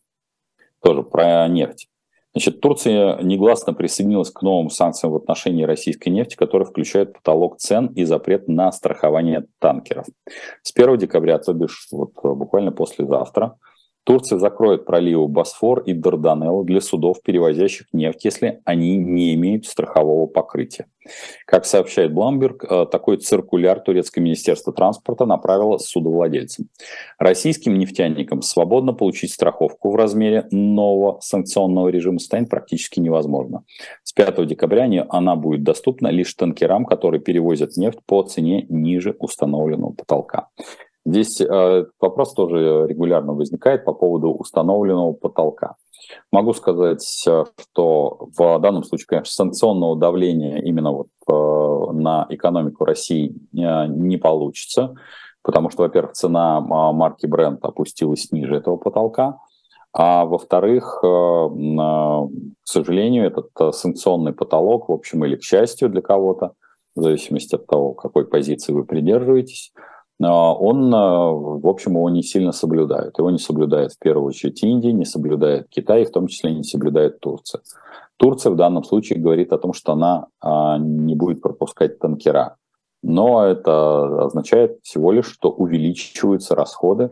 тоже 0.80 1.02
про 1.02 1.46
нефть. 1.48 1.88
Значит, 2.34 2.60
Турция 2.60 3.20
негласно 3.22 3.74
присоединилась 3.74 4.30
к 4.30 4.40
новым 4.40 4.70
санкциям 4.70 5.12
в 5.12 5.16
отношении 5.16 5.64
российской 5.64 6.08
нефти, 6.08 6.34
которые 6.34 6.66
включают 6.66 7.12
потолок 7.12 7.58
цен 7.58 7.86
и 7.88 8.04
запрет 8.04 8.48
на 8.48 8.72
страхование 8.72 9.44
танкеров. 9.58 10.06
С 10.62 10.72
1 10.74 10.96
декабря, 10.96 11.38
то 11.38 11.52
бишь 11.52 11.88
вот 11.92 12.12
буквально 12.22 12.72
послезавтра, 12.72 13.58
Турция 14.04 14.38
закроет 14.38 14.84
проливы 14.84 15.28
Босфор 15.28 15.80
и 15.80 15.92
Дарданелл 15.92 16.64
для 16.64 16.80
судов, 16.80 17.22
перевозящих 17.22 17.86
нефть, 17.92 18.24
если 18.24 18.60
они 18.64 18.96
не 18.96 19.34
имеют 19.34 19.66
страхового 19.66 20.26
покрытия. 20.26 20.86
Как 21.46 21.64
сообщает 21.64 22.12
Бламберг, 22.12 22.64
э, 22.64 22.86
такой 22.90 23.16
циркуляр 23.16 23.80
турецкое 23.80 24.22
министерство 24.22 24.72
транспорта 24.72 25.24
направило 25.24 25.78
судовладельцам. 25.78 26.68
Российским 27.18 27.78
нефтяникам 27.78 28.42
свободно 28.42 28.92
получить 28.92 29.32
страховку 29.32 29.90
в 29.90 29.96
размере 29.96 30.46
нового 30.50 31.20
санкционного 31.20 31.88
режима 31.88 32.18
станет 32.18 32.50
практически 32.50 33.00
невозможно. 33.00 33.64
С 34.02 34.12
5 34.12 34.46
декабря 34.46 34.82
она 35.10 35.36
будет 35.36 35.62
доступна 35.62 36.08
лишь 36.08 36.34
танкерам, 36.34 36.84
которые 36.84 37.20
перевозят 37.20 37.76
нефть 37.76 38.00
по 38.04 38.22
цене 38.24 38.66
ниже 38.68 39.14
установленного 39.18 39.92
потолка. 39.92 40.48
Здесь 41.04 41.40
э, 41.40 41.86
вопрос 42.00 42.34
тоже 42.34 42.86
регулярно 42.88 43.32
возникает 43.32 43.84
по 43.84 43.92
поводу 43.92 44.32
установленного 44.32 45.12
потолка. 45.12 45.76
Могу 46.30 46.52
сказать, 46.52 47.04
что 47.04 48.28
в 48.36 48.58
данном 48.58 48.84
случае, 48.84 49.06
конечно, 49.06 49.32
санкционного 49.32 49.96
давления 49.96 50.58
именно 50.58 50.92
вот 50.92 51.08
э, 51.28 51.92
на 51.92 52.26
экономику 52.28 52.84
России 52.84 53.34
э, 53.56 53.86
не 53.86 54.16
получится, 54.16 54.94
потому 55.42 55.70
что, 55.70 55.82
во-первых, 55.82 56.12
цена 56.12 56.58
э, 56.58 56.92
марки 56.92 57.26
бренд 57.26 57.64
опустилась 57.64 58.30
ниже 58.30 58.56
этого 58.56 58.76
потолка, 58.76 59.38
а 59.92 60.24
во-вторых, 60.24 61.00
э, 61.02 61.06
к 61.06 62.28
сожалению, 62.64 63.26
этот 63.26 63.50
э, 63.60 63.72
санкционный 63.72 64.32
потолок, 64.32 64.88
в 64.88 64.92
общем, 64.92 65.24
или 65.24 65.36
к 65.36 65.42
счастью 65.42 65.90
для 65.90 66.00
кого-то, 66.00 66.54
в 66.94 67.02
зависимости 67.02 67.54
от 67.54 67.66
того, 67.66 67.92
какой 67.92 68.26
позиции 68.26 68.72
вы 68.72 68.84
придерживаетесь, 68.84 69.72
э, 69.76 69.80
он, 70.24 70.90
в 70.90 71.66
общем, 71.66 71.92
его 71.92 72.10
не 72.10 72.22
сильно 72.22 72.52
соблюдает. 72.52 73.18
Его 73.18 73.30
не 73.30 73.38
соблюдает 73.38 73.92
в 73.92 73.98
первую 73.98 74.26
очередь 74.26 74.62
Индия, 74.62 74.92
не 74.92 75.04
соблюдает 75.04 75.68
Китай, 75.68 76.04
в 76.04 76.10
том 76.10 76.26
числе 76.26 76.54
не 76.54 76.64
соблюдает 76.64 77.20
Турция. 77.20 77.62
Турция 78.18 78.52
в 78.52 78.56
данном 78.56 78.84
случае 78.84 79.18
говорит 79.18 79.52
о 79.52 79.58
том, 79.58 79.72
что 79.72 79.92
она 79.92 80.26
не 80.78 81.14
будет 81.14 81.40
пропускать 81.40 81.98
танкера. 81.98 82.56
Но 83.02 83.44
это 83.44 84.24
означает 84.24 84.78
всего 84.82 85.10
лишь, 85.10 85.26
что 85.26 85.50
увеличиваются 85.50 86.54
расходы 86.54 87.10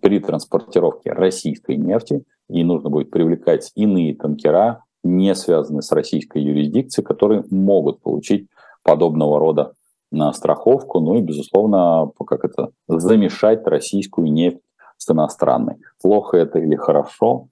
при 0.00 0.18
транспортировке 0.18 1.12
российской 1.12 1.76
нефти, 1.76 2.24
и 2.48 2.64
нужно 2.64 2.88
будет 2.88 3.10
привлекать 3.10 3.70
иные 3.74 4.14
танкера, 4.14 4.84
не 5.04 5.34
связанные 5.34 5.82
с 5.82 5.92
российской 5.92 6.42
юрисдикцией, 6.42 7.04
которые 7.04 7.44
могут 7.50 8.00
получить 8.00 8.48
подобного 8.82 9.38
рода 9.38 9.72
на 10.10 10.32
страховку, 10.32 11.00
ну 11.00 11.16
и, 11.16 11.22
безусловно, 11.22 12.10
как 12.26 12.44
это, 12.44 12.70
замешать 12.88 13.66
российскую 13.66 14.32
нефть 14.32 14.60
с 14.96 15.10
иностранной. 15.10 15.76
Плохо 16.02 16.36
это 16.36 16.58
или 16.58 16.76
хорошо? 16.76 17.48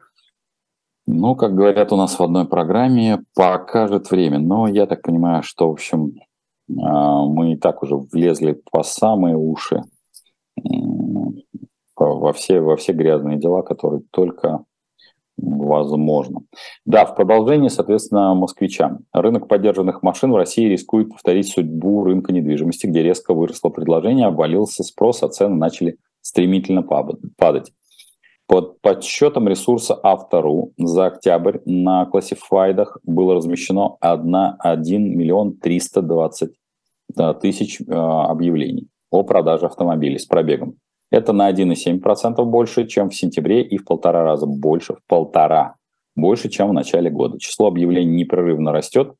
Ну, 1.06 1.36
как 1.36 1.54
говорят 1.54 1.92
у 1.92 1.96
нас 1.96 2.18
в 2.18 2.22
одной 2.22 2.46
программе, 2.46 3.22
покажет 3.34 4.10
время. 4.10 4.38
Но 4.38 4.66
я 4.66 4.86
так 4.86 5.02
понимаю, 5.02 5.42
что, 5.42 5.68
в 5.68 5.72
общем, 5.72 6.14
а, 6.80 7.26
мы 7.26 7.52
и 7.52 7.56
так 7.56 7.82
уже 7.82 7.96
влезли 7.96 8.60
по 8.70 8.82
самые 8.82 9.36
уши 9.36 9.82
во 11.96 12.32
все, 12.32 12.60
во 12.60 12.76
все 12.76 12.92
грязные 12.92 13.38
дела, 13.38 13.62
которые 13.62 14.02
только 14.10 14.64
возможно. 15.36 16.40
Да, 16.84 17.04
в 17.04 17.14
продолжении, 17.14 17.68
соответственно, 17.68 18.34
москвичам. 18.34 19.00
Рынок 19.12 19.48
поддержанных 19.48 20.02
машин 20.02 20.32
в 20.32 20.36
России 20.36 20.66
рискует 20.66 21.10
повторить 21.10 21.48
судьбу 21.48 22.04
рынка 22.04 22.32
недвижимости, 22.32 22.86
где 22.86 23.02
резко 23.02 23.34
выросло 23.34 23.70
предложение, 23.70 24.26
обвалился 24.26 24.82
спрос, 24.82 25.22
а 25.22 25.28
цены 25.28 25.56
начали 25.56 25.98
стремительно 26.20 26.82
падать. 26.82 27.72
Под 28.46 28.80
подсчетом 28.82 29.48
ресурса 29.48 29.98
Автору 30.02 30.72
за 30.76 31.06
октябрь 31.06 31.60
на 31.64 32.04
классифайдах 32.04 32.98
было 33.02 33.34
размещено 33.34 33.96
1, 34.00 34.34
1 34.58 35.18
миллион 35.18 35.56
320 35.56 36.50
тысяч 37.40 37.80
э, 37.80 37.84
объявлений 37.94 38.88
о 39.10 39.22
продаже 39.22 39.66
автомобилей 39.66 40.18
с 40.18 40.26
пробегом. 40.26 40.76
Это 41.10 41.32
на 41.32 41.50
1,7% 41.50 42.44
больше, 42.44 42.86
чем 42.86 43.10
в 43.10 43.14
сентябре, 43.14 43.62
и 43.62 43.76
в 43.76 43.84
полтора 43.84 44.24
раза 44.24 44.46
больше, 44.46 44.94
в 44.94 45.00
полтора 45.06 45.76
больше, 46.16 46.48
чем 46.48 46.70
в 46.70 46.72
начале 46.72 47.10
года. 47.10 47.38
Число 47.38 47.68
объявлений 47.68 48.14
непрерывно 48.14 48.72
растет 48.72 49.14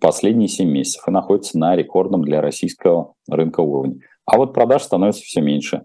последние 0.00 0.48
7 0.48 0.68
месяцев 0.68 1.06
и 1.06 1.10
находится 1.10 1.58
на 1.58 1.76
рекордном 1.76 2.22
для 2.22 2.40
российского 2.40 3.14
рынка 3.28 3.60
уровне. 3.60 4.00
А 4.26 4.36
вот 4.36 4.54
продаж 4.54 4.82
становится 4.82 5.22
все 5.22 5.40
меньше. 5.40 5.84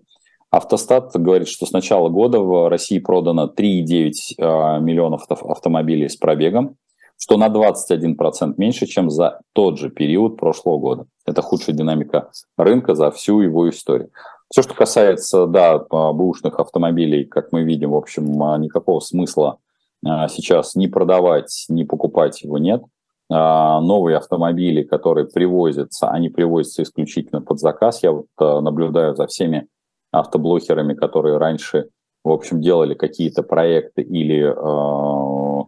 Автостат 0.51 1.11
говорит, 1.15 1.47
что 1.47 1.65
с 1.65 1.71
начала 1.71 2.09
года 2.09 2.39
в 2.39 2.69
России 2.69 2.99
продано 2.99 3.53
3,9 3.55 4.11
а, 4.39 4.79
миллионов 4.79 5.25
автомобилей 5.29 6.09
с 6.09 6.15
пробегом, 6.15 6.75
что 7.17 7.37
на 7.37 7.49
21% 7.49 8.55
меньше, 8.57 8.87
чем 8.87 9.11
за 9.11 9.41
тот 9.53 9.77
же 9.77 9.89
период 9.89 10.37
прошлого 10.37 10.79
года. 10.79 11.05
Это 11.25 11.41
худшая 11.41 11.75
динамика 11.75 12.31
рынка 12.57 12.95
за 12.95 13.11
всю 13.11 13.41
его 13.41 13.69
историю. 13.69 14.09
Все, 14.51 14.63
что 14.63 14.73
касается, 14.73 15.45
да, 15.45 15.77
бэушных 15.77 16.59
автомобилей, 16.59 17.25
как 17.25 17.51
мы 17.51 17.63
видим, 17.63 17.91
в 17.91 17.95
общем, 17.95 18.41
а, 18.41 18.57
никакого 18.57 18.99
смысла 18.99 19.59
а, 20.03 20.27
сейчас 20.27 20.73
ни 20.75 20.87
продавать, 20.87 21.65
ни 21.69 21.83
покупать 21.83 22.41
его 22.41 22.57
нет. 22.57 22.83
А, 23.31 23.79
новые 23.79 24.17
автомобили, 24.17 24.81
которые 24.81 25.27
привозятся, 25.27 26.09
они 26.09 26.29
привозятся 26.29 26.81
исключительно 26.81 27.41
под 27.41 27.59
заказ. 27.59 28.01
Я 28.01 28.11
вот 28.11 28.25
наблюдаю 28.39 29.15
за 29.15 29.27
всеми 29.27 29.67
автоблокерами, 30.11 30.95
которые 30.95 31.37
раньше, 31.37 31.89
в 32.23 32.31
общем, 32.31 32.59
делали 32.59 32.95
какие-то 32.95 33.43
проекты 33.43 34.01
или 34.01 34.49
э, 34.49 35.63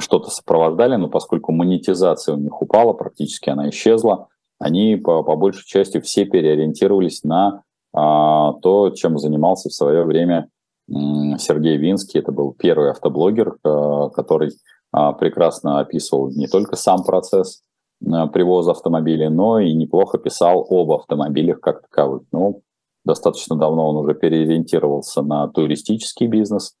что-то 0.00 0.28
сопровождали, 0.28 0.96
но 0.96 1.08
поскольку 1.08 1.52
монетизация 1.52 2.34
у 2.34 2.38
них 2.38 2.60
упала, 2.60 2.92
практически 2.92 3.48
она 3.48 3.70
исчезла, 3.70 4.28
они 4.58 4.96
по, 4.96 5.22
по 5.22 5.36
большей 5.36 5.66
части 5.66 6.00
все 6.00 6.26
переориентировались 6.26 7.24
на 7.24 7.48
а, 7.48 7.62
то, 7.92 8.92
чем 8.94 9.18
занимался 9.18 9.70
в 9.70 9.72
свое 9.72 10.04
время 10.04 10.48
Сергей 10.88 11.76
Винский. 11.76 12.20
Это 12.20 12.32
был 12.32 12.52
первый 12.52 12.90
автоблогер, 12.90 13.56
э, 13.62 14.10
который 14.14 14.52
а, 14.90 15.12
прекрасно 15.12 15.80
описывал 15.80 16.30
не 16.30 16.46
только 16.46 16.76
сам 16.76 17.04
процесс 17.04 17.62
э, 18.00 18.26
привоза 18.32 18.70
автомобилей, 18.70 19.28
но 19.28 19.58
и 19.58 19.74
неплохо 19.74 20.18
писал 20.18 20.66
об 20.68 20.92
автомобилях 20.92 21.60
как 21.60 21.82
таковых. 21.82 22.22
Ну, 22.32 22.62
достаточно 23.04 23.56
давно 23.56 23.90
он 23.90 23.96
уже 23.96 24.14
переориентировался 24.14 25.22
на 25.22 25.48
туристический 25.48 26.26
бизнес 26.26 26.74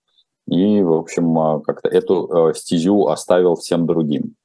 и, 0.46 0.82
в 0.82 0.94
общем, 0.94 1.38
э, 1.38 1.60
как-то 1.62 1.88
эту 1.88 2.52
стезю 2.54 3.08
оставил 3.08 3.56
всем 3.56 3.86
другим. 3.86 4.36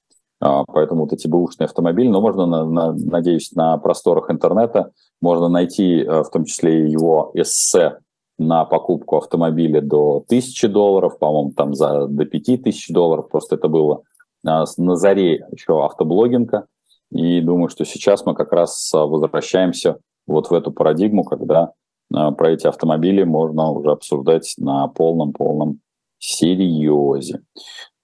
А, 0.45 0.65
поэтому 0.65 1.03
вот 1.03 1.13
эти 1.13 1.25
бэушные 1.25 1.65
автомобили, 1.65 2.09
но 2.09 2.19
можно, 2.19 2.45
на, 2.45 2.65
на, 2.65 2.91
надеюсь, 2.91 3.53
на 3.53 3.77
просторах 3.77 4.29
интернета 4.29 4.91
можно 5.21 5.47
найти 5.47 6.01
э, 6.01 6.23
в 6.23 6.29
том 6.31 6.43
числе 6.43 6.91
его 6.91 7.31
эссе 7.33 7.99
на 8.37 8.65
покупку 8.65 9.15
автомобиля 9.15 9.79
до 9.79 10.17
1000 10.17 10.67
долларов, 10.67 11.17
по-моему, 11.17 11.53
там 11.53 11.73
за 11.73 12.07
до 12.07 12.25
5000 12.25 12.89
долларов. 12.89 13.29
Просто 13.29 13.55
это 13.55 13.69
было 13.69 14.01
а, 14.45 14.65
на 14.77 14.95
заре 14.97 15.47
еще 15.51 15.81
автоблогинга. 15.85 16.65
И 17.09 17.39
думаю, 17.39 17.69
что 17.69 17.85
сейчас 17.85 18.25
мы 18.25 18.35
как 18.35 18.51
раз 18.51 18.93
а, 18.93 19.05
возвращаемся 19.05 19.99
вот 20.27 20.49
в 20.49 20.53
эту 20.53 20.73
парадигму, 20.73 21.23
когда 21.23 21.71
про 22.09 22.51
эти 22.51 22.67
автомобили 22.67 23.23
можно 23.23 23.71
уже 23.71 23.91
обсуждать 23.91 24.53
на 24.57 24.87
полном-полном 24.87 25.79
серьезе. 26.19 27.41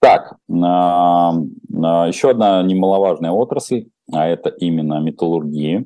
Так, 0.00 0.36
еще 0.48 2.30
одна 2.30 2.62
немаловажная 2.62 3.32
отрасль, 3.32 3.88
а 4.10 4.26
это 4.26 4.48
именно 4.48 4.98
металлургия. 5.00 5.84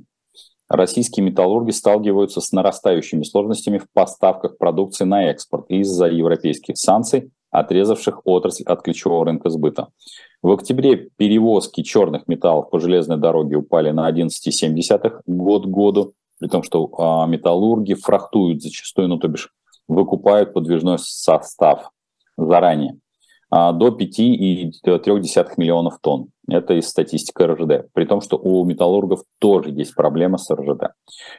Российские 0.69 1.27
металлурги 1.27 1.73
сталкиваются 1.73 2.41
с 2.41 2.53
нарастающими 2.53 3.23
сложностями 3.23 3.79
в 3.79 3.87
поставках 3.93 4.57
продукции 4.57 5.05
на 5.05 5.25
экспорт 5.31 5.67
из-за 5.69 6.07
европейских 6.07 6.79
санкций, 6.79 7.33
отрезавших 7.51 8.23
отрасль 8.25 8.65
от 8.65 8.83
ключевого 8.83 9.27
рынка 9.27 9.51
сбыта. 9.51 9.89
В 10.43 10.51
октябре 10.53 11.11
перевозки 11.17 11.83
черных 11.83 12.27
металлов 12.29 12.71
по 12.71 12.81
железной 12.81 13.19
дороге 13.19 13.57
упали 13.57 13.91
на 13.91 14.11
11,7 14.11 15.21
год 15.27 15.65
к 15.65 15.69
году, 15.69 16.15
при 16.41 16.49
том, 16.49 16.62
что 16.62 16.91
а, 16.99 17.27
металлурги 17.27 17.95
фрахтуют 17.95 18.62
зачастую, 18.62 19.09
ну 19.09 19.19
то 19.19 19.29
бишь 19.29 19.53
выкупают 19.87 20.53
подвижной 20.53 20.99
состав 20.99 21.91
заранее. 22.37 22.99
А, 23.51 23.72
до 23.72 23.88
5,3 23.88 25.53
миллионов 25.57 25.99
тонн. 26.01 26.28
Это 26.49 26.74
из 26.74 26.88
статистики 26.88 27.42
РЖД. 27.42 27.92
При 27.92 28.05
том, 28.05 28.20
что 28.20 28.36
у 28.36 28.64
металлургов 28.64 29.22
тоже 29.38 29.70
есть 29.70 29.95
проблема 29.95 30.38
с 30.38 30.51
РЖД. 30.51 30.92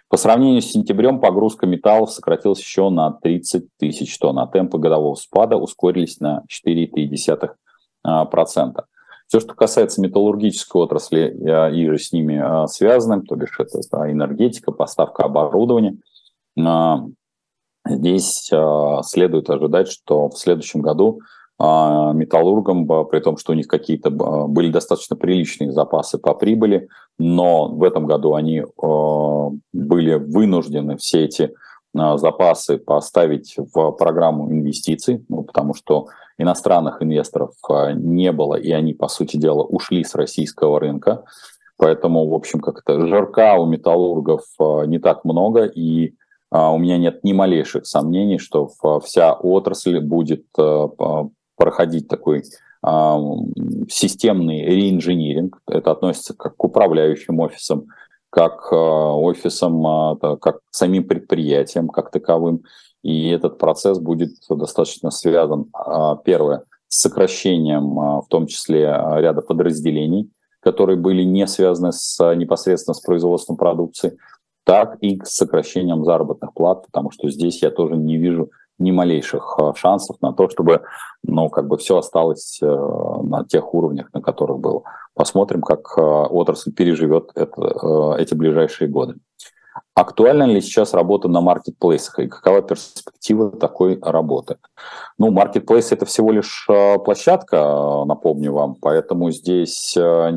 По 0.10 0.18
сравнению 0.18 0.62
с 0.62 0.72
сентябрем 0.72 1.20
погрузка 1.20 1.68
металлов 1.68 2.12
сократилась 2.12 2.60
еще 2.60 2.89
на 2.89 3.12
30 3.12 3.68
тысяч 3.78 4.18
тонн, 4.18 4.39
а 4.39 4.47
темпы 4.47 4.78
годового 4.78 5.16
спада 5.16 5.58
ускорились 5.58 6.20
на 6.20 6.43
4,3%. 6.68 8.84
Все, 9.28 9.39
что 9.39 9.56
касается 9.56 10.01
металлургической 10.01 10.82
отрасли 10.82 11.36
и 11.74 11.89
же 11.89 11.97
с 11.97 12.12
ними 12.12 12.38
а, 12.38 12.68
связанным, 12.68 13.26
то 13.26 13.36
бишь 13.36 13.60
это 13.60 13.80
энергетика, 14.12 14.72
поставка 14.72 15.24
оборудования, 15.24 15.97
а, 16.58 17.06
здесь 17.88 18.51
следует 19.03 19.49
ожидать, 19.49 19.89
что 19.89 20.30
в 20.30 20.38
следующем 20.38 20.82
году 20.82 21.20
а, 21.20 21.24
металлургам, 21.58 22.86
при 23.08 23.20
том, 23.22 23.38
что 23.38 23.53
у 23.53 23.56
них 23.56 23.68
какие-то 23.68 24.10
были 24.10 24.70
достаточно 24.70 25.16
приличные 25.16 25.72
запасы 25.72 26.18
по 26.18 26.34
прибыли, 26.34 26.89
но 27.18 27.70
в 27.70 27.84
этом 27.84 28.06
году 28.06 28.36
они 28.36 28.62
а, 28.62 29.51
были 29.72 30.16
вынуждены 30.16 30.97
все 30.97 31.24
эти 31.24 31.53
а, 31.97 32.18
запасы 32.18 32.78
поставить 32.78 33.56
в 33.58 33.91
программу 33.91 34.51
инвестиций, 34.51 35.26
ну, 35.30 35.43
потому 35.43 35.74
что 35.74 36.08
иностранных 36.38 37.01
инвесторов 37.01 37.53
не 37.93 38.34
было, 38.34 38.56
и 38.56 38.72
они, 38.72 38.93
по 38.93 39.08
сути 39.08 39.38
дела, 39.38 39.64
ушли 39.64 40.03
с 40.03 40.14
российского 40.14 40.82
рынка. 40.82 41.24
Поэтому, 41.78 42.28
в 42.28 42.34
общем, 42.34 42.60
как-то 42.60 43.08
жарка 43.08 43.56
у 43.56 43.66
металлургов 43.66 44.43
не 44.88 44.99
так 44.99 45.24
много, 45.24 45.66
и 45.66 46.14
у 46.51 46.78
меня 46.78 46.97
нет 46.97 47.24
ни 47.24 47.34
малейших 47.34 47.86
сомнений, 47.86 48.39
что 48.39 48.70
вся 49.03 49.34
отрасль 49.34 49.99
будет 49.99 50.45
проходить 51.56 52.08
такой 52.08 52.43
системный 53.89 54.66
реинжиниринг. 54.66 55.60
Это 55.68 55.91
относится 55.91 56.34
как 56.36 56.56
к 56.56 56.64
управляющим 56.64 57.39
офисам, 57.39 57.88
как 58.30 58.72
офисам, 58.72 60.18
как 60.20 60.58
к 60.58 60.62
самим 60.72 61.08
предприятиям 61.08 61.88
как 61.88 62.12
таковым. 62.12 62.64
И 63.01 63.30
этот 63.30 63.58
процесс 63.58 63.99
будет 63.99 64.32
достаточно 64.49 65.12
связан, 65.12 65.72
первое, 66.26 66.64
с 66.88 67.01
сокращением, 67.01 67.95
в 67.95 68.28
том 68.30 68.47
числе 68.47 68.84
ряда 68.84 69.41
подразделений, 69.41 70.30
которые 70.60 70.97
были 70.97 71.24
не 71.24 71.47
связаны 71.47 71.91
с, 71.91 72.36
непосредственно 72.36 72.93
с 72.93 73.01
производством 73.01 73.58
продукции, 73.58 74.18
так 74.64 74.97
и 75.01 75.20
с 75.24 75.36
сокращением 75.36 76.03
заработных 76.03 76.53
плат, 76.53 76.86
потому 76.86 77.12
что 77.12 77.30
здесь 77.30 77.62
я 77.62 77.70
тоже 77.70 77.95
не 77.95 78.18
вижу 78.18 78.49
ни 78.78 78.92
малейших 78.92 79.58
а, 79.58 79.74
шансов 79.76 80.18
на 80.22 80.34
то, 80.34 80.50
чтобы 80.50 80.82
ну, 81.24 81.50
как 81.50 81.68
бы 81.68 81.78
все 81.78 81.98
осталось 81.98 82.60
э, 82.62 82.66
на 82.66 83.44
тех 83.46 83.74
уровнях, 83.74 84.10
на 84.14 84.22
которых 84.22 84.60
было. 84.60 84.84
Посмотрим, 85.14 85.62
как 85.62 85.94
э, 85.98 86.02
отрасль 86.02 86.72
переживет 86.72 87.32
это, 87.36 87.62
э, 87.62 88.22
эти 88.22 88.34
ближайшие 88.34 88.90
годы. 88.90 89.16
Актуальна 89.94 90.44
ли 90.44 90.62
сейчас 90.62 90.94
работа 90.94 91.28
на 91.28 91.42
маркетплейсах 91.42 92.20
и 92.20 92.28
какова 92.28 92.62
перспектива 92.62 93.52
такой 93.52 94.00
работы? 94.02 94.58
Ну, 95.18 95.32
маркетплейс 95.32 95.92
это 95.92 96.06
всего 96.06 96.32
лишь 96.32 96.66
площадка, 97.04 98.04
напомню 98.06 98.54
вам, 98.54 98.76
поэтому 98.76 99.32
здесь 99.32 99.96
я 99.96 100.32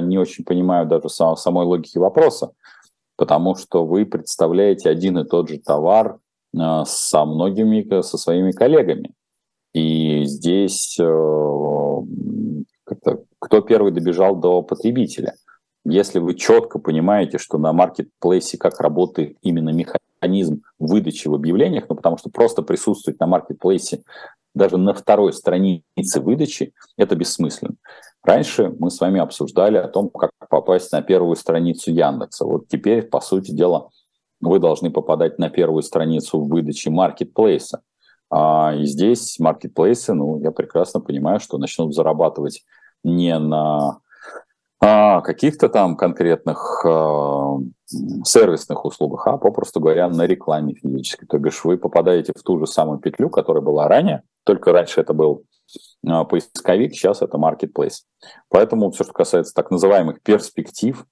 не 0.00 0.18
очень 0.18 0.44
понимаю 0.44 0.86
даже 0.86 1.08
самой 1.08 1.64
логики 1.64 1.98
вопроса, 1.98 2.52
потому 3.16 3.56
что 3.56 3.84
вы 3.84 4.04
представляете 4.04 4.90
один 4.90 5.18
и 5.18 5.24
тот 5.24 5.48
же 5.48 5.58
товар 5.58 6.18
Э, 6.18 6.27
со 6.54 7.24
многими, 7.24 8.00
со 8.02 8.18
своими 8.18 8.52
коллегами. 8.52 9.12
И 9.74 10.24
здесь 10.24 10.98
э, 10.98 11.98
кто 13.38 13.60
первый 13.60 13.92
добежал 13.92 14.36
до 14.36 14.62
потребителя. 14.62 15.34
Если 15.84 16.18
вы 16.18 16.34
четко 16.34 16.78
понимаете, 16.78 17.38
что 17.38 17.58
на 17.58 17.72
маркетплейсе 17.72 18.58
как 18.58 18.80
работает 18.80 19.36
именно 19.42 19.70
механизм 19.70 20.62
выдачи 20.78 21.28
в 21.28 21.34
объявлениях, 21.34 21.84
ну 21.88 21.96
потому 21.96 22.18
что 22.18 22.30
просто 22.30 22.62
присутствовать 22.62 23.20
на 23.20 23.26
маркетплейсе 23.26 24.02
даже 24.54 24.76
на 24.76 24.92
второй 24.92 25.32
странице 25.32 26.20
выдачи, 26.20 26.72
это 26.96 27.14
бессмысленно. 27.14 27.76
Раньше 28.24 28.74
мы 28.78 28.90
с 28.90 29.00
вами 29.00 29.20
обсуждали 29.20 29.76
о 29.76 29.88
том, 29.88 30.10
как 30.10 30.32
попасть 30.50 30.90
на 30.92 31.00
первую 31.00 31.36
страницу 31.36 31.92
Яндекса. 31.92 32.44
Вот 32.44 32.66
теперь, 32.68 33.02
по 33.02 33.20
сути 33.20 33.52
дела, 33.52 33.90
вы 34.40 34.58
должны 34.58 34.90
попадать 34.90 35.38
на 35.38 35.50
первую 35.50 35.82
страницу 35.82 36.40
выдачи 36.40 36.88
маркетплейса. 36.88 37.82
А, 38.30 38.74
и 38.76 38.84
здесь 38.84 39.38
маркетплейсы, 39.38 40.14
ну, 40.14 40.40
я 40.40 40.50
прекрасно 40.50 41.00
понимаю, 41.00 41.40
что 41.40 41.58
начнут 41.58 41.94
зарабатывать 41.94 42.64
не 43.02 43.38
на 43.38 44.00
а, 44.80 45.20
каких-то 45.22 45.68
там 45.68 45.96
конкретных 45.96 46.84
а, 46.86 47.58
сервисных 48.24 48.84
услугах, 48.84 49.26
а 49.26 49.38
попросту 49.38 49.80
говоря, 49.80 50.08
на 50.08 50.26
рекламе 50.26 50.74
физической. 50.74 51.26
То 51.26 51.38
бишь 51.38 51.64
вы 51.64 51.78
попадаете 51.78 52.32
в 52.36 52.42
ту 52.42 52.58
же 52.58 52.66
самую 52.66 52.98
петлю, 52.98 53.30
которая 53.30 53.62
была 53.62 53.88
ранее, 53.88 54.22
только 54.44 54.72
раньше 54.72 55.00
это 55.00 55.14
был 55.14 55.44
а, 56.06 56.24
поисковик, 56.24 56.92
сейчас 56.92 57.22
это 57.22 57.38
маркетплейс. 57.38 58.04
Поэтому 58.50 58.90
все, 58.90 59.04
что 59.04 59.12
касается 59.12 59.52
так 59.54 59.70
называемых 59.70 60.22
перспектив, 60.22 61.04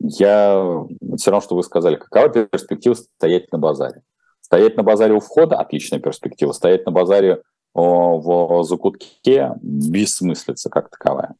я 0.00 0.86
все 1.16 1.30
равно, 1.30 1.44
что 1.44 1.56
вы 1.56 1.62
сказали, 1.62 1.96
какова 1.96 2.28
перспектива 2.28 2.94
стоять 2.94 3.52
на 3.52 3.58
базаре? 3.58 4.02
Стоять 4.40 4.76
на 4.76 4.82
базаре 4.82 5.14
у 5.14 5.20
входа– 5.20 5.56
отличная 5.58 6.00
перспектива. 6.00 6.52
Стоять 6.52 6.86
на 6.86 6.92
базаре 6.92 7.42
в 7.74 8.64
закутке– 8.64 9.54
бессмыслица 9.62 10.70
как 10.70 10.90
таковая. 10.90 11.36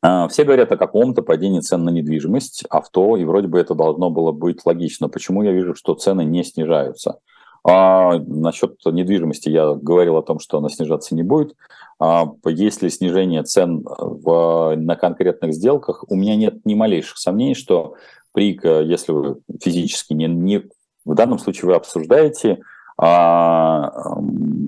А, 0.00 0.28
все 0.28 0.44
говорят 0.44 0.70
о 0.70 0.76
каком-то 0.76 1.22
падении 1.22 1.60
цен 1.60 1.84
на 1.84 1.90
недвижимость, 1.90 2.64
авто, 2.70 3.16
и 3.16 3.24
вроде 3.24 3.48
бы 3.48 3.58
это 3.58 3.74
должно 3.74 4.10
было 4.10 4.30
быть 4.30 4.64
логично. 4.64 5.08
Почему 5.08 5.42
я 5.42 5.52
вижу, 5.52 5.74
что 5.74 5.94
цены 5.94 6.24
не 6.24 6.44
снижаются? 6.44 7.18
А 7.70 8.18
насчет 8.18 8.78
недвижимости 8.86 9.50
я 9.50 9.74
говорил 9.74 10.16
о 10.16 10.22
том, 10.22 10.38
что 10.38 10.56
она 10.56 10.70
снижаться 10.70 11.14
не 11.14 11.22
будет. 11.22 11.54
А 12.00 12.32
если 12.46 12.88
снижение 12.88 13.42
цен 13.42 13.84
в, 13.84 14.74
на 14.74 14.96
конкретных 14.96 15.52
сделках, 15.52 16.02
у 16.08 16.16
меня 16.16 16.34
нет 16.36 16.64
ни 16.64 16.72
малейших 16.72 17.18
сомнений, 17.18 17.54
что 17.54 17.96
при, 18.32 18.58
если 18.86 19.12
вы 19.12 19.40
физически 19.62 20.14
не, 20.14 20.28
не 20.28 20.62
в 21.04 21.14
данном 21.14 21.38
случае 21.38 21.66
вы 21.66 21.74
обсуждаете, 21.74 22.62
а, 22.96 23.92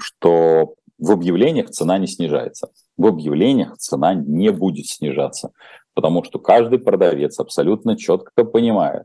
что 0.03 0.75
в 0.99 1.11
объявлениях 1.11 1.71
цена 1.71 1.97
не 1.97 2.07
снижается. 2.07 2.69
В 2.99 3.07
объявлениях 3.07 3.79
цена 3.79 4.13
не 4.13 4.51
будет 4.51 4.89
снижаться, 4.89 5.53
потому 5.95 6.23
что 6.23 6.39
каждый 6.39 6.79
продавец 6.79 7.39
абсолютно 7.39 7.97
четко 7.97 8.45
понимает, 8.45 9.05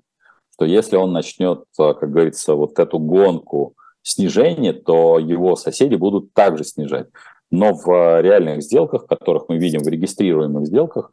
что 0.53 0.65
если 0.65 0.97
он 0.97 1.13
начнет, 1.13 1.63
как 1.77 2.11
говорится, 2.11 2.55
вот 2.55 2.77
эту 2.77 2.99
гонку 2.99 3.73
снижения, 4.05 4.71
то 4.71 5.19
его 5.19 5.55
соседи 5.55 5.95
будут 5.95 6.33
также 6.33 6.63
снижать. 6.63 7.07
Но 7.51 7.73
в 7.73 7.89
э, 7.89 8.21
реальных 8.21 8.63
сделках, 8.63 9.07
которых 9.07 9.49
мы 9.49 9.57
видим 9.57 9.81
в 9.81 9.87
регистрируемых 9.87 10.67
сделках, 10.67 11.11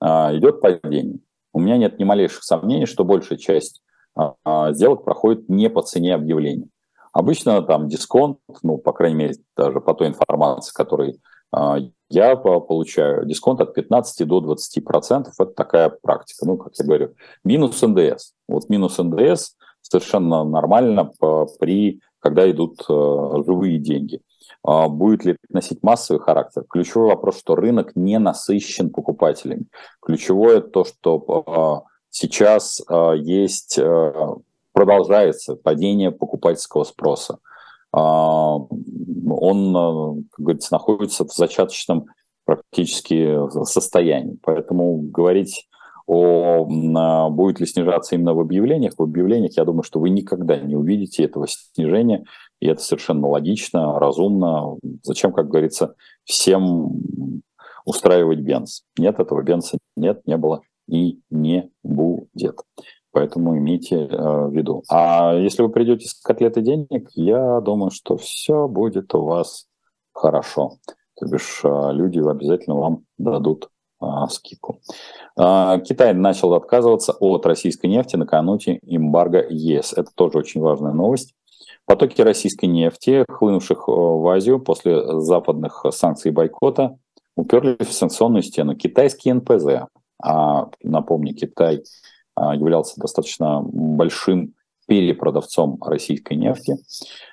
а, 0.00 0.36
идет 0.36 0.60
падение. 0.60 1.20
У 1.52 1.60
меня 1.60 1.76
нет 1.76 1.98
ни 1.98 2.04
малейших 2.04 2.42
сомнений, 2.42 2.86
что 2.86 3.04
большая 3.04 3.38
часть 3.38 3.82
а, 4.16 4.34
а, 4.44 4.72
сделок 4.72 5.04
проходит 5.04 5.48
не 5.48 5.70
по 5.70 5.82
цене 5.82 6.14
объявления. 6.14 6.66
Обычно 7.12 7.62
там 7.62 7.88
дисконт, 7.88 8.38
ну, 8.62 8.78
по 8.78 8.92
крайней 8.92 9.16
мере, 9.16 9.34
даже 9.56 9.80
по 9.80 9.94
той 9.94 10.08
информации, 10.08 10.72
которой 10.72 11.20
я 12.08 12.36
получаю, 12.36 13.26
дисконт 13.26 13.60
от 13.60 13.74
15 13.74 14.26
до 14.26 14.40
20 14.40 14.82
процентов. 14.82 15.34
Это 15.38 15.52
такая 15.52 15.90
практика. 15.90 16.46
Ну, 16.46 16.56
как 16.56 16.72
я 16.78 16.84
говорю, 16.86 17.14
минус 17.44 17.82
НДС. 17.82 18.32
Вот 18.48 18.70
минус 18.70 18.96
НДС 18.96 19.56
совершенно 19.82 20.44
нормально 20.44 21.12
при, 21.60 22.00
когда 22.22 22.48
идут 22.50 22.84
э, 22.88 23.42
живые 23.44 23.78
деньги. 23.78 24.20
А, 24.64 24.88
будет 24.88 25.24
ли 25.24 25.36
носить 25.48 25.82
массовый 25.82 26.22
характер? 26.22 26.64
Ключевой 26.68 27.08
вопрос, 27.08 27.38
что 27.38 27.56
рынок 27.56 27.96
не 27.96 28.18
насыщен 28.18 28.90
покупателями. 28.90 29.66
Ключевое 30.00 30.60
то, 30.60 30.84
что 30.84 31.42
а, 31.46 31.82
сейчас 32.10 32.80
а, 32.88 33.12
есть, 33.12 33.80
продолжается 34.72 35.56
падение 35.56 36.12
покупательского 36.12 36.84
спроса. 36.84 37.38
Он, 37.92 38.14
как 40.30 40.40
говорится, 40.40 40.72
находится 40.72 41.26
в 41.26 41.32
зачаточном 41.32 42.06
практически 42.46 43.38
состоянии. 43.64 44.38
Поэтому 44.42 45.02
говорить 45.02 45.68
о 46.06 47.30
будет 47.30 47.60
ли 47.60 47.66
снижаться 47.66 48.14
именно 48.14 48.34
в 48.34 48.40
объявлениях, 48.40 48.94
в 48.96 49.02
объявлениях 49.02 49.56
я 49.56 49.64
думаю, 49.64 49.82
что 49.82 50.00
вы 50.00 50.10
никогда 50.10 50.58
не 50.58 50.76
увидите 50.76 51.24
этого 51.24 51.46
снижения. 51.48 52.24
И 52.60 52.66
это 52.66 52.80
совершенно 52.80 53.28
логично, 53.28 53.98
разумно. 53.98 54.76
Зачем, 55.02 55.32
как 55.32 55.48
говорится, 55.48 55.94
всем 56.24 57.42
устраивать 57.84 58.40
бенз? 58.40 58.82
Нет, 58.98 59.18
этого 59.18 59.42
бенза 59.42 59.78
нет, 59.96 60.26
не 60.26 60.36
было 60.36 60.62
и 60.88 61.20
не 61.30 61.70
будет. 61.82 62.60
Поэтому 63.12 63.56
имейте 63.58 63.96
э, 63.96 64.46
в 64.46 64.54
виду. 64.54 64.82
А 64.88 65.34
если 65.34 65.62
вы 65.62 65.68
придете 65.68 66.08
с 66.08 66.14
котлеты 66.14 66.62
денег, 66.62 67.10
я 67.14 67.60
думаю, 67.60 67.90
что 67.90 68.16
все 68.16 68.68
будет 68.68 69.14
у 69.14 69.24
вас 69.24 69.66
хорошо. 70.12 70.78
То 71.16 71.26
бишь 71.26 71.60
э, 71.62 71.92
люди 71.92 72.20
обязательно 72.20 72.76
вам 72.76 73.04
дадут 73.18 73.68
э, 74.02 74.28
скидку. 74.30 74.80
Э, 75.38 75.80
Китай 75.84 76.14
начал 76.14 76.54
отказываться 76.54 77.12
от 77.12 77.46
российской 77.46 77.86
нефти 77.86 78.16
накануне 78.16 78.80
эмбарго 78.82 79.44
ЕС. 79.48 79.92
Это 79.92 80.10
тоже 80.14 80.38
очень 80.38 80.60
важная 80.60 80.92
новость. 80.92 81.34
Потоки 81.86 82.22
российской 82.22 82.66
нефти, 82.66 83.24
хлынувших 83.28 83.88
э, 83.88 83.92
в 83.92 84.28
Азию 84.28 84.60
после 84.60 85.20
западных 85.20 85.84
санкций 85.90 86.30
и 86.30 86.34
бойкота, 86.34 86.96
уперлись 87.36 87.88
в 87.88 87.92
санкционную 87.92 88.42
стену. 88.42 88.76
Китайский 88.76 89.32
НПЗ, 89.32 89.86
а, 90.22 90.68
напомню, 90.82 91.34
Китай 91.34 91.82
а, 92.34 92.54
являлся 92.54 93.00
достаточно 93.00 93.62
большим 93.62 94.54
перепродавцом 94.86 95.82
российской 95.82 96.34
нефти, 96.34 96.76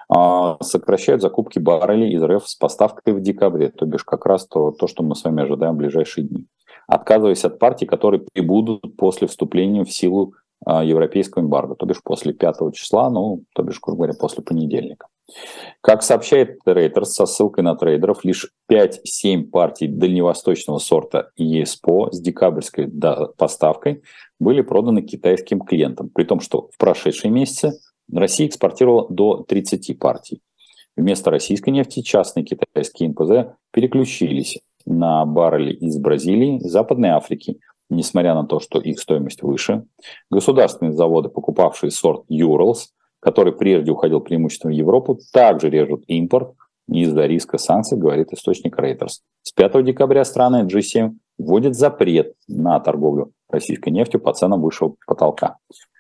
а, 0.08 0.58
сокращают 0.62 1.22
закупки 1.22 1.60
баррелей 1.60 2.14
из 2.14 2.24
РФ 2.24 2.48
с 2.48 2.56
поставкой 2.56 3.14
в 3.14 3.22
декабре, 3.22 3.70
то 3.70 3.86
бишь 3.86 4.04
как 4.04 4.26
раз 4.26 4.48
то, 4.48 4.72
то, 4.72 4.88
что 4.88 5.04
мы 5.04 5.16
с 5.16 5.24
вами 5.24 5.44
ожидаем 5.44 5.76
в 5.76 5.78
ближайшие 5.78 6.28
дни. 6.28 6.48
Отказываясь 6.90 7.46
от 7.46 7.60
партий, 7.60 7.86
которые 7.86 8.26
прибудут 8.34 8.98
после 8.98 9.28
вступления 9.28 9.84
в 9.84 9.92
силу 9.92 10.34
а, 10.66 10.84
европейского 10.84 11.44
эмбарго, 11.44 11.76
то 11.76 11.86
бишь 11.86 12.02
после 12.04 12.34
5 12.34 12.74
числа, 12.74 13.12
ну, 13.12 13.44
то 13.54 13.62
бишь, 13.62 13.80
грубо 13.80 14.06
говоря, 14.06 14.18
после 14.20 14.44
понедельника. 14.44 15.06
Как 15.82 16.02
сообщает 16.02 16.58
Reuters 16.66 17.06
со 17.06 17.28
ссылкой 17.28 17.64
на 17.64 17.76
трейдеров, 17.76 18.26
лишь 18.26 18.52
5-7 18.72 19.44
партий 19.44 19.88
дальневосточного 19.88 20.80
сорта 20.80 21.30
ЕСПО 21.38 22.10
с 22.12 22.20
декабрьской 22.20 22.92
поставкой 23.38 24.02
были 24.40 24.62
проданы 24.62 25.04
китайским 25.04 25.62
клиентам, 25.62 26.10
при 26.10 26.24
том, 26.24 26.40
что 26.40 26.70
в 26.74 26.78
прошедшие 26.80 27.30
месяцы 27.30 27.80
Россия 28.12 28.48
экспортировала 28.48 29.08
до 29.10 29.44
30 29.48 30.00
партий. 30.00 30.42
Вместо 30.98 31.30
российской 31.30 31.70
нефти 31.70 32.02
частные 32.02 32.44
китайские 32.44 33.10
НПЗ 33.10 33.56
переключились 33.72 34.58
на 34.90 35.26
баррели 35.26 35.74
из 35.74 35.98
Бразилии 35.98 36.58
и 36.58 36.68
Западной 36.68 37.10
Африки, 37.10 37.60
несмотря 37.90 38.34
на 38.34 38.46
то, 38.46 38.60
что 38.60 38.80
их 38.80 39.00
стоимость 39.00 39.42
выше. 39.42 39.86
Государственные 40.30 40.94
заводы, 40.94 41.30
покупавшие 41.30 41.92
сорт 41.92 42.24
Urals, 42.30 42.90
который 43.20 43.54
прежде 43.54 43.92
уходил 43.92 44.22
преимущественно 44.22 44.74
в 44.74 44.78
Европу, 44.78 45.20
также 45.34 45.70
режут 45.70 46.04
импорт 46.08 46.54
из-за 46.88 47.26
риска 47.26 47.58
санкций, 47.58 47.98
говорит 47.98 48.34
источник 48.34 48.78
Reuters. 48.78 49.22
С 49.44 49.52
5 49.52 49.84
декабря 49.86 50.26
страны 50.26 50.66
G7 50.66 51.12
вводит 51.38 51.76
запрет 51.76 52.34
на 52.48 52.80
торговлю 52.80 53.32
российской 53.50 53.90
нефтью 53.90 54.20
по 54.20 54.34
ценам 54.34 54.62
высшего 54.62 54.96
потолка. 55.06 55.58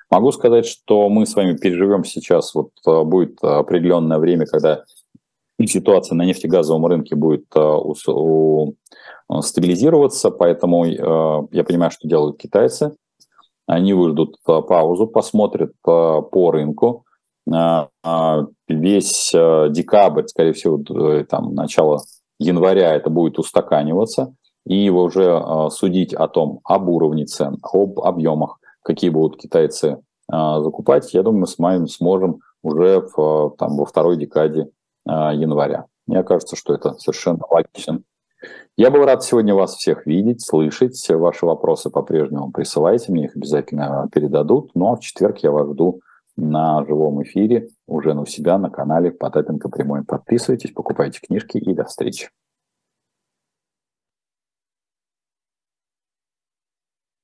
Могу 0.10 0.32
сказать, 0.32 0.66
что 0.66 1.08
мы 1.10 1.26
с 1.26 1.36
вами 1.36 1.56
переживем 1.56 2.04
сейчас, 2.04 2.56
вот 2.56 2.72
э, 2.88 3.04
будет 3.04 3.38
определенное 3.44 4.18
время, 4.18 4.48
когда 4.48 4.84
ситуация 5.68 6.16
на 6.16 6.24
нефтегазовом 6.24 6.86
рынке 6.86 7.16
будет 7.16 7.46
э, 7.56 7.60
э, 7.60 9.42
стабилизироваться, 9.42 10.32
поэтому 10.32 10.86
я 10.86 11.64
понимаю, 11.64 11.92
что 11.92 12.08
делают 12.08 12.38
китайцы. 12.38 12.96
Они 13.68 13.94
выждут 13.94 14.38
паузу, 14.44 15.06
посмотрят 15.06 15.74
по 15.84 16.52
рынку. 16.52 17.06
Весь 18.68 19.32
декабрь, 19.32 20.26
скорее 20.26 20.54
всего, 20.54 21.24
там, 21.30 21.54
начало 21.54 22.02
января 22.40 22.96
это 22.96 23.12
будет 23.12 23.38
устаканиваться, 23.38 24.34
и 24.66 24.90
уже 24.90 25.70
судить 25.70 26.16
о 26.16 26.28
том, 26.28 26.62
об 26.64 26.90
уровне 26.90 27.26
цен, 27.26 27.60
об 27.62 28.00
объемах, 28.00 28.58
какие 28.82 29.12
будут 29.12 29.40
китайцы 29.40 30.00
закупать, 30.28 31.14
я 31.14 31.22
думаю, 31.22 31.42
мы 31.42 31.48
с 31.48 31.60
вами 31.60 31.86
сможем 31.86 32.40
уже 32.64 33.08
в, 33.16 33.56
там, 33.60 33.78
во 33.78 33.86
второй 33.86 34.18
декаде 34.18 34.70
января. 35.06 35.86
Мне 36.08 36.24
кажется, 36.24 36.56
что 36.56 36.74
это 36.74 36.94
совершенно 36.94 37.42
логично. 37.50 38.02
Я 38.78 38.90
был 38.92 39.04
рад 39.04 39.24
сегодня 39.24 39.54
вас 39.54 39.76
всех 39.76 40.06
видеть, 40.06 40.46
слышать. 40.46 41.06
Ваши 41.10 41.46
вопросы 41.46 41.90
по-прежнему 41.90 42.52
присылайте, 42.52 43.12
мне 43.12 43.26
их 43.26 43.36
обязательно 43.36 44.08
передадут. 44.12 44.72
Ну 44.76 44.92
а 44.92 44.96
в 44.96 45.02
четверг 45.02 45.40
я 45.40 45.52
вас 45.52 45.70
жду 45.70 46.00
на 46.38 46.86
живом 46.86 47.22
эфире 47.24 47.68
уже 47.88 48.14
у 48.14 48.26
себя 48.26 48.58
на 48.58 48.70
канале 48.70 49.12
Потапенко 49.12 49.70
Прямой. 49.70 50.06
Подписывайтесь, 50.06 50.72
покупайте 50.72 51.20
книжки 51.20 51.58
и 51.58 51.74
до 51.74 51.84
встречи. 51.84 52.30